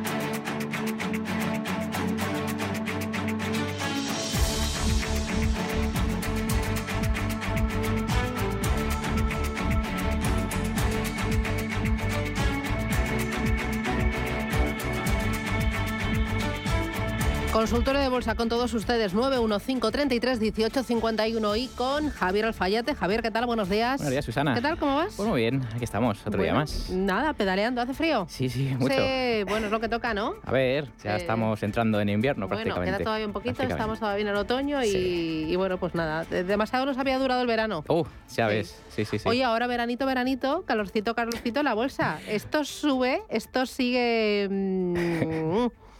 Consultorio 17.61 18.01
de 18.01 18.09
bolsa 18.09 18.33
con 18.33 18.49
todos 18.49 18.73
ustedes, 18.73 19.13
915 19.13 19.91
33 19.91 20.39
18 20.39 20.81
51 20.81 21.55
y 21.57 21.67
con 21.67 22.09
Javier 22.09 22.45
Alfayate. 22.45 22.95
Javier, 22.95 23.21
¿qué 23.21 23.29
tal? 23.29 23.45
Buenos 23.45 23.69
días. 23.69 23.97
Buenos 23.97 24.09
días, 24.13 24.25
Susana. 24.25 24.55
¿Qué 24.55 24.61
tal? 24.61 24.79
¿Cómo 24.79 24.95
vas? 24.95 25.13
Pues 25.15 25.29
muy 25.29 25.41
bien, 25.41 25.61
aquí 25.75 25.83
estamos, 25.83 26.25
otro 26.25 26.41
día 26.41 26.55
más. 26.55 26.89
Nada, 26.89 27.33
pedaleando. 27.33 27.79
¿Hace 27.79 27.93
frío? 27.93 28.25
Sí, 28.29 28.49
sí, 28.49 28.63
mucho. 28.79 28.95
Sí, 28.95 29.43
bueno, 29.47 29.67
es 29.67 29.71
lo 29.71 29.79
que 29.79 29.87
toca, 29.89 30.15
¿no? 30.15 30.33
A 30.43 30.51
ver, 30.51 30.87
ya 31.03 31.13
Eh, 31.13 31.17
estamos 31.19 31.61
entrando 31.61 32.01
en 32.01 32.09
invierno 32.09 32.47
Bueno, 32.47 32.63
prácticamente. 32.63 32.97
queda 32.97 33.03
todavía 33.05 33.27
un 33.27 33.33
poquito, 33.33 33.61
estamos 33.61 33.99
todavía 33.99 34.23
en 34.23 34.27
el 34.29 34.35
otoño 34.37 34.83
y, 34.83 35.45
y 35.47 35.55
bueno, 35.55 35.77
pues 35.77 35.93
nada, 35.93 36.25
de- 36.25 36.43
demasiado 36.43 36.87
nos 36.87 36.97
había 36.97 37.19
durado 37.19 37.41
el 37.41 37.47
verano. 37.47 37.83
Uh, 37.89 38.03
ya 38.35 38.47
ves, 38.47 38.75
sí, 38.89 39.05
sí, 39.05 39.19
sí. 39.19 39.29
Oye, 39.29 39.43
ahora 39.43 39.67
veranito, 39.67 40.07
veranito, 40.07 40.63
calorcito, 40.65 41.13
calorcito, 41.13 41.61
la 41.61 41.75
bolsa. 41.75 42.19
¿Esto 42.27 42.65
sube? 42.65 43.21
¿Esto 43.29 43.67
sigue 43.67 44.47
mm, 44.49 45.67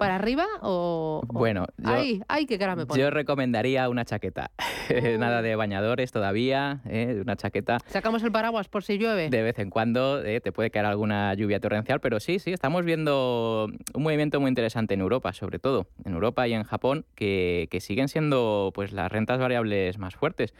para 0.00 0.16
arriba 0.16 0.46
o...? 0.62 1.20
o- 1.22 1.32
Bueno, 1.32 1.66
yo, 1.78 1.90
Ay, 1.92 2.22
ay, 2.26 2.46
qué 2.46 2.58
cara 2.58 2.74
me 2.74 2.86
pone. 2.86 3.00
yo 3.00 3.10
recomendaría 3.10 3.88
una 3.88 4.04
chaqueta. 4.04 4.50
Nada 5.18 5.42
de 5.42 5.54
bañadores 5.54 6.10
todavía, 6.10 6.80
¿eh? 6.86 7.20
una 7.22 7.36
chaqueta. 7.36 7.78
Sacamos 7.86 8.22
el 8.24 8.32
paraguas 8.32 8.68
por 8.68 8.82
si 8.82 8.98
llueve. 8.98 9.28
De 9.30 9.42
vez 9.42 9.58
en 9.60 9.70
cuando 9.70 10.24
eh, 10.24 10.40
te 10.40 10.50
puede 10.52 10.70
caer 10.70 10.86
alguna 10.86 11.32
lluvia 11.34 11.60
torrencial, 11.60 12.00
pero 12.00 12.18
sí, 12.18 12.38
sí, 12.38 12.52
estamos 12.52 12.84
viendo 12.84 13.68
un 13.94 14.02
movimiento 14.02 14.40
muy 14.40 14.48
interesante 14.48 14.94
en 14.94 15.00
Europa, 15.00 15.32
sobre 15.32 15.58
todo 15.58 15.86
en 16.04 16.14
Europa 16.14 16.48
y 16.48 16.54
en 16.54 16.64
Japón, 16.64 17.04
que, 17.14 17.68
que 17.70 17.80
siguen 17.80 18.08
siendo 18.08 18.72
pues 18.74 18.92
las 18.92 19.12
rentas 19.12 19.38
variables 19.38 19.98
más 19.98 20.16
fuertes. 20.16 20.54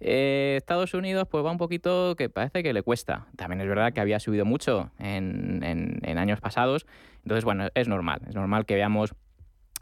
Eh, 0.00 0.54
Estados 0.56 0.94
Unidos 0.94 1.26
pues 1.30 1.44
va 1.44 1.50
un 1.50 1.58
poquito 1.58 2.14
que 2.16 2.28
parece 2.28 2.62
que 2.62 2.72
le 2.72 2.82
cuesta. 2.82 3.26
También 3.36 3.60
es 3.60 3.68
verdad 3.68 3.92
que 3.92 4.00
había 4.00 4.20
subido 4.20 4.44
mucho 4.44 4.90
en, 4.98 5.62
en- 5.64 5.98
en 6.02 6.18
años 6.18 6.40
pasados, 6.40 6.86
entonces 7.22 7.44
bueno, 7.44 7.68
es 7.74 7.88
normal, 7.88 8.20
es 8.28 8.34
normal 8.34 8.64
que 8.66 8.74
veamos 8.74 9.14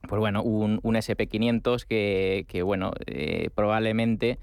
pues 0.08 0.20
bueno, 0.20 0.42
un, 0.42 0.78
un 0.82 0.94
SP500 0.94 1.84
que, 1.84 2.44
que, 2.48 2.62
bueno, 2.62 2.92
eh, 3.06 3.50
probablemente 3.54 4.38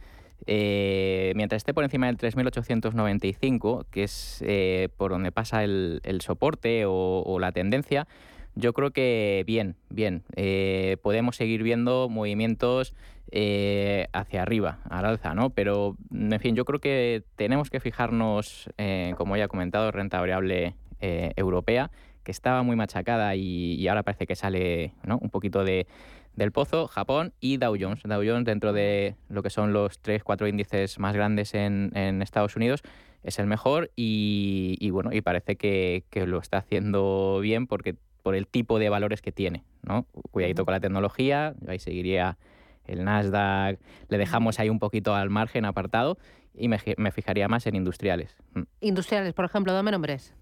eh, 0.45 1.31
mientras 1.35 1.61
esté 1.61 1.73
por 1.73 1.85
encima 1.85 2.07
del 2.07 2.17
3.895, 2.17 3.85
que 3.89 4.03
es 4.03 4.43
eh, 4.45 4.89
por 4.97 5.11
donde 5.11 5.31
pasa 5.31 5.63
el, 5.63 6.01
soporte 6.21 6.85
o, 6.85 7.23
o 7.25 7.39
la 7.39 7.51
tendencia, 7.53 8.07
yo 8.55 8.73
creo 8.73 8.91
que 8.91 9.43
bien, 9.47 9.75
bien. 9.89 10.23
Eh, 10.35 10.97
podemos 11.01 11.35
seguir 11.37 11.63
viendo 11.63 12.09
movimientos 12.09 12.93
eh, 13.35 14.09
hacia 14.13 14.43
arriba, 14.43 14.77
al 14.87 15.05
alza, 15.05 15.33
¿no? 15.33 15.49
Pero, 15.49 15.97
en 16.11 16.39
fin, 16.39 16.55
yo 16.55 16.65
creo 16.65 16.79
que 16.79 17.23
tenemos 17.35 17.71
que 17.71 17.79
fijarnos, 17.79 18.69
eh, 18.77 19.15
como 19.17 19.35
ya 19.35 19.45
he 19.45 19.47
comentado, 19.47 19.89
renta 19.89 20.19
variable 20.19 20.75
eh, 21.01 21.33
europea, 21.35 21.89
que 22.23 22.31
estaba 22.31 22.61
muy 22.61 22.75
machacada 22.75 23.35
y, 23.35 23.73
y 23.73 23.87
ahora 23.87 24.03
parece 24.03 24.27
que 24.27 24.35
sale 24.35 24.93
¿no? 25.03 25.17
un 25.17 25.31
poquito 25.31 25.63
de, 25.63 25.87
del 26.35 26.51
pozo, 26.51 26.87
Japón 26.87 27.33
y 27.39 27.57
Dow 27.57 27.75
Jones. 27.79 28.03
Dow 28.03 28.21
Jones 28.23 28.45
dentro 28.45 28.71
de 28.71 29.15
lo 29.29 29.41
que 29.41 29.49
son 29.49 29.73
los 29.73 29.97
tres, 29.97 30.23
cuatro 30.23 30.47
índices 30.47 30.99
más 30.99 31.15
grandes 31.15 31.55
en, 31.55 31.91
en 31.95 32.21
Estados 32.21 32.55
Unidos 32.55 32.83
es 33.23 33.39
el 33.39 33.47
mejor 33.47 33.89
y, 33.95 34.77
y 34.79 34.91
bueno, 34.91 35.11
y 35.11 35.21
parece 35.21 35.55
que, 35.55 36.03
que 36.11 36.27
lo 36.27 36.37
está 36.37 36.59
haciendo 36.59 37.39
bien 37.41 37.65
porque 37.65 37.95
por 38.21 38.35
el 38.35 38.45
tipo 38.45 38.77
de 38.77 38.89
valores 38.89 39.23
que 39.23 39.31
tiene, 39.31 39.63
¿no? 39.81 40.05
Cuidadito 40.29 40.65
con 40.65 40.73
la 40.73 40.79
tecnología, 40.79 41.55
ahí 41.67 41.79
seguiría 41.79 42.37
el 42.85 43.03
Nasdaq, 43.03 43.79
le 44.09 44.17
dejamos 44.17 44.59
ahí 44.59 44.69
un 44.69 44.79
poquito 44.79 45.15
al 45.15 45.29
margen 45.29 45.65
apartado 45.65 46.17
y 46.55 46.67
me, 46.67 46.77
me 46.97 47.11
fijaría 47.11 47.47
más 47.47 47.65
en 47.67 47.75
industriales. 47.75 48.35
Mm. 48.53 48.61
Industriales, 48.81 49.33
por 49.33 49.45
ejemplo, 49.45 49.73
dame 49.73 49.91
nombres. 49.91 50.35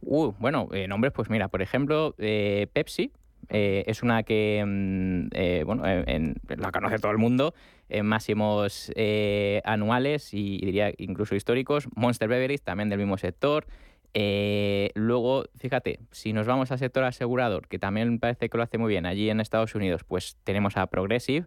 Uh, 0.00 0.32
bueno, 0.38 0.68
eh, 0.72 0.88
nombres, 0.88 1.12
pues 1.12 1.28
mira, 1.28 1.48
por 1.48 1.60
ejemplo, 1.62 2.14
eh, 2.18 2.66
Pepsi 2.72 3.12
eh, 3.48 3.84
es 3.86 4.02
una 4.02 4.22
que, 4.22 4.62
mm, 4.66 5.26
eh, 5.32 5.62
bueno, 5.66 5.86
en- 5.86 6.08
en- 6.48 6.60
la 6.60 6.70
conoce 6.72 6.98
todo 6.98 7.12
el 7.12 7.18
mundo, 7.18 7.52
en 7.88 8.06
máximos 8.06 8.92
eh, 8.96 9.60
anuales 9.64 10.32
y, 10.32 10.56
y 10.62 10.66
diría 10.66 10.92
incluso 10.98 11.34
históricos. 11.34 11.88
Monster 11.96 12.28
Beverage, 12.28 12.58
también 12.64 12.88
del 12.88 12.98
mismo 12.98 13.18
sector. 13.18 13.66
Eh, 14.14 14.90
luego, 14.94 15.44
fíjate, 15.58 16.00
si 16.10 16.32
nos 16.32 16.46
vamos 16.46 16.70
al 16.72 16.78
sector 16.78 17.04
asegurador, 17.04 17.68
que 17.68 17.78
también 17.78 18.18
parece 18.18 18.48
que 18.48 18.56
lo 18.56 18.62
hace 18.64 18.78
muy 18.78 18.88
bien 18.90 19.06
allí 19.06 19.30
en 19.30 19.40
Estados 19.40 19.74
Unidos, 19.74 20.02
pues 20.04 20.36
tenemos 20.44 20.76
a 20.76 20.86
Progressive 20.88 21.46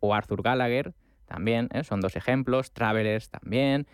o 0.00 0.14
Arthur 0.14 0.42
Gallagher, 0.42 0.94
también, 1.28 1.68
¿eh? 1.72 1.84
son 1.84 2.00
dos 2.00 2.16
ejemplos, 2.16 2.72
Travelers 2.72 3.28
también. 3.28 3.86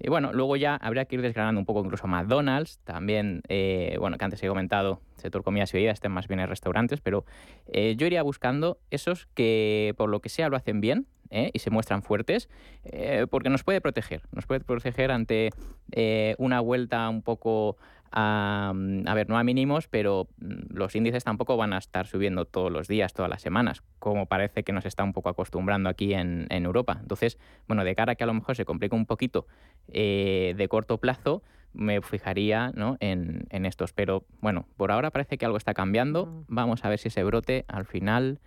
Y 0.00 0.08
bueno, 0.08 0.32
luego 0.32 0.56
ya 0.56 0.74
habría 0.74 1.04
que 1.04 1.16
ir 1.16 1.22
desgranando 1.22 1.60
un 1.60 1.66
poco 1.66 1.84
incluso 1.84 2.06
McDonald's, 2.08 2.80
también, 2.82 3.42
eh, 3.48 3.96
bueno, 4.00 4.16
que 4.16 4.24
antes 4.24 4.42
he 4.42 4.48
comentado, 4.48 5.02
sector 5.16 5.44
comidas 5.44 5.72
y 5.74 5.76
bebidas, 5.76 5.94
este 5.94 6.08
más 6.08 6.26
bien 6.26 6.40
en 6.40 6.48
restaurantes, 6.48 7.00
pero 7.00 7.24
eh, 7.66 7.94
yo 7.96 8.06
iría 8.06 8.22
buscando 8.22 8.78
esos 8.90 9.26
que 9.34 9.94
por 9.98 10.08
lo 10.08 10.20
que 10.20 10.30
sea 10.30 10.48
lo 10.48 10.56
hacen 10.56 10.80
bien, 10.80 11.06
y 11.30 11.58
se 11.58 11.68
muestran 11.68 12.02
fuertes, 12.02 12.48
porque 13.28 13.50
nos 13.50 13.62
puede 13.62 13.82
proteger, 13.82 14.22
nos 14.32 14.46
puede 14.46 14.60
proteger 14.60 15.10
ante 15.10 15.50
una 16.38 16.60
vuelta 16.60 17.06
un 17.10 17.20
poco 17.20 17.76
a, 18.12 18.72
a, 19.06 19.14
ver, 19.14 19.28
no 19.28 19.38
a 19.38 19.44
mínimos, 19.44 19.88
pero 19.88 20.28
mm, 20.38 20.74
los 20.74 20.94
índices 20.94 21.24
tampoco 21.24 21.56
van 21.56 21.72
a 21.72 21.78
estar 21.78 22.06
subiendo 22.06 22.44
todos 22.44 22.70
los 22.70 22.88
días, 22.88 23.12
todas 23.12 23.30
las 23.30 23.42
semanas, 23.42 23.82
como 23.98 24.26
parece 24.26 24.64
que 24.64 24.72
nos 24.72 24.86
está 24.86 25.04
un 25.04 25.12
poco 25.12 25.28
acostumbrando 25.28 25.88
aquí 25.88 26.14
en, 26.14 26.46
en 26.50 26.64
Europa. 26.64 26.98
Entonces, 27.00 27.38
bueno, 27.66 27.84
de 27.84 27.94
cara 27.94 28.12
a 28.12 28.14
que 28.14 28.24
a 28.24 28.26
lo 28.26 28.34
mejor 28.34 28.56
se 28.56 28.64
complique 28.64 28.94
un 28.94 29.06
poquito 29.06 29.46
de 29.88 30.66
corto 30.68 30.98
plazo, 30.98 31.42
me 31.72 32.00
fijaría 32.02 32.72
¿no? 32.74 32.96
en, 33.00 33.46
en, 33.50 33.66
estos. 33.66 33.92
Pero 33.92 34.24
bueno, 34.40 34.66
por 34.76 34.90
ahora 34.90 35.10
parece 35.10 35.38
que 35.38 35.44
algo 35.44 35.56
está 35.56 35.74
cambiando. 35.74 36.44
Vamos 36.48 36.84
a 36.84 36.88
ver 36.88 36.98
si 36.98 37.08
ese 37.08 37.24
brote 37.24 37.64
al 37.68 37.86
final 37.86 38.40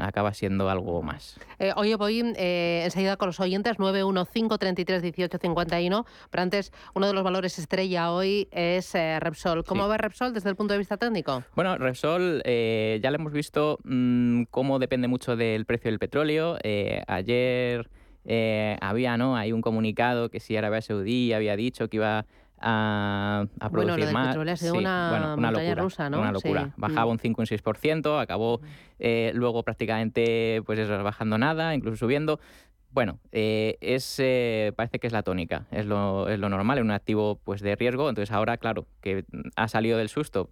acaba 0.00 0.34
siendo 0.34 0.68
algo 0.68 1.02
más. 1.02 1.38
Eh, 1.58 1.72
oye, 1.76 1.94
voy 1.96 2.34
eh, 2.36 2.82
enseguida 2.84 3.16
con 3.16 3.28
los 3.28 3.40
oyentes, 3.40 3.78
915331851, 3.78 6.04
pero 6.30 6.42
antes 6.42 6.72
uno 6.94 7.06
de 7.06 7.12
los 7.12 7.24
valores 7.24 7.58
estrella 7.58 8.10
hoy 8.10 8.48
es 8.50 8.94
eh, 8.94 9.18
Repsol. 9.20 9.64
¿Cómo 9.64 9.84
sí. 9.84 9.90
ve 9.90 9.98
Repsol 9.98 10.32
desde 10.34 10.50
el 10.50 10.56
punto 10.56 10.74
de 10.74 10.78
vista 10.78 10.96
técnico? 10.96 11.44
Bueno, 11.54 11.78
Repsol 11.78 12.42
eh, 12.44 12.98
ya 13.02 13.10
le 13.10 13.16
hemos 13.16 13.32
visto 13.32 13.78
mmm, 13.84 14.42
cómo 14.50 14.78
depende 14.78 15.08
mucho 15.08 15.36
del 15.36 15.64
precio 15.64 15.90
del 15.90 15.98
petróleo. 15.98 16.58
Ayer... 17.06 17.88
Había 18.80 19.16
no 19.16 19.36
hay 19.36 19.52
un 19.52 19.60
comunicado 19.60 20.30
que 20.30 20.40
si 20.40 20.56
Arabia 20.56 20.82
Saudí 20.82 21.32
había 21.32 21.54
dicho 21.54 21.88
que 21.88 21.98
iba 21.98 22.26
a, 22.58 23.46
a 23.60 23.70
producir 23.70 24.04
bueno, 24.04 24.12
más. 24.12 24.28
Petróleo 24.28 24.54
ha 24.54 24.56
sido 24.56 24.72
sí, 24.72 24.78
una, 24.78 25.10
bueno, 25.10 25.34
una 25.34 25.50
locura, 25.50 25.74
rusa, 25.82 26.10
¿no? 26.10 26.20
Una 26.20 26.32
locura. 26.32 26.64
Sí. 26.64 26.72
Bajaba 26.76 27.06
mm. 27.06 27.10
un 27.10 27.18
5 27.18 27.40
un 27.40 27.46
6%, 27.46 28.20
acabó 28.20 28.60
eh, 28.98 29.32
luego 29.34 29.62
prácticamente 29.62 30.62
pues 30.64 30.78
eso, 30.78 31.02
bajando 31.02 31.38
nada, 31.38 31.74
incluso 31.74 31.96
subiendo. 31.96 32.40
Bueno, 32.90 33.18
eh, 33.30 33.76
es, 33.82 34.18
eh, 34.20 34.72
parece 34.74 34.98
que 34.98 35.06
es 35.06 35.12
la 35.12 35.22
tónica, 35.22 35.66
es 35.70 35.84
lo, 35.84 36.30
es 36.30 36.38
lo 36.38 36.48
normal, 36.48 36.78
es 36.78 36.84
un 36.84 36.92
activo 36.92 37.38
pues, 37.44 37.60
de 37.60 37.76
riesgo. 37.76 38.08
Entonces 38.08 38.32
ahora, 38.32 38.56
claro, 38.56 38.86
que 39.02 39.24
ha 39.54 39.68
salido 39.68 39.98
del 39.98 40.08
susto, 40.08 40.48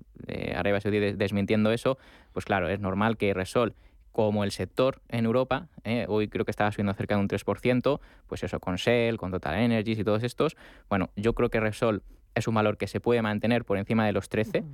Arabia 0.55 0.81
Saudí 0.81 0.99
desmintiendo 0.99 1.73
eso, 1.73 1.97
pues 2.33 2.45
claro, 2.45 2.69
es 2.69 2.81
normal 2.81 3.17
que 3.17 3.33
Resol 3.33 3.75
como 4.15 4.45
el 4.45 4.53
sector 4.53 5.01
en 5.09 5.25
Europa, 5.25 5.67
eh, 5.83 6.07
hoy 6.09 6.29
creo 6.29 6.45
que 6.45 6.53
estaba 6.53 6.71
subiendo 6.71 6.95
cerca 6.95 7.17
de 7.17 7.21
un 7.21 7.29
3%, 7.29 8.01
pues 8.29 8.45
eso 8.45 8.61
con 8.61 8.77
Shell, 8.77 9.17
con 9.17 9.33
Total 9.33 9.57
Energies 9.57 9.99
y 9.99 10.05
todos 10.05 10.23
estos, 10.23 10.57
bueno, 10.89 11.11
yo 11.17 11.33
creo 11.35 11.51
que 11.51 11.59
Repsol 11.59 12.05
es 12.37 12.47
un 12.47 12.55
valor 12.55 12.77
que 12.77 12.87
se 12.87 13.01
puede 13.01 13.23
mantener 13.23 13.65
por 13.65 13.77
encima 13.77 14.07
de 14.07 14.13
los 14.13 14.29
13. 14.29 14.65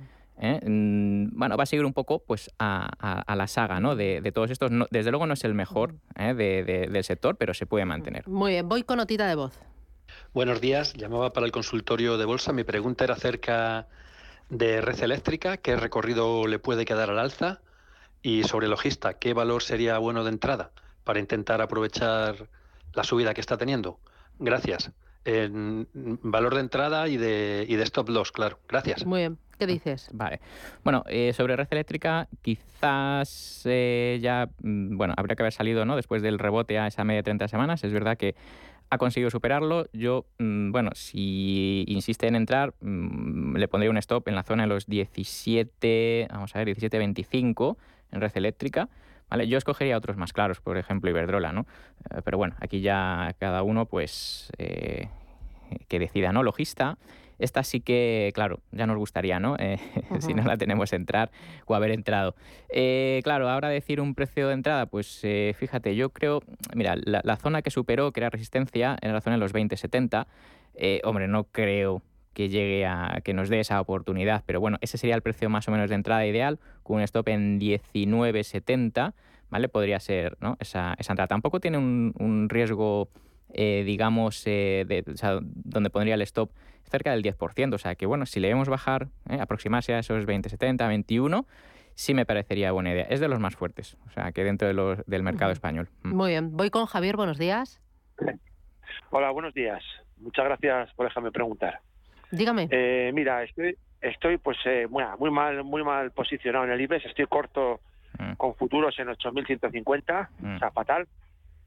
¿eh? 0.41 0.59
Bueno, 0.63 1.57
va 1.57 1.63
a 1.63 1.65
seguir 1.65 1.85
un 1.85 1.93
poco 1.93 2.19
pues 2.19 2.51
a, 2.59 2.87
a, 2.99 3.21
a 3.21 3.35
la 3.35 3.47
saga 3.47 3.79
¿no? 3.79 3.95
de, 3.95 4.21
de 4.21 4.31
todos 4.31 4.51
estos. 4.51 4.69
No, 4.69 4.85
desde 4.91 5.09
luego 5.09 5.25
no 5.25 5.33
es 5.33 5.43
el 5.43 5.55
mejor 5.55 5.95
¿eh? 6.15 6.35
de, 6.35 6.63
de, 6.63 6.87
del 6.87 7.03
sector, 7.03 7.35
pero 7.35 7.55
se 7.55 7.65
puede 7.65 7.85
mantener. 7.85 8.27
Muy 8.27 8.51
bien, 8.51 8.69
voy 8.69 8.83
con 8.83 8.97
notita 8.97 9.27
de 9.27 9.33
voz. 9.33 9.59
Buenos 10.35 10.61
días, 10.61 10.93
llamaba 10.93 11.33
para 11.33 11.47
el 11.47 11.51
consultorio 11.51 12.19
de 12.19 12.25
bolsa. 12.25 12.53
Mi 12.53 12.63
pregunta 12.63 13.05
era 13.05 13.15
acerca 13.15 13.87
de 14.49 14.81
red 14.81 15.01
eléctrica, 15.01 15.57
qué 15.57 15.75
recorrido 15.77 16.45
le 16.45 16.59
puede 16.59 16.85
quedar 16.85 17.09
al 17.09 17.17
alza 17.17 17.61
y 18.23 18.43
sobre 18.43 18.67
logista, 18.67 19.15
¿qué 19.15 19.33
valor 19.33 19.63
sería 19.63 19.97
bueno 19.97 20.23
de 20.23 20.29
entrada 20.29 20.71
para 21.03 21.19
intentar 21.19 21.61
aprovechar 21.61 22.47
la 22.93 23.03
subida 23.03 23.33
que 23.33 23.41
está 23.41 23.57
teniendo? 23.57 23.99
Gracias. 24.39 24.91
En 25.23 25.87
valor 25.93 26.55
de 26.55 26.61
entrada 26.61 27.07
y 27.07 27.17
de, 27.17 27.65
y 27.67 27.75
de 27.75 27.83
stop 27.83 28.09
loss, 28.09 28.31
claro. 28.31 28.59
Gracias. 28.67 29.05
Muy 29.05 29.21
bien. 29.21 29.37
¿Qué 29.59 29.67
dices? 29.67 30.09
Vale. 30.11 30.39
Bueno, 30.83 31.03
eh, 31.07 31.33
sobre 31.33 31.55
red 31.55 31.67
eléctrica, 31.69 32.27
quizás 32.41 33.61
eh, 33.65 34.17
ya, 34.19 34.49
bueno, 34.59 35.13
habría 35.15 35.35
que 35.35 35.43
haber 35.43 35.53
salido, 35.53 35.85
¿no? 35.85 35.95
Después 35.95 36.23
del 36.23 36.39
rebote 36.39 36.79
a 36.79 36.87
esa 36.87 37.03
media 37.03 37.19
de 37.19 37.23
30 37.23 37.47
semanas. 37.47 37.83
Es 37.83 37.93
verdad 37.93 38.17
que 38.17 38.33
ha 38.89 38.97
conseguido 38.97 39.29
superarlo. 39.29 39.85
Yo, 39.93 40.25
mmm, 40.39 40.71
bueno, 40.71 40.89
si 40.95 41.85
insiste 41.87 42.25
en 42.27 42.35
entrar, 42.35 42.73
mmm, 42.81 43.55
le 43.55 43.67
pondría 43.67 43.91
un 43.91 43.97
stop 43.97 44.27
en 44.27 44.35
la 44.35 44.41
zona 44.41 44.63
de 44.63 44.69
los 44.69 44.87
17, 44.87 46.27
vamos 46.31 46.55
a 46.55 46.63
ver, 46.63 46.75
17.25 46.75 47.77
en 48.11 48.21
red 48.21 48.31
eléctrica. 48.35 48.89
¿Vale? 49.31 49.47
Yo 49.47 49.57
escogería 49.57 49.97
otros 49.97 50.17
más 50.17 50.33
claros, 50.33 50.59
por 50.59 50.77
ejemplo, 50.77 51.09
Iberdrola, 51.09 51.53
¿no? 51.53 51.65
Eh, 52.13 52.21
pero 52.23 52.37
bueno, 52.37 52.55
aquí 52.59 52.81
ya 52.81 53.33
cada 53.39 53.63
uno, 53.63 53.85
pues, 53.85 54.51
eh, 54.57 55.07
que 55.87 55.99
decida, 55.99 56.33
¿no? 56.33 56.43
Logista. 56.43 56.97
Esta 57.39 57.63
sí 57.63 57.79
que, 57.79 58.31
claro, 58.35 58.59
ya 58.71 58.85
nos 58.87 58.97
gustaría, 58.97 59.39
¿no? 59.39 59.55
Eh, 59.57 59.79
si 60.19 60.33
no 60.33 60.43
la 60.43 60.57
tenemos 60.57 60.91
entrar 60.91 61.31
o 61.65 61.75
haber 61.75 61.91
entrado. 61.91 62.35
Claro, 63.23 63.49
ahora 63.49 63.69
decir 63.69 64.01
un 64.01 64.15
precio 64.15 64.49
de 64.49 64.53
entrada, 64.53 64.85
pues 64.85 65.21
fíjate, 65.55 65.95
yo 65.95 66.09
creo, 66.09 66.41
mira, 66.75 66.95
la, 67.01 67.21
la, 67.23 67.37
zona 67.37 67.61
que 67.61 67.71
superó, 67.71 68.11
que 68.11 68.19
era 68.19 68.29
resistencia, 68.29 68.97
era 69.01 69.13
la 69.13 69.21
zona 69.21 69.37
de 69.37 69.39
los 69.39 69.53
20-70. 69.53 70.27
hombre, 71.03 71.29
no 71.29 71.45
creo 71.45 72.03
que 72.33 72.49
llegue 72.49 72.85
a 72.85 73.21
que 73.23 73.33
nos 73.33 73.49
dé 73.49 73.59
esa 73.59 73.79
oportunidad, 73.81 74.43
pero 74.45 74.59
bueno, 74.59 74.77
ese 74.81 74.97
sería 74.97 75.15
el 75.15 75.21
precio 75.21 75.49
más 75.49 75.67
o 75.67 75.71
menos 75.71 75.89
de 75.89 75.95
entrada 75.95 76.25
ideal, 76.25 76.59
con 76.83 76.97
un 76.97 77.01
stop 77.03 77.27
en 77.29 77.59
19.70, 77.59 79.13
¿vale? 79.49 79.69
Podría 79.69 79.99
ser, 79.99 80.37
¿no? 80.39 80.57
Esa, 80.59 80.95
esa 80.97 81.13
entrada. 81.13 81.27
Tampoco 81.27 81.59
tiene 81.59 81.77
un, 81.77 82.13
un 82.17 82.49
riesgo, 82.49 83.09
eh, 83.53 83.83
digamos, 83.85 84.43
eh, 84.47 84.85
de, 84.87 85.03
o 85.11 85.17
sea, 85.17 85.39
donde 85.41 85.89
pondría 85.89 86.15
el 86.15 86.21
stop 86.21 86.51
cerca 86.83 87.11
del 87.11 87.23
10%, 87.23 87.73
o 87.73 87.77
sea 87.77 87.95
que 87.95 88.05
bueno, 88.05 88.25
si 88.25 88.39
le 88.39 88.49
vemos 88.49 88.67
bajar, 88.67 89.07
¿eh? 89.29 89.39
aproximarse 89.39 89.93
a 89.93 89.99
esos 89.99 90.25
20.70, 90.25 90.87
21, 90.87 91.45
sí 91.95 92.13
me 92.13 92.25
parecería 92.25 92.71
buena 92.71 92.91
idea. 92.91 93.05
Es 93.09 93.19
de 93.19 93.27
los 93.27 93.39
más 93.39 93.55
fuertes, 93.55 93.97
o 94.07 94.09
sea 94.11 94.31
que 94.31 94.43
dentro 94.43 94.67
de 94.67 94.73
los, 94.73 95.05
del 95.05 95.23
mercado 95.23 95.51
español. 95.51 95.89
Mm. 96.03 96.15
Muy 96.15 96.31
bien, 96.31 96.55
voy 96.55 96.69
con 96.69 96.85
Javier, 96.85 97.15
buenos 97.15 97.37
días. 97.37 97.81
Hola, 99.09 99.31
buenos 99.31 99.53
días. 99.53 99.83
Muchas 100.17 100.45
gracias 100.45 100.93
por 100.93 101.07
dejarme 101.07 101.31
preguntar. 101.31 101.79
Dígame. 102.31 102.67
Eh, 102.71 103.11
mira, 103.13 103.43
estoy, 103.43 103.75
estoy 103.99 104.37
pues 104.37 104.57
eh, 104.65 104.87
muy 104.87 105.31
mal, 105.31 105.63
muy 105.63 105.83
mal 105.83 106.11
posicionado 106.11 106.65
en 106.65 106.71
el 106.71 106.81
IBEX. 106.81 107.05
Estoy 107.05 107.25
corto 107.27 107.81
mm. 108.17 108.33
con 108.33 108.55
futuros 108.55 108.97
en 108.99 109.09
8.150, 109.09 110.29
mm. 110.39 110.55
o 110.55 110.59
sea, 110.59 110.71
fatal. 110.71 111.07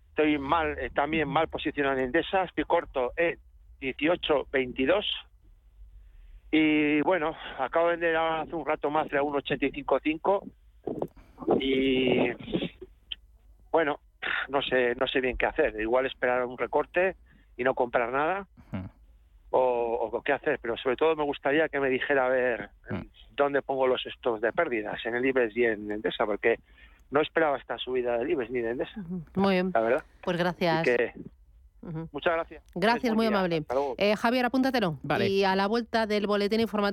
Estoy 0.08 0.38
mal, 0.38 0.78
eh, 0.78 0.90
también 0.94 1.28
mal 1.28 1.48
posicionado 1.48 1.98
en 1.98 2.04
Endesa. 2.04 2.44
Estoy 2.44 2.64
corto 2.64 3.12
en 3.16 3.38
18.22. 3.80 5.04
Y 6.50 7.00
bueno, 7.02 7.36
acabo 7.58 7.88
de 7.88 7.96
vender 7.96 8.16
hace 8.16 8.54
un 8.54 8.64
rato 8.64 8.88
más 8.88 9.08
de 9.08 9.20
1.85.5 9.20 10.50
y 11.60 12.30
bueno, 13.72 13.98
no 14.48 14.62
sé, 14.62 14.94
no 14.94 15.08
sé 15.08 15.20
bien 15.20 15.36
qué 15.36 15.46
hacer. 15.46 15.78
Igual 15.80 16.06
esperar 16.06 16.44
un 16.44 16.56
recorte 16.56 17.16
y 17.56 17.64
no 17.64 17.74
comprar 17.74 18.12
nada. 18.12 18.46
Mm 18.70 18.93
o, 19.94 20.16
o, 20.16 20.22
qué 20.22 20.32
hacer, 20.32 20.58
pero 20.60 20.76
sobre 20.76 20.96
todo 20.96 21.16
me 21.16 21.24
gustaría 21.24 21.68
que 21.68 21.80
me 21.80 21.88
dijera 21.88 22.26
a 22.26 22.28
ver 22.28 22.70
mm. 22.90 23.02
dónde 23.36 23.62
pongo 23.62 23.86
los 23.86 24.04
estos 24.06 24.40
de 24.40 24.52
pérdidas, 24.52 25.04
en 25.04 25.14
el 25.14 25.24
IBEX 25.24 25.56
y 25.56 25.64
en 25.64 25.90
Endesa, 25.90 26.26
porque 26.26 26.58
no 27.10 27.20
esperaba 27.20 27.58
esta 27.58 27.78
subida 27.78 28.18
del 28.18 28.30
IBEX 28.30 28.50
ni 28.50 28.60
de 28.60 28.70
Endesa. 28.70 29.04
Muy 29.34 29.54
bien. 29.54 29.70
La 29.74 29.80
verdad. 29.80 30.04
Pues 30.22 30.36
gracias. 30.36 30.82
Que, 30.84 31.12
uh 31.82 31.88
-huh. 31.88 32.08
Muchas 32.12 32.32
gracias. 32.34 32.62
Gracias, 32.74 33.14
muy 33.14 33.26
día. 33.26 33.36
amable. 33.36 33.64
Eh, 33.98 34.16
Javier, 34.16 34.46
apúntatelo. 34.46 34.98
Vale. 35.02 35.28
Y 35.28 35.44
a 35.44 35.54
la 35.54 35.66
vuelta 35.66 36.06
del 36.06 36.26
boletín 36.26 36.60
informativo 36.60 36.82